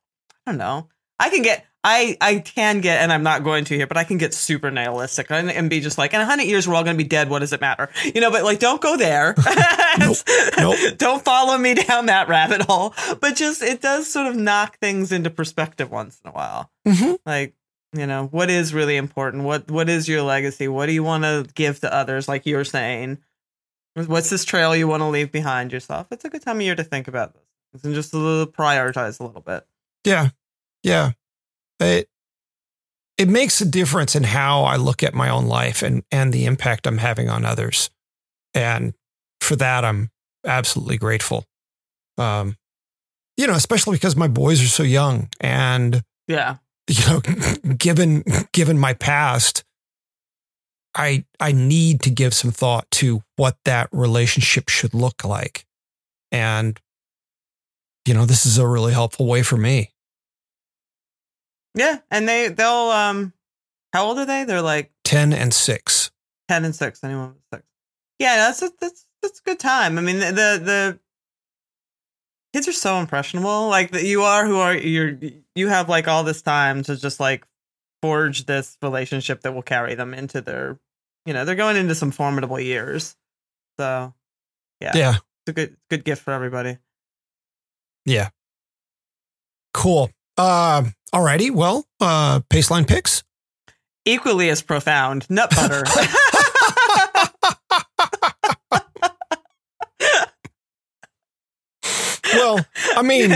I 0.46 0.52
don't 0.52 0.58
know. 0.58 0.88
I 1.20 1.30
can 1.30 1.42
get 1.42 1.66
I 1.84 2.16
I 2.22 2.40
can 2.40 2.82
get 2.82 3.02
and 3.02 3.12
I'm 3.12 3.24
not 3.24 3.44
going 3.44 3.66
to 3.66 3.76
here, 3.76 3.88
but 3.88 3.98
I 3.98 4.04
can 4.04 4.18
get 4.18 4.34
super 4.36 4.70
nihilistic 4.70 5.32
and, 5.32 5.50
and 5.50 5.70
be 5.70 5.80
just 5.80 5.98
like, 5.98 6.14
in 6.14 6.22
a 6.22 6.26
hundred 6.26 6.44
years 6.46 6.68
we're 6.68 6.76
all 6.76 6.84
gonna 6.84 6.98
be 6.98 7.04
dead. 7.04 7.30
What 7.30 7.40
does 7.40 7.54
it 7.54 7.62
matter? 7.62 7.90
You 8.14 8.22
know, 8.22 8.30
but 8.32 8.44
like 8.44 8.60
don't 8.60 8.82
go 8.82 8.98
there. 8.98 9.36
Nope. 10.00 10.18
Nope. 10.58 10.98
don't 10.98 11.22
follow 11.22 11.58
me 11.58 11.74
down 11.74 12.06
that 12.06 12.30
rabbit 12.30 12.62
hole. 12.62 12.94
But 13.20 13.36
just 13.36 13.62
it 13.62 13.82
does 13.82 14.10
sort 14.12 14.28
of 14.28 14.38
knock 14.38 14.78
things 14.80 15.12
into 15.12 15.30
perspective 15.30 15.92
once 15.92 16.22
in 16.24 16.30
a 16.30 16.34
while 16.34 16.72
Mhm. 16.88 17.20
like 17.26 17.56
you 17.94 18.08
know 18.08 18.28
what 18.28 18.50
is 18.50 18.74
really 18.74 18.96
important 18.96 19.44
what 19.44 19.70
what 19.70 19.90
is 19.90 20.08
your 20.08 20.22
legacy 20.22 20.70
what 20.70 20.86
do 20.86 20.94
you 20.94 21.04
want 21.04 21.26
to 21.26 21.46
give 21.56 21.82
to 21.82 21.94
others 21.94 22.30
like 22.30 22.46
you're 22.46 22.64
saying 22.64 23.18
what's 23.96 24.30
this 24.30 24.46
trail 24.46 24.76
you 24.76 24.88
want 24.88 25.02
to 25.02 25.08
leave 25.08 25.32
behind 25.32 25.72
yourself 25.72 26.08
it's 26.12 26.26
a 26.26 26.30
good 26.30 26.42
time 26.42 26.58
of 26.58 26.62
year 26.62 26.76
to 26.76 26.84
think 26.84 27.08
about 27.08 27.34
this 27.34 27.84
and 27.84 27.94
just 27.94 28.14
a 28.14 28.18
little 28.18 28.52
prioritize 28.52 29.20
a 29.20 29.24
little 29.24 29.42
bit 29.42 29.66
Yeah. 30.06 30.30
Yeah. 30.84 31.12
It 31.80 32.10
it 33.18 33.28
makes 33.30 33.62
a 33.62 33.66
difference 33.66 34.16
in 34.16 34.24
how 34.24 34.64
I 34.64 34.78
look 34.78 35.04
at 35.04 35.14
my 35.14 35.30
own 35.30 35.46
life 35.46 35.82
and 35.82 36.04
and 36.12 36.34
the 36.34 36.46
impact 36.46 36.88
I'm 36.88 36.98
having 36.98 37.30
on 37.30 37.46
others. 37.46 37.90
And 38.54 38.94
for 39.40 39.56
that 39.58 39.86
I'm 39.86 40.10
absolutely 40.46 40.98
grateful. 40.98 41.46
Um 42.18 42.58
you 43.38 43.48
know, 43.48 43.54
especially 43.54 43.96
because 43.96 44.16
my 44.16 44.28
boys 44.28 44.62
are 44.62 44.68
so 44.68 44.84
young 44.84 45.30
and 45.40 46.04
yeah 46.28 46.58
you 46.88 47.06
know, 47.08 47.20
given 47.78 48.24
given 48.52 48.78
my 48.78 48.94
past, 48.94 49.64
I 50.96 51.26
I 51.40 51.52
need 51.52 52.02
to 52.02 52.10
give 52.10 52.34
some 52.34 52.52
thought 52.52 52.90
to 52.92 53.24
what 53.36 53.58
that 53.66 53.90
relationship 53.92 54.70
should 54.70 54.94
look 54.94 55.24
like. 55.24 55.66
And 56.32 56.80
you 58.06 58.14
know, 58.14 58.26
this 58.26 58.46
is 58.46 58.58
a 58.58 58.68
really 58.68 58.94
helpful 58.94 59.28
way 59.28 59.44
for 59.44 59.58
me. 59.58 59.92
yeah 61.76 62.00
and 62.10 62.28
they 62.28 62.50
they'll 62.50 62.90
um 62.92 63.32
how 63.94 64.06
old 64.06 64.18
are 64.20 64.26
they 64.26 64.44
they're 64.44 64.62
like 64.62 64.92
10 65.04 65.34
and 65.34 65.54
6. 65.54 66.12
10 66.50 66.66
and 66.66 66.76
6 66.76 67.04
anyone 67.04 67.30
with 67.30 67.60
6 67.60 67.64
yeah 68.20 68.36
that's 68.38 68.62
a, 68.62 68.70
that's 68.80 69.06
that's 69.22 69.40
a 69.40 69.44
good 69.44 69.60
time 69.60 69.98
i 69.98 70.02
mean 70.02 70.20
the 70.20 70.26
the, 70.26 70.62
the 70.64 71.00
kids 72.54 72.68
are 72.68 72.74
so 72.74 72.98
impressionable 72.98 73.70
like 73.70 73.92
that 73.92 74.04
you 74.04 74.24
are 74.24 74.46
who 74.46 74.58
are 74.58 74.76
you're 74.76 75.18
you 75.56 75.68
have 75.70 75.88
like 75.88 76.08
all 76.08 76.24
this 76.24 76.42
time 76.42 76.84
to 76.84 76.98
just 76.98 77.20
like 77.20 77.46
forge 78.02 78.46
this 78.46 78.78
relationship 78.82 79.42
that 79.42 79.54
will 79.54 79.62
carry 79.62 79.96
them 79.96 80.14
into 80.14 80.42
their 80.42 80.80
you 81.26 81.34
know 81.34 81.46
they're 81.46 81.56
going 81.56 81.78
into 81.78 81.94
some 81.96 82.12
formidable 82.12 82.60
years 82.60 83.16
so 83.80 84.14
Yeah. 84.80 84.92
Yeah. 84.96 85.10
it's 85.16 85.50
a 85.50 85.54
good 85.54 85.78
good 85.90 86.04
gift 86.04 86.22
for 86.24 86.32
everybody 86.32 86.78
Yeah. 88.06 88.30
Cool. 89.74 90.10
Uh, 90.38 90.84
alrighty. 91.14 91.50
Well, 91.52 91.86
uh, 92.02 92.42
Paceline 92.50 92.88
picks. 92.88 93.24
equally 94.06 94.50
as 94.50 94.62
profound 94.62 95.30
nut 95.30 95.50
butter 95.56 95.84
well, 102.34 102.60
I 102.96 103.02
mean, 103.02 103.32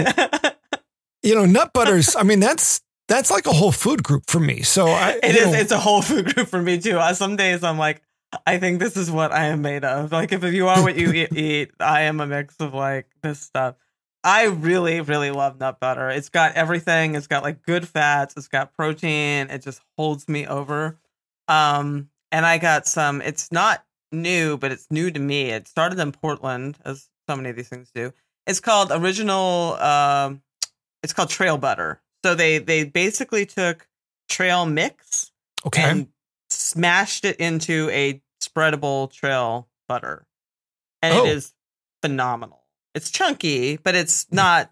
you 1.23 1.35
know, 1.35 1.45
nut 1.45 1.71
butters. 1.73 2.15
I 2.15 2.23
mean, 2.23 2.39
that's 2.39 2.81
that's 3.07 3.29
like 3.31 3.45
a 3.45 3.53
whole 3.53 3.71
food 3.71 4.03
group 4.03 4.23
for 4.27 4.39
me. 4.39 4.61
So 4.63 4.87
I, 4.87 5.11
It 5.23 5.35
is. 5.35 5.45
know, 5.47 5.53
It's 5.53 5.71
a 5.71 5.79
whole 5.79 6.01
food 6.09 6.33
group 6.33 6.47
for 6.47 6.61
me 6.61 6.79
too. 6.79 6.97
Uh, 6.97 7.13
Some 7.13 7.35
days 7.35 7.63
I'm 7.63 7.77
like, 7.77 8.01
I 8.45 8.57
think 8.57 8.79
this 8.79 8.97
is 8.97 9.09
what 9.09 9.31
I 9.31 9.45
am 9.47 9.61
made 9.61 9.85
of. 9.85 10.11
Like, 10.11 10.31
if 10.31 10.43
you 10.43 10.67
are 10.67 10.81
what 10.81 10.95
you 10.97 11.11
eat, 11.13 11.33
eat, 11.37 11.71
I 11.79 12.01
am 12.01 12.19
a 12.19 12.27
mix 12.27 12.55
of 12.59 12.73
like 12.73 13.07
this 13.21 13.39
stuff. 13.39 13.75
I 14.23 14.45
really, 14.45 15.01
really 15.01 15.29
love 15.29 15.59
nut 15.59 15.79
butter. 15.79 16.09
It's 16.09 16.29
got 16.29 16.55
everything. 16.55 17.13
It's 17.15 17.27
got 17.27 17.43
like 17.43 17.61
good 17.61 17.87
fats. 17.87 18.33
It's 18.35 18.47
got 18.47 18.73
protein. 18.73 19.49
It 19.51 19.61
just 19.61 19.81
holds 19.97 20.27
me 20.27 20.47
over. 20.47 20.97
Um, 21.47 22.09
and 22.31 22.43
I 22.45 22.57
got 22.57 22.87
some. 22.87 23.21
It's 23.21 23.51
not 23.51 23.85
new, 24.11 24.57
but 24.57 24.71
it's 24.71 24.87
new 24.89 25.11
to 25.11 25.19
me. 25.19 25.51
It 25.51 25.67
started 25.67 25.99
in 25.99 26.11
Portland, 26.11 26.77
as 26.83 27.07
so 27.29 27.35
many 27.35 27.49
of 27.51 27.55
these 27.55 27.69
things 27.69 27.91
do. 27.93 28.11
It's 28.47 28.59
called 28.59 28.91
original. 28.91 29.75
Um, 29.75 30.41
it's 31.03 31.13
called 31.13 31.29
Trail 31.29 31.59
Butter. 31.59 32.01
So 32.25 32.33
they 32.33 32.57
they 32.57 32.85
basically 32.85 33.45
took 33.45 33.87
trail 34.27 34.65
mix 34.65 35.31
okay. 35.63 35.83
and 35.83 36.07
smashed 36.49 37.23
it 37.23 37.35
into 37.35 37.87
a 37.91 38.19
spreadable 38.41 39.11
trail 39.11 39.67
butter. 39.87 40.25
And 41.03 41.13
Oh. 41.13 41.25
it 41.27 41.37
is 41.37 41.53
phenomenal. 42.01 42.63
It's 42.95 43.11
chunky, 43.11 43.77
but 43.77 43.93
it's 43.93 44.25
mm. 44.25 44.37
not 44.37 44.71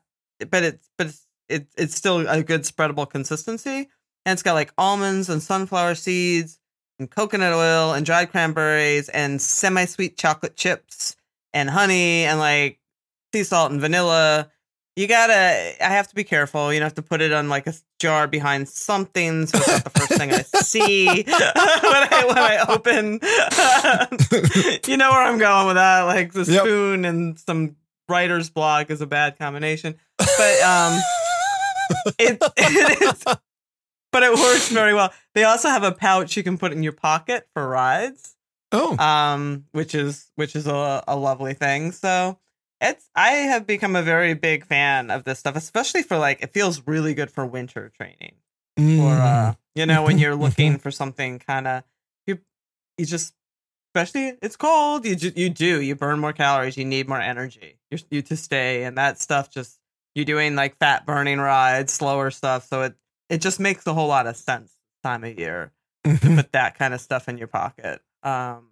but 0.49 0.64
it's 0.64 0.89
but 0.97 1.08
it's 1.08 1.28
it, 1.47 1.68
it's 1.78 1.95
still 1.95 2.28
a 2.28 2.41
good 2.41 2.62
spreadable 2.62 3.08
consistency. 3.08 3.88
And 4.26 4.34
it's 4.34 4.41
got 4.41 4.54
like 4.54 4.74
almonds 4.76 5.30
and 5.30 5.39
sunflower 5.39 5.93
seeds 5.93 6.58
and 6.97 7.08
coconut 7.08 7.54
oil 7.54 7.93
and 7.93 8.04
dried 8.04 8.32
cranberries 8.32 9.10
and 9.10 9.39
semi-sweet 9.39 10.18
chocolate 10.18 10.56
chips 10.56 11.16
and 11.54 11.70
honey 11.70 12.24
and 12.24 12.39
like 12.39 12.80
sea 13.32 13.43
salt 13.43 13.72
and 13.72 13.80
vanilla. 13.80 14.49
You 14.96 15.08
gotta. 15.08 15.34
I 15.84 15.89
have 15.89 16.08
to 16.10 16.16
be 16.16 16.24
careful. 16.24 16.72
You 16.72 16.80
know, 16.80 16.86
have 16.86 16.94
to 16.96 17.02
put 17.02 17.22
it 17.22 17.32
on 17.34 17.50
like 17.50 17.66
a 17.66 17.74
jar 18.00 18.28
behind 18.28 18.70
something, 18.70 19.48
so 19.48 19.58
it's 19.58 19.68
not 19.68 19.84
the 19.84 19.89
first 19.89 20.14
thing 20.20 20.32
I 20.32 20.41
see 20.44 21.08
when 21.24 21.34
I 21.36 22.24
when 22.28 22.38
I 22.38 22.66
open. 22.70 23.20
you 24.88 24.98
know 24.98 25.10
where 25.10 25.24
I'm 25.24 25.39
going 25.39 25.68
with 25.68 25.76
that. 25.78 26.04
Like 26.04 26.34
the 26.34 26.44
Yep. 26.44 26.62
spoon 26.62 27.06
and 27.06 27.39
some 27.39 27.76
writer's 28.08 28.50
block 28.52 28.91
is 28.91 29.02
a 29.02 29.08
bad 29.08 29.39
combination, 29.39 29.96
but 30.18 30.62
um, 30.62 31.00
it, 32.20 32.38
it 32.58 33.02
is. 33.02 33.24
But 34.12 34.22
it 34.24 34.32
works 34.34 34.70
very 34.70 34.94
well. 34.94 35.12
They 35.34 35.44
also 35.44 35.70
have 35.70 35.82
a 35.84 35.91
pouch 35.91 36.38
you 36.38 36.44
can 36.44 36.60
put 36.60 36.72
in 36.72 36.84
your 36.84 36.94
pocket 36.94 37.48
for 37.54 37.68
rides 37.68 38.36
Oh, 38.72 38.96
um, 39.00 39.66
which 39.72 39.96
is 39.96 40.30
which 40.36 40.56
is 40.56 40.68
a, 40.68 41.04
a 41.08 41.16
lovely 41.16 41.56
thing. 41.56 41.91
So 41.94 42.38
it's 42.84 43.10
I 43.16 43.30
have 43.32 43.66
become 43.66 43.96
a 43.96 44.04
very 44.04 44.34
big 44.36 44.66
fan 44.66 45.10
of 45.10 45.24
this 45.24 45.40
stuff, 45.40 45.56
especially 45.56 46.04
for 46.04 46.18
like 46.18 46.44
it 46.44 46.52
feels 46.54 46.86
really 46.86 47.14
good 47.14 47.32
for 47.32 47.46
winter 47.46 47.92
training. 47.98 48.36
Or 48.78 48.82
Mm. 48.84 49.20
uh, 49.20 49.54
you 49.76 49.86
know, 49.86 50.04
when 50.04 50.18
you're 50.18 50.36
looking 50.46 50.78
for 50.80 50.92
something 50.92 51.40
kind 51.40 51.68
of 51.68 51.84
you 52.28 52.40
you 52.98 53.06
just 53.06 53.34
especially 53.96 54.38
it's 54.42 54.56
cold. 54.56 55.06
You 55.06 55.16
ju- 55.16 55.34
you 55.36 55.50
do 55.50 55.82
you 55.82 55.96
burn 55.96 56.20
more 56.20 56.34
calories. 56.34 56.78
You 56.78 56.86
need 56.86 57.08
more 57.08 57.22
energy. 57.22 57.80
You 57.92 58.00
you 58.10 58.22
to 58.24 58.36
stay, 58.38 58.84
and 58.84 58.98
that 58.98 59.20
stuff 59.22 59.50
just 59.52 59.80
you're 60.16 60.26
doing 60.26 60.56
like 60.56 60.76
fat 60.78 61.06
burning 61.06 61.40
rides, 61.40 61.94
slower 61.94 62.32
stuff. 62.32 62.66
So 62.68 62.82
it 62.84 62.96
it 63.30 63.42
just 63.42 63.60
makes 63.60 63.86
a 63.88 63.94
whole 63.94 64.08
lot 64.08 64.28
of 64.28 64.36
sense 64.38 64.74
time 65.04 65.24
of 65.24 65.38
year 65.40 65.72
Mhm. 66.06 66.36
put 66.38 66.52
that 66.54 66.78
kind 66.78 66.94
of 66.94 67.02
stuff 67.02 67.28
in 67.30 67.38
your 67.38 67.48
pocket. 67.48 68.02
Um, 68.24 68.70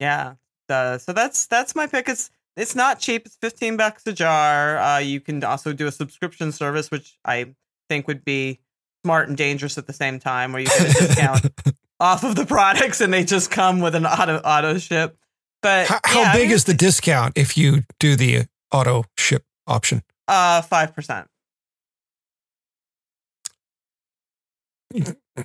yeah. 0.00 0.34
Uh, 0.68 0.98
so 0.98 1.12
that's 1.12 1.46
that's 1.46 1.74
my 1.74 1.86
pick. 1.86 2.08
It's 2.08 2.30
it's 2.56 2.74
not 2.74 2.98
cheap. 2.98 3.26
It's 3.26 3.36
fifteen 3.36 3.76
bucks 3.76 4.06
a 4.06 4.12
jar. 4.12 4.78
Uh, 4.78 4.98
you 4.98 5.20
can 5.20 5.42
also 5.44 5.72
do 5.72 5.86
a 5.86 5.92
subscription 5.92 6.52
service, 6.52 6.90
which 6.90 7.18
I 7.24 7.54
think 7.88 8.08
would 8.08 8.24
be 8.24 8.60
smart 9.04 9.28
and 9.28 9.36
dangerous 9.36 9.78
at 9.78 9.86
the 9.86 9.92
same 9.92 10.18
time, 10.18 10.52
where 10.52 10.60
you 10.60 10.68
get 10.68 10.80
a 10.80 11.06
discount 11.06 11.46
off 12.00 12.24
of 12.24 12.34
the 12.36 12.46
products 12.46 13.00
and 13.00 13.12
they 13.12 13.24
just 13.24 13.50
come 13.50 13.80
with 13.80 13.94
an 13.94 14.06
auto 14.06 14.38
auto 14.38 14.78
ship. 14.78 15.16
But 15.62 15.86
how, 15.86 16.00
how 16.04 16.20
yeah, 16.22 16.30
I 16.30 16.32
big 16.34 16.48
mean, 16.48 16.54
is 16.54 16.64
the 16.64 16.74
discount 16.74 17.36
if 17.36 17.56
you 17.56 17.82
do 17.98 18.16
the 18.16 18.46
auto 18.72 19.04
ship 19.18 19.44
option? 19.66 20.02
uh 20.28 20.62
five 20.62 20.94
percent? 20.94 21.28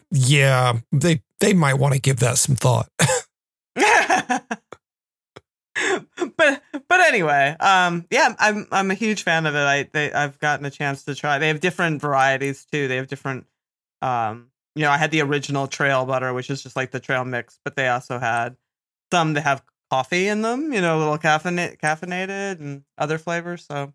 Yeah, 0.09 0.79
they 0.91 1.21
they 1.39 1.53
might 1.53 1.75
want 1.75 1.93
to 1.93 1.99
give 1.99 2.17
that 2.19 2.37
some 2.37 2.55
thought. 2.55 2.89
but 6.91 6.99
anyway, 6.99 7.55
um, 7.61 8.05
yeah, 8.11 8.35
I'm 8.37 8.67
I'm 8.69 8.91
a 8.91 8.95
huge 8.95 9.23
fan 9.23 9.45
of 9.45 9.55
it. 9.55 9.59
I 9.59 9.83
they 9.93 10.11
I've 10.11 10.37
gotten 10.39 10.65
a 10.65 10.69
chance 10.69 11.05
to 11.05 11.15
try. 11.15 11.39
They 11.39 11.47
have 11.47 11.61
different 11.61 12.01
varieties 12.01 12.65
too. 12.69 12.89
They 12.89 12.97
have 12.97 13.07
different, 13.07 13.45
um, 14.01 14.49
you 14.75 14.81
know, 14.81 14.91
I 14.91 14.97
had 14.97 15.09
the 15.09 15.21
original 15.21 15.67
trail 15.67 16.05
butter, 16.05 16.33
which 16.33 16.49
is 16.49 16.61
just 16.61 16.75
like 16.75 16.91
the 16.91 16.99
trail 16.99 17.23
mix, 17.23 17.57
but 17.63 17.77
they 17.77 17.87
also 17.87 18.19
had 18.19 18.57
some 19.09 19.35
that 19.35 19.43
have 19.43 19.63
coffee 19.89 20.27
in 20.27 20.41
them. 20.41 20.73
You 20.73 20.81
know, 20.81 20.97
a 20.97 20.99
little 20.99 21.17
caffeinated, 21.17 21.79
caffeinated, 21.79 22.59
and 22.59 22.83
other 22.97 23.17
flavors. 23.17 23.65
So 23.65 23.93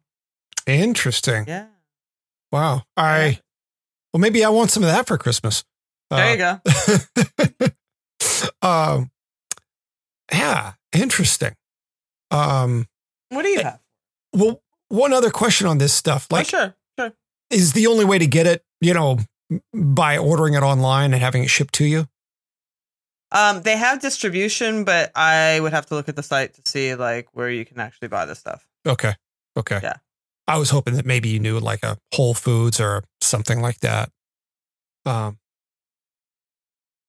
Interesting. 0.66 1.44
yeah, 1.46 1.66
Wow. 2.50 2.84
I 2.96 3.40
well, 4.14 4.22
maybe 4.22 4.42
I 4.42 4.48
want 4.48 4.70
some 4.70 4.82
of 4.84 4.88
that 4.88 5.06
for 5.06 5.18
Christmas. 5.18 5.64
there 6.08 6.32
you 6.32 6.38
go. 6.38 6.60
go. 7.60 7.66
um, 8.66 9.10
yeah, 10.32 10.72
interesting. 10.94 11.56
Um, 12.36 12.86
What 13.30 13.42
do 13.42 13.48
you 13.48 13.60
have? 13.62 13.80
well, 14.32 14.62
one 14.88 15.12
other 15.12 15.30
question 15.30 15.66
on 15.66 15.78
this 15.78 15.92
stuff, 15.92 16.26
oh, 16.30 16.36
like, 16.36 16.46
sure, 16.48 16.74
sure. 16.98 17.12
is 17.50 17.72
the 17.72 17.86
only 17.86 18.04
way 18.04 18.18
to 18.18 18.26
get 18.26 18.46
it, 18.46 18.64
you 18.80 18.94
know, 18.94 19.18
by 19.72 20.18
ordering 20.18 20.54
it 20.54 20.62
online 20.62 21.12
and 21.12 21.22
having 21.22 21.42
it 21.42 21.48
shipped 21.50 21.74
to 21.74 21.84
you? 21.84 22.08
Um, 23.32 23.62
they 23.62 23.76
have 23.76 24.00
distribution, 24.00 24.84
but 24.84 25.10
I 25.16 25.58
would 25.60 25.72
have 25.72 25.86
to 25.86 25.94
look 25.94 26.08
at 26.08 26.14
the 26.16 26.22
site 26.22 26.54
to 26.54 26.62
see 26.64 26.94
like 26.94 27.28
where 27.32 27.50
you 27.50 27.64
can 27.64 27.80
actually 27.80 28.08
buy 28.08 28.24
the 28.26 28.34
stuff. 28.36 28.66
Okay. 28.86 29.14
Okay. 29.56 29.80
Yeah. 29.82 29.96
I 30.46 30.58
was 30.58 30.70
hoping 30.70 30.94
that 30.94 31.04
maybe 31.06 31.28
you 31.28 31.40
knew 31.40 31.58
like 31.58 31.82
a 31.82 31.98
Whole 32.14 32.34
Foods 32.34 32.78
or 32.80 33.02
something 33.20 33.60
like 33.60 33.80
that. 33.80 34.10
Um, 35.04 35.38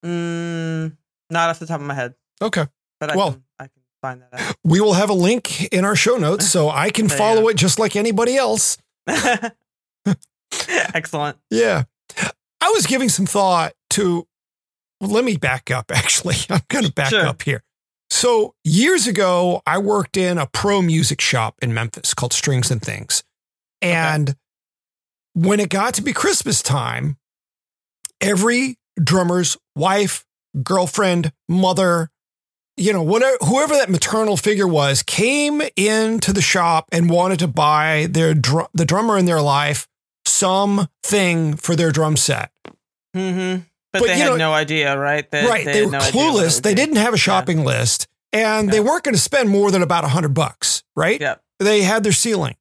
Mm, 0.05 0.95
not 1.30 1.49
off 1.49 1.59
the 1.59 1.65
top 1.65 1.80
of 1.82 1.86
my 1.88 1.93
head, 1.95 2.13
okay. 2.41 2.67
but 2.99 3.11
I 3.11 3.15
Well- 3.15 3.32
can 3.34 3.43
I 3.59 3.63
can 3.67 3.82
find 4.02 4.22
that 4.32 4.56
We 4.64 4.80
will 4.82 4.93
have 4.93 5.10
a 5.10 5.14
link 5.14 5.66
in 5.74 5.84
our 5.86 5.95
show 5.95 6.18
notes 6.18 6.48
so 6.50 6.70
I 6.86 6.89
can 6.89 7.10
follow 7.10 7.43
go. 7.43 7.48
it 7.50 7.58
just 7.58 7.80
like 7.80 7.95
anybody 7.95 8.36
else. 8.38 8.78
Excellent. 10.93 11.38
Yeah. 11.50 11.84
I 12.62 12.72
was 12.72 12.86
giving 12.86 13.10
some 13.10 13.26
thought 13.26 13.74
to, 13.91 14.28
well, 15.00 15.12
let 15.12 15.24
me 15.24 15.38
back 15.38 15.70
up 15.72 15.91
actually. 15.93 16.36
I'm 16.50 16.62
going 16.70 16.86
to 16.86 16.91
back 16.91 17.10
Sure. 17.10 17.26
up 17.26 17.41
here. 17.43 17.64
So, 18.10 18.56
years 18.64 19.06
ago, 19.06 19.62
I 19.68 19.78
worked 19.80 20.16
in 20.16 20.38
a 20.38 20.48
pro 20.48 20.82
music 20.82 21.20
shop 21.20 21.56
in 21.62 21.74
Memphis 21.74 22.14
called 22.14 22.32
Strings 22.34 22.72
and 22.72 22.82
Things. 22.82 23.22
And 23.82 24.36
when 25.34 25.60
it 25.60 25.70
got 25.70 25.93
to 25.95 26.02
be 26.02 26.14
Christmas 26.14 26.62
time, 26.62 27.18
every 28.22 28.78
drummer's 28.98 29.58
wife, 29.76 30.26
girlfriend, 30.64 31.34
mother, 31.50 32.10
you 32.78 32.93
know, 32.93 33.01
whatever, 33.01 33.38
whoever 33.41 33.73
that 33.75 33.89
maternal 33.89 34.38
figure 34.38 34.67
was, 34.67 35.03
came 35.03 35.61
into 35.75 36.32
the 36.32 36.41
shop 36.41 36.88
and 36.91 37.09
wanted 37.09 37.39
to 37.39 37.47
buy 37.47 38.07
their 38.09 38.34
the 38.34 38.86
drummer 38.86 39.17
in 39.17 39.25
their 39.25 39.41
life 39.41 39.88
something 40.25 41.55
for 41.55 41.75
their 41.75 41.91
drum 41.91 42.15
set. 42.17 42.51
hmm 43.13 43.55
But, 43.91 43.99
But, 44.01 44.07
they 44.07 44.17
had 44.19 44.28
know- 44.30 44.36
no 44.38 44.53
idea, 44.53 44.97
right? 44.97 45.30
They, 45.30 45.45
right. 45.45 45.65
They, 45.65 45.78
had 45.78 45.86
were 45.86 45.91
no 45.91 45.97
idea 45.99 46.21
what 46.21 46.36
it 46.36 46.47
clueless. 46.47 46.61
They 46.61 46.75
didn't 46.75 46.97
have 46.97 47.13
a 47.13 47.17
shopping 47.17 47.63
list 47.63 48.07
and 48.34 48.69
they 48.71 48.80
weren't 48.80 49.03
going 49.03 49.15
to 49.15 49.21
spend 49.21 49.49
more 49.49 49.71
than 49.71 49.82
about 49.82 50.03
a 50.03 50.09
hundred 50.09 50.34
bucks, 50.34 50.84
right? 50.95 51.19
Yep. 51.19 51.41
They 51.59 51.82
had 51.82 52.03
their 52.03 52.11
ceiling. 52.11 52.55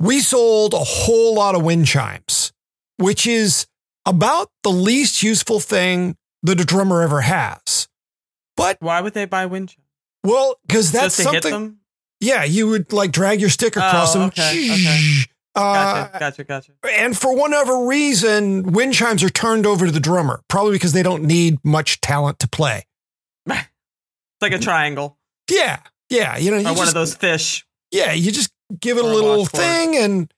We 0.00 0.20
sold 0.20 0.74
a 0.74 0.78
whole 0.78 1.34
lot 1.34 1.54
of 1.54 1.62
wind 1.62 1.86
chimes, 1.86 2.52
which 2.96 3.26
is 3.26 3.66
about 4.04 4.50
the 4.64 4.70
least 4.70 5.22
useful 5.22 5.60
thing 5.60 6.16
that 6.42 6.60
a 6.60 6.64
drummer 6.64 7.02
ever 7.02 7.20
has. 7.20 7.86
But 8.62 8.76
Why 8.80 9.00
would 9.00 9.14
they 9.14 9.24
buy 9.26 9.46
wind 9.46 9.68
chimes? 9.70 9.86
well, 10.24 10.56
because 10.66 10.92
that's 10.92 11.16
Just 11.16 11.28
to 11.28 11.34
hit 11.34 11.42
something. 11.44 11.60
them? 11.68 11.78
Yeah, 12.20 12.44
you 12.44 12.68
would 12.68 12.92
like 12.92 13.10
drag 13.12 13.40
your 13.40 13.50
stick 13.50 13.76
across 13.76 14.14
Oh, 14.14 14.20
them. 14.20 14.28
okay, 14.28 14.70
okay. 14.72 15.18
Uh, 15.54 16.04
Gotcha, 16.08 16.18
gotcha, 16.18 16.44
gotcha. 16.44 16.72
and 16.94 17.18
for 17.18 17.36
whatever 17.36 17.84
reason, 17.86 18.62
wind 18.72 18.94
chimes 18.94 19.22
are 19.22 19.28
turned 19.28 19.66
over 19.66 19.84
to 19.84 19.92
the 19.92 20.00
drummer, 20.00 20.40
probably 20.48 20.72
because 20.72 20.92
they 20.92 21.02
don't 21.02 21.24
need 21.24 21.58
much 21.64 22.00
talent 22.00 22.38
to 22.38 22.48
play. 22.48 22.86
It's 23.50 23.60
like 24.40 24.52
a 24.52 24.58
triangle 24.58 25.18
Yeah, 25.50 25.80
yeah, 26.08 26.36
you 26.38 26.50
know, 26.50 26.56
you 26.58 26.62
or 26.66 26.68
one 26.70 26.76
just, 26.78 26.88
of 26.88 26.94
those 26.94 27.14
fish. 27.14 27.66
yeah, 27.90 28.12
you 28.12 28.32
just 28.32 28.50
give 28.80 28.96
it 28.96 29.04
a 29.04 29.08
Or 29.08 29.10
a 29.10 29.14
little 29.14 29.44
thing, 29.46 29.94
and 29.96 30.32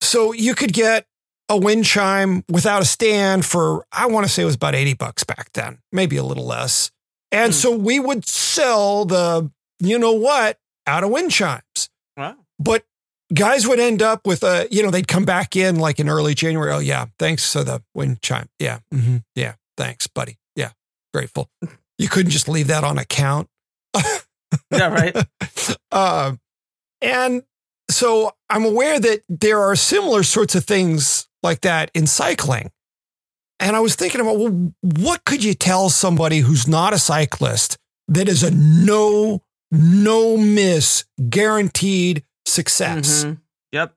so 0.00 0.32
you 0.32 0.54
could 0.54 0.72
get 0.72 1.06
a 1.48 1.56
wind 1.56 1.84
chime 1.84 2.42
without 2.50 2.82
a 2.82 2.84
stand 2.84 3.44
for 3.46 3.86
I 3.92 4.06
want 4.06 4.26
to 4.26 4.32
say 4.32 4.42
it 4.42 4.46
was 4.46 4.54
about 4.56 4.74
eighty 4.74 4.94
bucks 4.94 5.22
back 5.24 5.52
then, 5.52 5.78
maybe 5.92 6.16
a 6.16 6.24
little 6.24 6.46
less. 6.46 6.90
And 7.32 7.52
Hmm. 7.52 7.58
so 7.58 7.76
we 7.76 7.98
would 7.98 8.26
sell 8.28 9.04
the 9.04 9.50
you 9.80 9.98
know 9.98 10.12
what 10.12 10.58
out 10.86 11.02
of 11.04 11.10
wind 11.10 11.30
chimes. 11.32 11.88
Wow. 12.16 12.36
but 12.58 12.84
guys 13.34 13.66
would 13.66 13.80
end 13.80 14.02
up 14.02 14.26
with 14.26 14.42
a 14.44 14.68
you 14.70 14.82
know 14.82 14.90
they'd 14.90 15.08
come 15.08 15.24
back 15.24 15.56
in 15.56 15.76
like 15.76 15.98
in 15.98 16.08
early 16.10 16.34
january 16.34 16.70
oh 16.72 16.78
yeah 16.80 17.06
thanks 17.18 17.50
for 17.50 17.64
the 17.64 17.82
wind 17.94 18.20
chime 18.20 18.48
yeah 18.58 18.80
hmm 18.92 19.18
yeah 19.34 19.54
thanks 19.78 20.06
buddy 20.06 20.36
yeah 20.54 20.72
grateful 21.14 21.48
you 21.96 22.08
couldn't 22.08 22.30
just 22.30 22.46
leave 22.50 22.66
that 22.66 22.84
on 22.84 22.98
account 22.98 23.48
Yeah, 24.70 24.88
right. 24.88 25.16
uh, 25.90 26.32
and 27.00 27.42
so 27.90 28.32
i'm 28.50 28.66
aware 28.66 29.00
that 29.00 29.22
there 29.30 29.60
are 29.62 29.74
similar 29.76 30.22
sorts 30.22 30.54
of 30.54 30.64
things 30.66 31.26
like 31.42 31.62
that 31.62 31.90
in 31.94 32.06
cycling 32.06 32.70
and 33.62 33.74
i 33.76 33.80
was 33.80 33.94
thinking 33.94 34.20
about 34.20 34.38
well 34.38 34.72
what 34.82 35.24
could 35.24 35.42
you 35.42 35.54
tell 35.54 35.88
somebody 35.88 36.40
who's 36.40 36.68
not 36.68 36.92
a 36.92 36.98
cyclist 36.98 37.78
that 38.08 38.28
is 38.28 38.42
a 38.42 38.50
no 38.50 39.42
no 39.70 40.36
miss 40.36 41.04
guaranteed 41.30 42.22
success 42.46 43.24
Mhm. 43.24 43.38
Yep. 43.72 43.94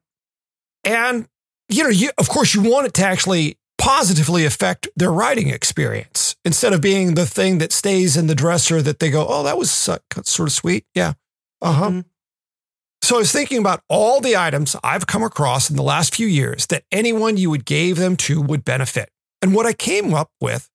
and 0.86 1.28
you 1.68 1.84
know, 1.84 1.90
you 1.90 2.12
of 2.18 2.30
course 2.30 2.54
you 2.54 2.62
want 2.62 2.86
it 2.88 2.94
to 2.94 3.04
actually 3.06 3.58
positively 3.80 4.46
affect 4.46 4.88
their 4.96 5.12
riding 5.12 5.50
experience 5.50 6.36
instead 6.46 6.74
of 6.74 6.80
being 6.80 7.16
the 7.16 7.26
thing 7.26 7.58
that 7.58 7.72
stays 7.74 8.16
in 8.16 8.28
the 8.28 8.36
dresser 8.36 8.82
that 8.84 9.00
they 9.00 9.10
go, 9.10 9.26
"Oh, 9.28 9.42
that 9.44 9.58
was 9.58 9.72
sort 9.72 10.02
of 10.14 10.52
sweet." 10.54 10.86
Yeah. 10.94 11.14
Uh-huh. 11.64 11.90
Mhm. 11.90 12.06
So 13.02 13.16
I 13.16 13.20
was 13.20 13.32
thinking 13.32 13.58
about 13.58 13.82
all 13.90 14.22
the 14.22 14.38
items 14.38 14.76
I've 14.84 15.08
come 15.08 15.24
across 15.24 15.70
in 15.72 15.76
the 15.76 15.84
last 15.84 16.14
few 16.16 16.28
years 16.28 16.68
that 16.68 16.84
anyone 16.92 17.36
you 17.38 17.50
would 17.50 17.66
gave 17.66 17.98
them 17.98 18.16
to 18.18 18.40
would 18.42 18.64
benefit. 18.64 19.10
And 19.42 19.54
what 19.54 19.66
I 19.66 19.74
came 19.74 20.14
up 20.14 20.30
with 20.42 20.70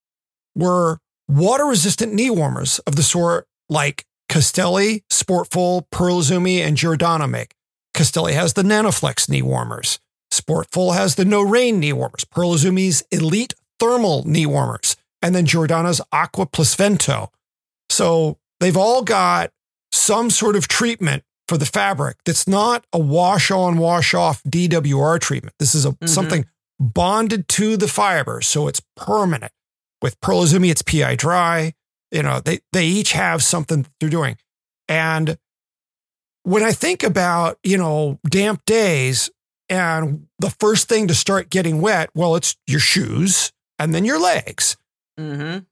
were 0.55 0.99
water 1.29 1.65
resistant 1.65 2.13
knee 2.15 2.31
warmers 2.31 2.79
of 2.81 2.97
the 2.97 3.03
sort 3.03 3.47
like 3.69 4.05
Castelli, 4.29 5.05
Sportful, 5.11 5.87
Pearl 5.91 6.21
Izumi, 6.21 6.59
and 6.61 6.77
Giordano 6.77 7.27
make. 7.27 7.55
Castelli 7.95 8.35
has 8.35 8.55
the 8.55 8.63
Nanoflex 8.63 9.29
knee 9.29 9.43
warmers. 9.43 9.99
Sportful 10.33 10.93
has 10.95 11.17
the 11.17 11.25
No 11.25 11.43
Rain 11.43 11.81
knee 11.81 11.93
warmers. 11.93 12.25
Pearl 12.25 12.55
Izumi's 12.55 13.03
Elite 13.11 13.55
Thermal 13.81 14.23
knee 14.29 14.47
warmers. 14.47 14.97
And 15.23 15.35
then 15.35 15.47
Giordano's 15.47 16.01
Aqua 16.13 16.47
Plus 16.47 16.75
Vento. 16.75 17.31
So 17.89 18.39
they've 18.61 18.77
all 18.77 19.03
got 19.03 19.51
some 19.93 20.31
sort 20.31 20.55
of 20.57 20.69
treatment 20.69 21.25
for 21.49 21.59
the 21.59 21.67
fabric 21.67 22.19
that's 22.25 22.47
not 22.47 22.85
a 22.93 22.99
wash 22.99 23.51
on, 23.51 23.77
wash 23.79 24.15
off 24.15 24.43
DWR 24.45 25.19
treatment. 25.19 25.57
This 25.59 25.75
is 25.75 25.85
a, 25.85 25.91
Mhm. 25.93 26.09
something 26.09 26.47
bonded 26.81 27.47
to 27.49 27.77
the 27.77 27.87
fiber. 27.87 28.41
So 28.41 28.67
it's 28.67 28.83
permanent. 28.97 29.53
With 30.03 30.19
Pearl 30.21 30.43
Izumi, 30.43 30.71
it's 30.71 30.83
PI 30.83 31.15
dry. 31.17 31.75
You 32.11 32.23
know, 32.23 32.41
they, 32.41 32.61
they 32.73 32.87
each 32.87 33.13
have 33.13 33.43
something 33.43 33.87
they're 34.01 34.09
doing. 34.09 34.37
And 34.89 35.39
when 36.43 36.63
I 36.63 36.73
think 36.73 37.03
about, 37.03 37.59
you 37.63 37.77
know, 37.77 38.19
damp 38.29 38.65
days 38.65 39.31
and 39.69 40.27
the 40.39 40.51
first 40.59 40.89
thing 40.89 41.07
to 41.09 41.15
start 41.15 41.51
getting 41.51 41.81
wet, 41.81 42.11
well, 42.15 42.35
it's 42.35 42.57
your 42.67 42.81
shoes 42.81 43.53
and 43.79 43.95
then 43.95 44.05
your 44.05 44.19
legs. 44.19 44.77
Mm-hmm. 45.19 45.41
And 45.43 45.65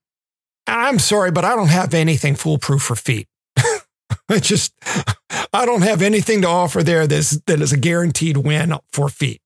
I'm 0.67 0.99
sorry, 0.99 1.31
but 1.31 1.45
I 1.45 1.57
don't 1.57 1.69
have 1.69 1.95
anything 1.95 2.37
foolproof 2.37 2.83
for 2.83 2.95
feet. 2.95 3.27
I 4.29 4.39
just, 4.39 4.75
I 5.53 5.65
don't 5.65 5.83
have 5.83 6.03
anything 6.03 6.43
to 6.43 6.49
offer 6.49 6.83
there 6.83 7.07
that's, 7.07 7.41
that 7.47 7.63
is 7.63 7.73
a 7.73 7.79
guaranteed 7.79 8.37
win 8.37 8.75
for 8.93 9.09
feet. 9.09 9.41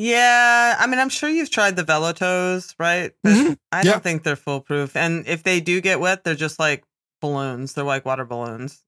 Yeah, 0.00 0.76
I 0.78 0.86
mean, 0.86 0.98
I'm 0.98 1.10
sure 1.10 1.28
you've 1.28 1.50
tried 1.50 1.76
the 1.76 1.84
Velotoze, 1.84 2.74
right? 2.78 3.12
But 3.22 3.32
Mhm. 3.34 3.58
I 3.70 3.78
Yeah. 3.82 3.82
don't 3.92 4.02
think 4.02 4.22
they're 4.22 4.34
foolproof. 4.36 4.96
And 4.96 5.26
if 5.28 5.42
they 5.42 5.60
do 5.60 5.80
get 5.82 6.00
wet, 6.00 6.24
they're 6.24 6.34
just 6.34 6.58
like 6.58 6.84
balloons. 7.20 7.74
They're 7.74 7.84
like 7.84 8.06
water 8.06 8.24
balloons. 8.24 8.78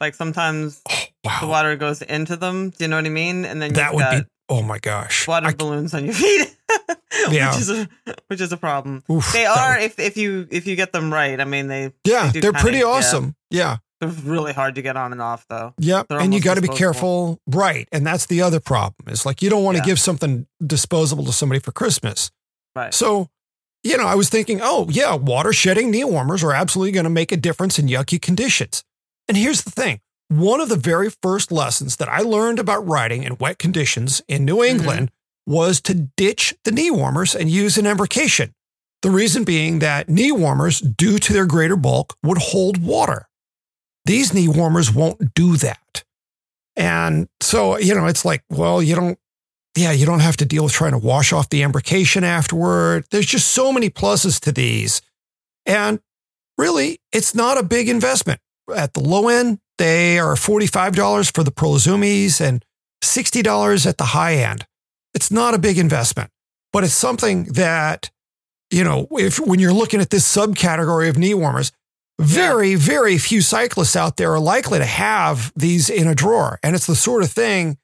Like 0.00 0.14
sometimes 0.14 0.80
Oh, 1.26 1.38
the 1.40 1.46
water 1.46 1.74
goes 1.76 2.02
into 2.02 2.36
them. 2.36 2.70
Do 2.70 2.76
you 2.84 2.88
know 2.88 2.96
what 2.96 3.06
I 3.06 3.08
mean? 3.08 3.44
And 3.46 3.60
then 3.62 3.72
That 3.72 3.86
you've 3.86 3.94
would 3.94 4.02
got 4.02 4.12
be, 4.18 4.24
oh 4.50 4.62
my 4.62 4.78
gosh. 4.78 5.26
water 5.26 5.48
I- 5.48 5.54
balloons 5.54 5.94
on 5.94 6.04
your 6.04 6.14
feet, 6.14 6.54
Yeah. 7.30 7.50
which 7.52 7.60
is 7.62 7.70
a 7.70 7.88
which 8.28 8.40
is 8.42 8.52
a 8.52 8.56
problem. 8.58 9.02
oof, 9.10 9.32
They 9.32 9.46
are 9.46 9.76
would- 9.76 9.82
if 9.84 9.98
if 9.98 10.16
you 10.18 10.46
if 10.50 10.66
you 10.66 10.76
get 10.76 10.92
them 10.92 11.12
right. 11.12 11.40
I 11.40 11.44
mean, 11.44 11.68
they 11.68 11.92
yeah, 12.04 12.30
they 12.30 12.40
they're 12.40 12.52
kinda- 12.52 12.60
pretty 12.60 12.82
awesome. 12.84 13.34
Yeah. 13.50 13.78
They're 14.00 14.08
really 14.08 14.52
hard 14.52 14.76
to 14.76 14.82
get 14.82 14.96
on 14.96 15.12
and 15.12 15.20
off 15.20 15.46
though. 15.48 15.74
Yep. 15.78 16.08
They're 16.08 16.20
And 16.20 16.32
you 16.32 16.40
got 16.40 16.54
to 16.54 16.62
be 16.62 16.68
careful. 16.68 17.40
Right. 17.46 17.88
And 17.90 18.06
that's 18.06 18.26
the 18.26 18.42
other 18.42 18.60
problem. 18.60 19.12
Is 19.12 19.26
like 19.26 19.42
you 19.42 19.50
don't 19.50 19.64
want 19.64 19.76
to 19.76 19.82
Yeah. 19.82 19.86
give 19.86 20.00
something 20.00 20.46
disposable 20.64 21.24
to 21.24 21.32
somebody 21.32 21.58
for 21.58 21.72
Christmas. 21.72 22.30
Right. 22.76 22.94
So, 22.94 23.28
you 23.82 23.96
know, 23.96 24.06
I 24.06 24.14
was 24.14 24.28
thinking, 24.28 24.60
oh, 24.62 24.86
yeah, 24.90 25.14
water 25.14 25.52
shedding 25.52 25.90
knee 25.90 26.04
warmers 26.04 26.44
are 26.44 26.52
absolutely 26.52 26.92
going 26.92 27.04
to 27.04 27.10
make 27.10 27.32
a 27.32 27.36
difference 27.36 27.78
in 27.78 27.86
yucky 27.86 28.20
conditions. 28.20 28.84
And 29.26 29.36
here's 29.36 29.62
the 29.62 29.70
thing 29.70 30.00
one 30.28 30.60
of 30.60 30.68
the 30.68 30.76
very 30.76 31.10
first 31.10 31.50
lessons 31.50 31.96
that 31.96 32.08
I 32.08 32.20
learned 32.20 32.58
about 32.58 32.86
riding 32.86 33.22
in 33.24 33.36
wet 33.38 33.58
conditions 33.58 34.22
in 34.28 34.44
New 34.44 34.58
mm-hmm. 34.58 34.76
England 34.76 35.10
was 35.46 35.80
to 35.80 35.94
ditch 36.16 36.54
the 36.64 36.70
knee 36.70 36.90
warmers 36.90 37.34
and 37.34 37.48
use 37.50 37.78
an 37.78 37.86
embrocation. 37.86 38.52
The 39.00 39.10
reason 39.10 39.44
being 39.44 39.78
that 39.78 40.08
knee 40.08 40.32
warmers, 40.32 40.80
due 40.80 41.18
to 41.20 41.32
their 41.32 41.46
greater 41.46 41.76
bulk, 41.76 42.16
would 42.22 42.38
hold 42.38 42.82
water. 42.82 43.28
These 44.08 44.32
knee 44.32 44.48
warmers 44.48 44.90
won't 44.90 45.34
do 45.34 45.58
that. 45.58 46.02
And 46.76 47.28
so, 47.40 47.76
you 47.76 47.94
know, 47.94 48.06
it's 48.06 48.24
like, 48.24 48.42
well, 48.48 48.82
you 48.82 48.94
don't 48.94 49.18
yeah, 49.76 49.92
you 49.92 50.06
don't 50.06 50.20
have 50.20 50.38
to 50.38 50.46
deal 50.46 50.64
with 50.64 50.72
trying 50.72 50.92
to 50.92 50.98
wash 50.98 51.30
off 51.30 51.50
the 51.50 51.62
embrocation 51.62 52.24
afterward. 52.24 53.04
There's 53.10 53.26
just 53.26 53.48
so 53.48 53.70
many 53.70 53.90
pluses 53.90 54.40
to 54.40 54.50
these. 54.50 55.02
And 55.66 56.00
really, 56.56 57.00
it's 57.12 57.34
not 57.34 57.58
a 57.58 57.62
big 57.62 57.88
investment. 57.88 58.40
At 58.74 58.94
the 58.94 59.00
low 59.00 59.28
end, 59.28 59.60
they 59.76 60.18
are 60.18 60.34
$45 60.34 61.34
for 61.34 61.44
the 61.44 61.50
Pearl 61.50 61.74
Izumis 61.74 62.40
and 62.40 62.64
$60 63.04 63.86
at 63.86 63.98
the 63.98 64.04
high 64.04 64.36
end. 64.36 64.66
It's 65.12 65.30
not 65.30 65.52
a 65.52 65.58
big 65.58 65.78
investment, 65.78 66.30
but 66.72 66.82
it's 66.82 66.94
something 66.94 67.44
that, 67.52 68.10
you 68.70 68.84
know, 68.84 69.06
if 69.12 69.38
when 69.38 69.60
you're 69.60 69.72
looking 69.72 70.00
at 70.00 70.10
this 70.10 70.24
subcategory 70.24 71.10
of 71.10 71.18
knee 71.18 71.34
warmers, 71.34 71.72
very, 72.18 72.74
very 72.74 73.16
few 73.18 73.40
cyclists 73.40 73.94
out 73.96 74.16
there 74.16 74.32
are 74.32 74.40
likely 74.40 74.78
to 74.78 74.84
have 74.84 75.52
these 75.54 75.88
in 75.88 76.08
a 76.08 76.14
drawer. 76.14 76.58
And 76.62 76.74
it's 76.74 76.86
the 76.86 76.96
sort 76.96 77.22
of 77.22 77.30
thing 77.30 77.78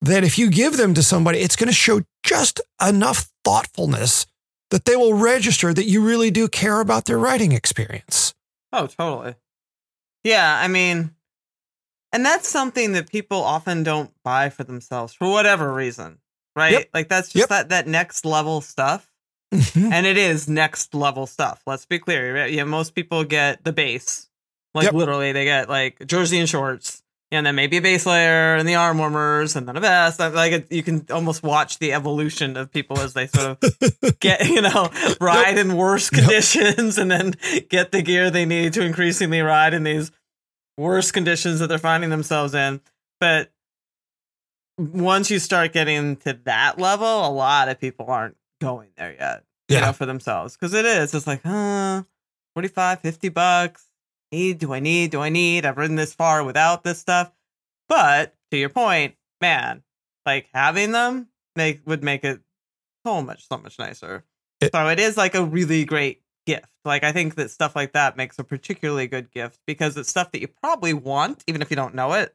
that 0.00 0.24
if 0.24 0.38
you 0.38 0.50
give 0.50 0.76
them 0.76 0.94
to 0.94 1.02
somebody, 1.02 1.40
it's 1.40 1.56
going 1.56 1.68
to 1.68 1.74
show 1.74 2.02
just 2.22 2.60
enough 2.86 3.30
thoughtfulness 3.44 4.26
that 4.70 4.84
they 4.86 4.96
will 4.96 5.14
register 5.14 5.72
that 5.74 5.84
you 5.84 6.04
really 6.04 6.30
do 6.30 6.48
care 6.48 6.80
about 6.80 7.04
their 7.04 7.18
writing 7.18 7.52
experience. 7.52 8.34
Oh, 8.72 8.86
totally. 8.86 9.34
Yeah, 10.24 10.58
I 10.60 10.68
mean, 10.68 11.14
and 12.12 12.24
that's 12.24 12.48
something 12.48 12.92
that 12.92 13.10
people 13.10 13.42
often 13.42 13.82
don't 13.82 14.10
buy 14.24 14.48
for 14.50 14.64
themselves 14.64 15.12
for 15.12 15.30
whatever 15.30 15.72
reason, 15.72 16.18
right? 16.56 16.72
Yep. 16.72 16.88
Like 16.94 17.08
that's 17.08 17.28
just 17.28 17.42
Yep. 17.42 17.48
that 17.50 17.68
that 17.68 17.86
next 17.86 18.24
level 18.24 18.60
stuff. 18.62 19.10
Mm-hmm. 19.52 19.92
and 19.92 20.06
it 20.06 20.16
is 20.16 20.48
next 20.48 20.94
level 20.94 21.26
stuff. 21.26 21.62
Let's 21.66 21.86
be 21.86 21.98
clear. 21.98 22.34
right? 22.34 22.52
Yeah, 22.52 22.64
most 22.64 22.94
people 22.94 23.22
get 23.24 23.62
the 23.64 23.72
base, 23.72 24.28
like 24.74 24.84
Yep. 24.84 24.94
literally, 24.94 25.32
they 25.32 25.44
get 25.44 25.68
like 25.68 26.04
jersey 26.06 26.38
and 26.38 26.48
shorts, 26.48 27.02
and 27.30 27.46
then 27.46 27.54
maybe 27.54 27.76
a 27.76 27.80
base 27.82 28.04
layer 28.06 28.56
and 28.56 28.68
the 28.68 28.74
arm 28.74 28.98
warmers, 28.98 29.54
and 29.54 29.68
then 29.68 29.76
a 29.76 29.80
vest. 29.80 30.18
Like 30.18 30.52
it, 30.52 30.72
you 30.72 30.82
can 30.82 31.06
almost 31.10 31.42
watch 31.44 31.78
the 31.78 31.92
evolution 31.92 32.56
of 32.56 32.72
people 32.72 32.98
as 32.98 33.12
they 33.14 33.26
sort 33.28 33.62
of 33.62 34.18
get 34.20 34.48
you 34.48 34.60
know 34.62 34.90
ride 35.20 35.56
in 35.58 35.76
worse 35.76 36.10
Yep. 36.12 36.20
conditions 36.22 36.98
and 36.98 37.10
then 37.10 37.34
get 37.68 37.92
the 37.92 38.02
gear 38.02 38.30
they 38.30 38.44
need 38.46 38.72
to 38.72 38.82
increasingly 38.82 39.40
ride 39.40 39.72
in 39.74 39.84
these 39.84 40.10
worse 40.76 41.12
conditions 41.12 41.60
that 41.60 41.68
they're 41.68 41.78
finding 41.78 42.10
themselves 42.10 42.52
in 42.54 42.80
but 43.20 43.52
once 44.76 45.30
you 45.30 45.38
start 45.38 45.72
getting 45.72 46.16
to 46.16 46.32
that 46.44 46.78
level 46.80 47.26
a 47.26 47.30
lot 47.30 47.68
of 47.68 47.78
people 47.80 48.06
aren't 48.08 48.36
going 48.64 48.90
there 48.96 49.14
yet 49.18 49.44
you 49.68 49.76
Yeah. 49.76 49.86
know 49.86 49.92
for 49.92 50.06
themselves 50.06 50.56
because 50.56 50.74
it 50.74 50.84
is 50.84 51.14
it's 51.14 51.26
like 51.26 51.42
huh 51.44 52.02
45 52.54 53.00
50 53.00 53.28
bucks 53.30 53.88
need 54.32 54.58
do 54.58 54.72
i 54.72 54.80
need 54.80 55.10
do 55.10 55.20
i 55.20 55.28
need 55.28 55.64
i've 55.66 55.76
ridden 55.78 55.96
this 55.96 56.14
far 56.14 56.42
without 56.44 56.82
this 56.84 56.98
stuff 56.98 57.32
but 57.88 58.34
to 58.50 58.56
your 58.58 58.68
point 58.68 59.14
man 59.40 59.82
like 60.26 60.48
having 60.52 60.92
them 60.92 61.28
make 61.56 61.80
would 61.86 62.02
make 62.02 62.24
it 62.24 62.40
so 63.06 63.22
much 63.22 63.46
so 63.48 63.58
much 63.58 63.78
nicer 63.78 64.24
It- 64.60 64.72
so 64.72 64.88
it 64.88 64.98
is 64.98 65.16
like 65.16 65.34
a 65.34 65.44
really 65.44 65.84
great 65.84 66.22
gift 66.46 66.66
like 66.84 67.04
i 67.04 67.12
think 67.12 67.36
that 67.36 67.50
stuff 67.50 67.74
like 67.74 67.92
that 67.92 68.16
makes 68.16 68.38
a 68.38 68.44
particularly 68.44 69.06
good 69.06 69.30
gift 69.30 69.58
because 69.66 69.96
it's 69.96 70.10
stuff 70.10 70.30
that 70.32 70.40
you 70.40 70.48
probably 70.48 70.92
want 70.92 71.42
even 71.46 71.62
if 71.62 71.70
you 71.70 71.76
don't 71.76 71.94
know 71.94 72.12
it 72.12 72.34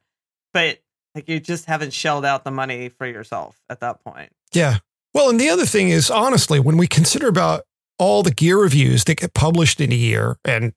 but 0.54 0.80
like 1.16 1.28
you 1.30 1.40
just 1.40 1.66
haven't 1.66 1.94
shelled 1.94 2.26
out 2.26 2.44
the 2.44 2.50
money 2.52 2.90
for 2.90 3.06
yourself 3.06 3.60
at 3.70 3.80
that 3.82 4.04
point 4.04 4.32
Yeah. 4.54 4.78
Well, 5.14 5.30
and 5.30 5.39
the 5.39 5.49
other 5.49 5.66
thing 5.66 5.89
is, 5.89 6.12
honestly, 6.12 6.60
when 6.60 6.78
we 6.78 6.88
consider 6.88 7.28
about 7.28 7.64
all 7.97 8.24
the 8.24 8.32
gear 8.32 8.57
reviews 8.57 9.03
that 9.05 9.16
get 9.20 9.34
published 9.34 9.82
in 9.82 9.91
a 9.91 9.95
year, 9.95 10.38
and 10.45 10.74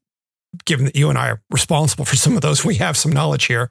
given 0.64 0.86
that 0.86 0.96
you 0.96 1.08
and 1.08 1.18
I 1.18 1.30
are 1.30 1.42
responsible 1.50 2.04
for 2.04 2.16
some 2.16 2.34
of 2.34 2.42
those, 2.42 2.64
we 2.64 2.76
have 2.76 2.96
some 2.96 3.12
knowledge 3.12 3.46
here. 3.46 3.70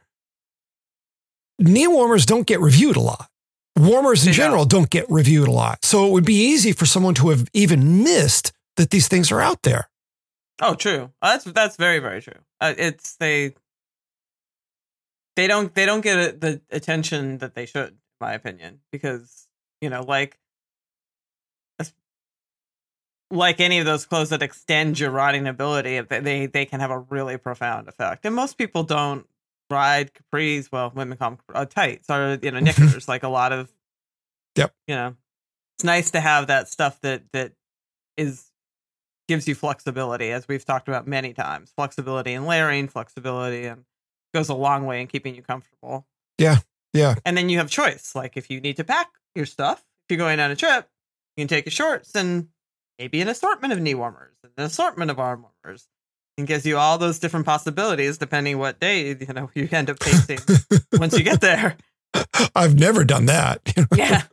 Knee 1.59 1.87
warmers 1.87 2.25
don't 2.25 2.47
get 2.47 2.59
reviewed 2.59 2.95
a 2.95 3.01
lot. 3.01 3.29
Warmers 3.77 4.23
in 4.25 4.31
don't. 4.31 4.35
general 4.35 4.65
don't 4.65 4.89
get 4.89 5.05
reviewed 5.09 5.47
a 5.47 5.51
lot. 5.51 5.85
So 5.85 6.07
it 6.07 6.11
would 6.11 6.25
be 6.25 6.35
easy 6.35 6.71
for 6.71 6.85
someone 6.85 7.13
to 7.15 7.29
have 7.29 7.47
even 7.53 8.03
missed 8.03 8.51
that 8.77 8.89
these 8.89 9.07
things 9.07 9.31
are 9.31 9.41
out 9.41 9.63
there. 9.63 9.89
Oh, 10.61 10.75
true. 10.75 11.11
Uh, 11.21 11.31
That's 11.31 11.45
that's 11.45 11.75
very 11.77 11.99
very 11.99 12.21
true. 12.21 12.39
Uh, 12.59 12.73
it's 12.77 13.15
they 13.15 13.55
they 15.35 15.47
don't 15.47 15.73
they 15.73 15.85
don't 15.85 16.01
get 16.01 16.17
a, 16.17 16.37
the 16.37 16.61
attention 16.69 17.39
that 17.39 17.55
they 17.55 17.65
should, 17.65 17.89
in 17.89 17.97
my 18.19 18.33
opinion, 18.33 18.81
because 18.91 19.47
you 19.81 19.89
know, 19.89 20.03
like 20.03 20.37
like 23.31 23.59
any 23.59 23.79
of 23.79 23.85
those 23.85 24.05
clothes 24.05 24.29
that 24.29 24.41
extend 24.41 24.99
your 24.99 25.11
riding 25.11 25.47
ability, 25.47 25.99
they 26.01 26.45
they, 26.47 26.65
can 26.65 26.79
have 26.79 26.91
a 26.91 26.99
really 26.99 27.37
profound 27.37 27.87
effect. 27.87 28.25
And 28.25 28.35
most 28.35 28.57
people 28.57 28.83
don't 28.83 29.27
ride 29.69 30.11
capris. 30.13 30.71
Well, 30.71 30.91
women 30.93 31.17
call 31.17 31.31
them 31.31 31.39
uh, 31.53 31.65
tights 31.65 32.09
or 32.09 32.37
you 32.41 32.51
know 32.51 32.59
knickers. 32.59 33.07
like 33.07 33.23
a 33.23 33.29
lot 33.29 33.51
of, 33.51 33.71
Yep. 34.55 34.73
You 34.87 34.95
know, 34.95 35.15
it's 35.77 35.83
nice 35.83 36.11
to 36.11 36.19
have 36.19 36.47
that 36.47 36.67
stuff 36.67 36.99
that 37.01 37.23
that 37.33 37.53
is 38.17 38.51
gives 39.27 39.47
you 39.47 39.55
flexibility, 39.55 40.31
as 40.31 40.47
we've 40.47 40.65
talked 40.65 40.87
about 40.87 41.07
many 41.07 41.33
times. 41.33 41.71
Flexibility 41.75 42.33
in 42.33 42.45
layering, 42.45 42.87
flexibility, 42.87 43.65
and 43.65 43.85
goes 44.33 44.49
a 44.49 44.53
long 44.53 44.85
way 44.85 45.01
in 45.01 45.07
keeping 45.07 45.35
you 45.35 45.41
comfortable. 45.41 46.05
Yeah, 46.37 46.57
yeah. 46.93 47.15
And 47.25 47.37
then 47.37 47.49
you 47.49 47.57
have 47.59 47.69
choice. 47.69 48.13
Like 48.13 48.35
if 48.35 48.49
you 48.49 48.59
need 48.59 48.77
to 48.77 48.83
pack 48.83 49.07
your 49.35 49.45
stuff, 49.45 49.79
if 49.79 50.11
you're 50.11 50.17
going 50.17 50.39
on 50.39 50.51
a 50.51 50.55
trip, 50.55 50.89
you 51.37 51.41
can 51.41 51.47
take 51.47 51.65
your 51.65 51.71
shorts 51.71 52.13
and 52.15 52.49
maybe 53.01 53.19
an 53.19 53.27
assortment 53.27 53.73
of 53.73 53.81
knee 53.81 53.95
warmers, 53.95 54.35
an 54.43 54.63
assortment 54.63 55.09
of 55.09 55.19
arm 55.19 55.43
warmers. 55.63 55.87
And 56.37 56.47
gives 56.47 56.65
you 56.65 56.77
all 56.77 56.97
those 56.97 57.19
different 57.19 57.45
possibilities 57.45 58.17
depending 58.17 58.57
what 58.57 58.79
day 58.79 59.09
you 59.09 59.33
know 59.33 59.51
you 59.53 59.67
end 59.71 59.89
up 59.89 59.99
tasting 59.99 60.39
once 60.93 61.17
you 61.17 61.23
get 61.23 61.41
there. 61.41 61.75
I've 62.55 62.75
never 62.79 63.03
done 63.03 63.25
that. 63.25 63.61
Yeah. 63.95 64.23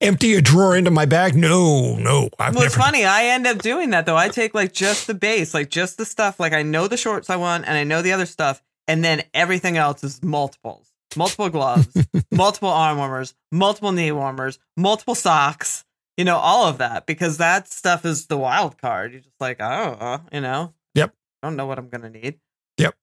Empty 0.00 0.34
a 0.34 0.40
drawer 0.40 0.76
into 0.76 0.90
my 0.90 1.06
bag? 1.06 1.34
No, 1.34 1.96
no. 1.96 2.28
I've 2.38 2.54
well, 2.54 2.64
it's 2.64 2.76
never. 2.76 2.84
funny. 2.84 3.04
I 3.04 3.24
end 3.26 3.46
up 3.46 3.58
doing 3.58 3.90
that 3.90 4.06
though. 4.06 4.16
I 4.16 4.28
take 4.28 4.54
like 4.54 4.72
just 4.72 5.06
the 5.06 5.14
base, 5.14 5.52
like 5.52 5.68
just 5.68 5.98
the 5.98 6.04
stuff. 6.04 6.38
Like 6.38 6.52
I 6.52 6.62
know 6.62 6.86
the 6.86 6.96
shorts 6.96 7.28
I 7.30 7.36
want, 7.36 7.66
and 7.66 7.76
I 7.76 7.84
know 7.84 8.02
the 8.02 8.12
other 8.12 8.26
stuff, 8.26 8.62
and 8.86 9.04
then 9.04 9.22
everything 9.34 9.76
else 9.76 10.04
is 10.04 10.22
multiples, 10.22 10.88
multiple 11.16 11.48
gloves, 11.50 11.88
multiple 12.32 12.68
arm 12.70 12.98
warmers, 12.98 13.34
multiple 13.50 13.92
knee 13.92 14.12
warmers, 14.12 14.58
multiple 14.76 15.14
socks. 15.16 15.84
You 16.16 16.24
know, 16.24 16.36
all 16.36 16.66
of 16.66 16.78
that 16.78 17.06
because 17.06 17.38
that 17.38 17.68
stuff 17.68 18.04
is 18.04 18.26
the 18.26 18.36
wild 18.36 18.76
card. 18.78 19.12
You're 19.12 19.22
just 19.22 19.40
like, 19.40 19.60
oh, 19.60 20.20
you 20.32 20.40
know. 20.40 20.74
Yep. 20.94 21.14
I 21.42 21.46
don't 21.46 21.56
know 21.56 21.66
what 21.66 21.78
I'm 21.78 21.88
gonna 21.88 22.10
need. 22.10 22.38
Yep, 22.78 22.94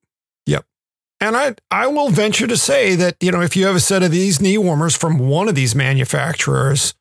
yep. 0.46 0.64
And 1.20 1.36
I, 1.36 1.54
I 1.70 1.88
will 1.88 2.08
venture 2.10 2.46
to 2.46 2.56
say 2.56 2.94
that, 2.94 3.16
you 3.20 3.30
know, 3.32 3.40
if 3.42 3.56
you 3.56 3.66
have 3.66 3.76
a 3.76 3.80
set 3.80 4.02
of 4.02 4.10
these 4.10 4.40
knee 4.40 4.56
warmers 4.58 4.96
from 4.96 5.18
one 5.18 5.48
of 5.48 5.54
these 5.54 5.74
manufacturers, 5.74 6.94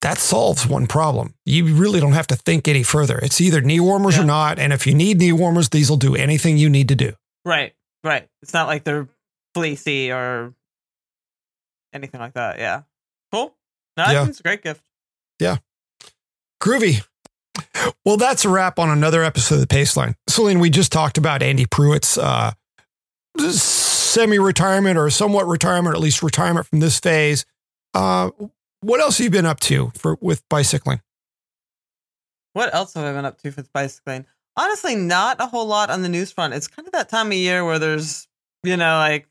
that 0.00 0.18
solves 0.18 0.66
one 0.66 0.86
problem. 0.86 1.34
You 1.44 1.74
really 1.74 2.00
don't 2.00 2.12
have 2.12 2.26
to 2.28 2.36
think 2.36 2.66
any 2.66 2.82
further. 2.82 3.18
It's 3.18 3.40
either 3.40 3.60
knee 3.60 3.80
warmers 3.80 4.16
Yeah. 4.16 4.22
or 4.22 4.26
not. 4.26 4.58
And 4.58 4.72
if 4.72 4.86
you 4.86 4.94
need 4.94 5.18
knee 5.18 5.32
warmers, 5.32 5.68
these 5.68 5.90
will 5.90 5.96
do 5.96 6.14
anything 6.16 6.56
you 6.56 6.70
need 6.70 6.88
to 6.88 6.94
do. 6.94 7.12
Right, 7.44 7.74
right. 8.04 8.28
It's 8.42 8.52
not 8.54 8.68
like 8.68 8.84
they're 8.84 9.08
fleecy 9.54 10.12
or 10.12 10.54
anything 11.92 12.20
like 12.20 12.34
that. 12.34 12.58
Yeah. 12.58 12.82
Cool. 13.32 13.54
No, 13.98 14.04
I 14.04 14.12
Yeah. 14.12 14.18
think 14.20 14.30
it's 14.30 14.40
a 14.40 14.42
great 14.44 14.62
gift. 14.62 14.82
Yeah. 15.40 15.56
Groovy. 16.62 17.04
Well, 18.04 18.16
that's 18.16 18.44
a 18.44 18.48
wrap 18.48 18.78
on 18.78 18.88
another 18.88 19.22
episode 19.24 19.56
of 19.56 19.60
the 19.60 19.66
Paceline. 19.66 20.14
Selene, 20.28 20.60
we 20.60 20.70
just 20.70 20.92
talked 20.92 21.18
about 21.18 21.42
Andy 21.42 21.66
Pruitt's 21.66 22.16
uh, 22.16 22.52
semi 23.38 24.38
retirement 24.38 24.96
or 24.98 25.10
somewhat 25.10 25.46
retirement, 25.46 25.94
or 25.94 25.96
at 25.96 26.02
least 26.02 26.22
retirement 26.22 26.66
from 26.66 26.80
this 26.80 26.98
phase. 27.00 27.44
Uh, 27.94 28.30
what 28.80 29.00
else 29.00 29.18
have 29.18 29.24
you 29.24 29.30
been 29.30 29.46
up 29.46 29.60
to 29.60 29.90
for 29.96 30.16
with 30.20 30.42
bicycling? 30.48 31.00
What 32.52 32.72
else 32.74 32.94
have 32.94 33.04
I 33.04 33.12
been 33.12 33.24
up 33.24 33.40
to 33.42 33.50
for 33.52 33.62
bicycling? 33.72 34.26
Honestly, 34.56 34.96
not 34.96 35.40
a 35.40 35.46
whole 35.46 35.66
lot 35.66 35.90
on 35.90 36.02
the 36.02 36.08
news 36.08 36.32
front. 36.32 36.54
It's 36.54 36.66
kind 36.68 36.86
of 36.86 36.92
that 36.92 37.08
time 37.08 37.28
of 37.28 37.32
year 37.34 37.64
where 37.64 37.78
there's, 37.78 38.26
you 38.64 38.76
know, 38.76 38.96
like, 38.98 39.28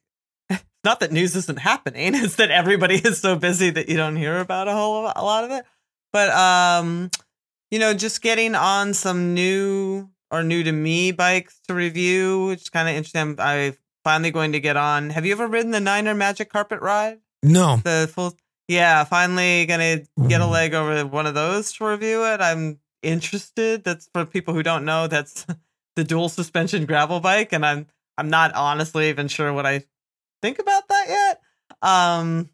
not 0.87 1.01
that 1.01 1.11
news 1.11 1.35
isn't 1.35 1.59
happening. 1.59 2.15
It's 2.23 2.37
that 2.37 2.49
everybody 2.49 2.95
is 2.95 3.19
so 3.19 3.35
busy 3.35 3.69
that 3.71 3.89
you 3.89 3.97
don't 3.97 4.15
hear 4.15 4.39
about 4.39 4.69
a 4.69 4.73
whole 4.73 5.11
a 5.13 5.23
lot 5.23 5.43
of 5.43 5.51
it. 5.51 5.65
But 6.13 6.29
um, 6.29 7.11
you 7.69 7.77
know, 7.77 7.93
just 7.93 8.21
getting 8.21 8.55
on 8.55 8.93
some 8.93 9.33
new 9.33 10.09
or 10.31 10.43
new 10.43 10.63
to 10.63 10.71
me 10.71 11.11
bikes 11.11 11.59
to 11.67 11.73
review, 11.73 12.47
which 12.47 12.61
is 12.61 12.69
kind 12.69 12.87
of 12.87 12.95
interesting. 12.95 13.21
I'm, 13.21 13.35
I'm 13.39 13.77
finally 14.05 14.31
going 14.31 14.53
to 14.53 14.61
get 14.61 14.77
on. 14.77 15.09
Have 15.09 15.25
you 15.25 15.33
ever 15.33 15.47
ridden 15.47 15.71
the 15.71 15.81
Niner 15.81 16.15
Magic 16.15 16.49
Carpet 16.49 16.79
Ride? 16.81 17.19
No. 17.43 17.77
the 17.83 18.09
full 18.11 18.33
yeah 18.67 19.03
finally 19.03 19.65
gonna 19.65 20.01
get 20.27 20.41
a 20.41 20.45
leg 20.47 20.73
over 20.73 21.05
one 21.05 21.27
of 21.27 21.35
those 21.35 21.71
to 21.73 21.85
review 21.85 22.25
it 22.25 22.41
i'm 22.41 22.79
interested 23.03 23.83
that's 23.83 24.09
for 24.11 24.25
people 24.25 24.53
who 24.55 24.63
don't 24.63 24.83
know 24.83 25.07
that's 25.07 25.45
the 25.95 26.03
dual 26.03 26.29
suspension 26.29 26.85
gravel 26.85 27.19
bike 27.19 27.53
and 27.53 27.63
i'm 27.63 27.85
i'm 28.17 28.29
not 28.29 28.53
honestly 28.55 29.07
even 29.09 29.27
sure 29.27 29.53
what 29.53 29.67
i 29.67 29.83
think 30.41 30.59
about 30.59 30.87
that 30.87 31.05
yet 31.07 31.41
um 31.81 32.49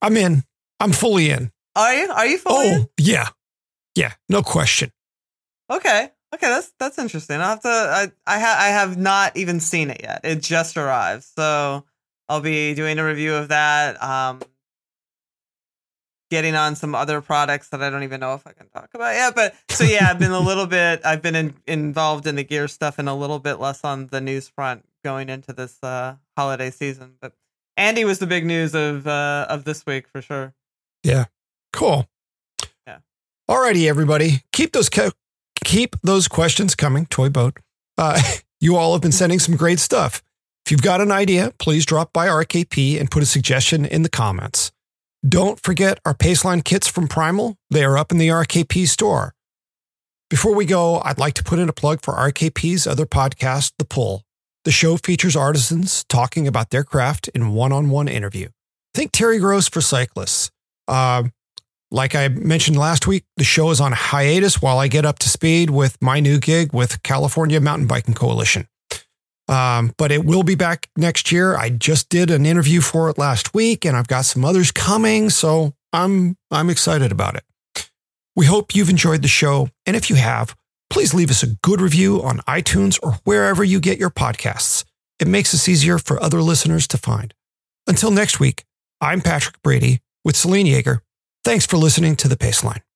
I'm 0.00 0.16
in. 0.16 0.44
I'm 0.80 0.92
fully 0.92 1.30
in. 1.30 1.50
are 1.74 1.94
you 1.94 2.08
are 2.10 2.26
you 2.26 2.38
fully 2.38 2.68
Oh, 2.70 2.74
in? 2.74 2.88
yeah. 2.98 3.28
Yeah, 3.96 4.12
no 4.28 4.42
question. 4.42 4.92
okay 5.70 6.10
okay 6.34 6.46
that's 6.48 6.72
that's 6.78 6.98
interesting 6.98 7.40
i'll 7.40 7.48
have 7.56 7.62
to 7.62 7.68
i 7.68 8.02
i, 8.26 8.38
ha- 8.38 8.56
I 8.60 8.68
have 8.68 8.96
not 8.98 9.34
even 9.36 9.60
seen 9.60 9.90
it 9.90 10.00
yet 10.02 10.20
it 10.24 10.42
just 10.42 10.76
arrived 10.76 11.24
so 11.24 11.84
i'll 12.28 12.42
be 12.42 12.74
doing 12.74 12.98
a 12.98 13.04
review 13.04 13.34
of 13.34 13.48
that 13.48 14.00
um 14.02 14.40
getting 16.30 16.54
on 16.54 16.76
some 16.76 16.94
other 16.94 17.20
products 17.20 17.68
that 17.68 17.82
i 17.82 17.90
don't 17.90 18.02
even 18.02 18.20
know 18.20 18.34
if 18.34 18.46
i 18.46 18.52
can 18.52 18.68
talk 18.68 18.88
about 18.94 19.14
yet 19.14 19.34
but 19.34 19.54
so 19.68 19.84
yeah 19.84 20.08
i've 20.10 20.18
been 20.18 20.30
a 20.32 20.40
little 20.40 20.66
bit 20.78 21.00
i've 21.04 21.22
been 21.22 21.34
in, 21.34 21.54
involved 21.66 22.26
in 22.26 22.34
the 22.36 22.44
gear 22.44 22.68
stuff 22.68 22.98
and 22.98 23.08
a 23.08 23.14
little 23.14 23.38
bit 23.38 23.54
less 23.60 23.82
on 23.84 24.06
the 24.08 24.20
news 24.20 24.48
front 24.48 24.84
going 25.04 25.28
into 25.28 25.52
this 25.52 25.78
uh 25.82 26.14
holiday 26.36 26.70
season 26.70 27.14
but 27.20 27.32
andy 27.76 28.04
was 28.04 28.18
the 28.18 28.26
big 28.26 28.44
news 28.44 28.74
of 28.74 29.06
uh 29.06 29.46
of 29.48 29.64
this 29.64 29.84
week 29.86 30.06
for 30.08 30.20
sure 30.20 30.54
Yeah, 31.04 31.26
Cool. 31.72 32.08
Yeah. 32.86 32.98
Alrighty, 33.48 33.88
everybody. 33.88 34.42
Keep 34.52 34.72
those 34.72 34.88
co- 34.88 35.12
keep 35.64 35.96
those 36.02 36.26
questions 36.28 36.74
coming. 36.74 37.06
Toy 37.06 37.28
boat. 37.28 37.58
Uh, 37.96 38.20
you 38.60 38.76
all 38.76 38.92
have 38.92 39.02
been 39.02 39.12
sending 39.12 39.38
some 39.38 39.54
great 39.56 39.78
stuff. 39.78 40.22
If 40.66 40.72
you've 40.72 40.82
got 40.82 41.00
an 41.00 41.12
idea, 41.12 41.52
please 41.58 41.86
drop 41.86 42.12
by 42.12 42.26
RKP 42.26 42.98
and 42.98 43.10
put 43.10 43.22
a 43.22 43.26
suggestion 43.26 43.84
in 43.84 44.02
the 44.02 44.08
comments. 44.08 44.72
Don't 45.26 45.60
forget 45.60 45.98
our 46.04 46.14
Paceline 46.14 46.64
kits 46.64 46.86
from 46.86 47.08
Primal. 47.08 47.56
They 47.70 47.84
are 47.84 47.98
up 47.98 48.12
in 48.12 48.18
the 48.18 48.28
RKP 48.28 48.86
store. 48.86 49.34
Before 50.30 50.54
we 50.54 50.64
go, 50.64 51.00
I'd 51.04 51.18
like 51.18 51.34
to 51.34 51.44
put 51.44 51.58
in 51.58 51.68
a 51.68 51.72
plug 51.72 52.02
for 52.02 52.14
RKP's 52.14 52.86
other 52.86 53.06
podcast, 53.06 53.72
The 53.78 53.84
Pull. 53.84 54.22
The 54.64 54.70
show 54.70 54.96
features 54.96 55.34
artisans 55.34 56.04
talking 56.04 56.46
about 56.46 56.70
their 56.70 56.84
craft 56.84 57.28
in 57.28 57.52
one 57.52 57.72
on 57.72 57.90
one 57.90 58.06
interview. 58.06 58.50
Think 58.94 59.10
Terry 59.10 59.38
Gross 59.38 59.68
for 59.68 59.80
cyclists. 59.80 60.50
Um, 60.86 61.32
like 61.90 62.14
I 62.14 62.28
mentioned 62.28 62.78
last 62.78 63.06
week, 63.06 63.24
the 63.36 63.44
show 63.44 63.70
is 63.70 63.80
on 63.80 63.92
hiatus 63.92 64.62
while 64.62 64.78
I 64.78 64.86
get 64.86 65.04
up 65.04 65.18
to 65.20 65.28
speed 65.28 65.70
with 65.70 66.00
my 66.00 66.20
new 66.20 66.38
gig 66.38 66.72
with 66.72 67.02
California 67.02 67.60
Mountain 67.60 67.88
Biking 67.88 68.14
Coalition. 68.14 68.68
Um, 69.48 69.94
but 69.96 70.12
it 70.12 70.24
will 70.24 70.42
be 70.42 70.54
back 70.54 70.88
next 70.96 71.32
year. 71.32 71.56
I 71.56 71.70
just 71.70 72.10
did 72.10 72.30
an 72.30 72.44
interview 72.44 72.80
for 72.80 73.08
it 73.08 73.16
last 73.16 73.54
week, 73.54 73.84
and 73.84 73.96
I've 73.96 74.08
got 74.08 74.26
some 74.26 74.44
others 74.44 74.70
coming, 74.70 75.30
so 75.30 75.74
I'm 75.92 76.36
I'm 76.50 76.70
excited 76.70 77.12
about 77.12 77.36
it. 77.36 77.44
We 78.36 78.46
hope 78.46 78.74
you've 78.74 78.90
enjoyed 78.90 79.22
the 79.22 79.28
show, 79.28 79.68
and 79.86 79.96
if 79.96 80.10
you 80.10 80.16
have, 80.16 80.54
please 80.90 81.14
leave 81.14 81.30
us 81.30 81.42
a 81.42 81.56
good 81.62 81.80
review 81.80 82.22
on 82.22 82.38
iTunes 82.40 82.98
or 83.02 83.12
wherever 83.24 83.64
you 83.64 83.80
get 83.80 83.98
your 83.98 84.10
podcasts. 84.10 84.84
It 85.18 85.26
makes 85.26 85.52
us 85.54 85.68
easier 85.68 85.98
for 85.98 86.22
other 86.22 86.42
listeners 86.42 86.86
to 86.88 86.98
find. 86.98 87.34
Until 87.86 88.10
next 88.10 88.38
week, 88.38 88.64
I'm 89.00 89.20
Patrick 89.20 89.60
Brady 89.62 90.00
with 90.24 90.36
Selene 90.36 90.66
Yeager. 90.66 91.00
Thanks 91.44 91.66
for 91.66 91.78
listening 91.78 92.16
to 92.16 92.28
The 92.28 92.36
Paceline. 92.36 92.87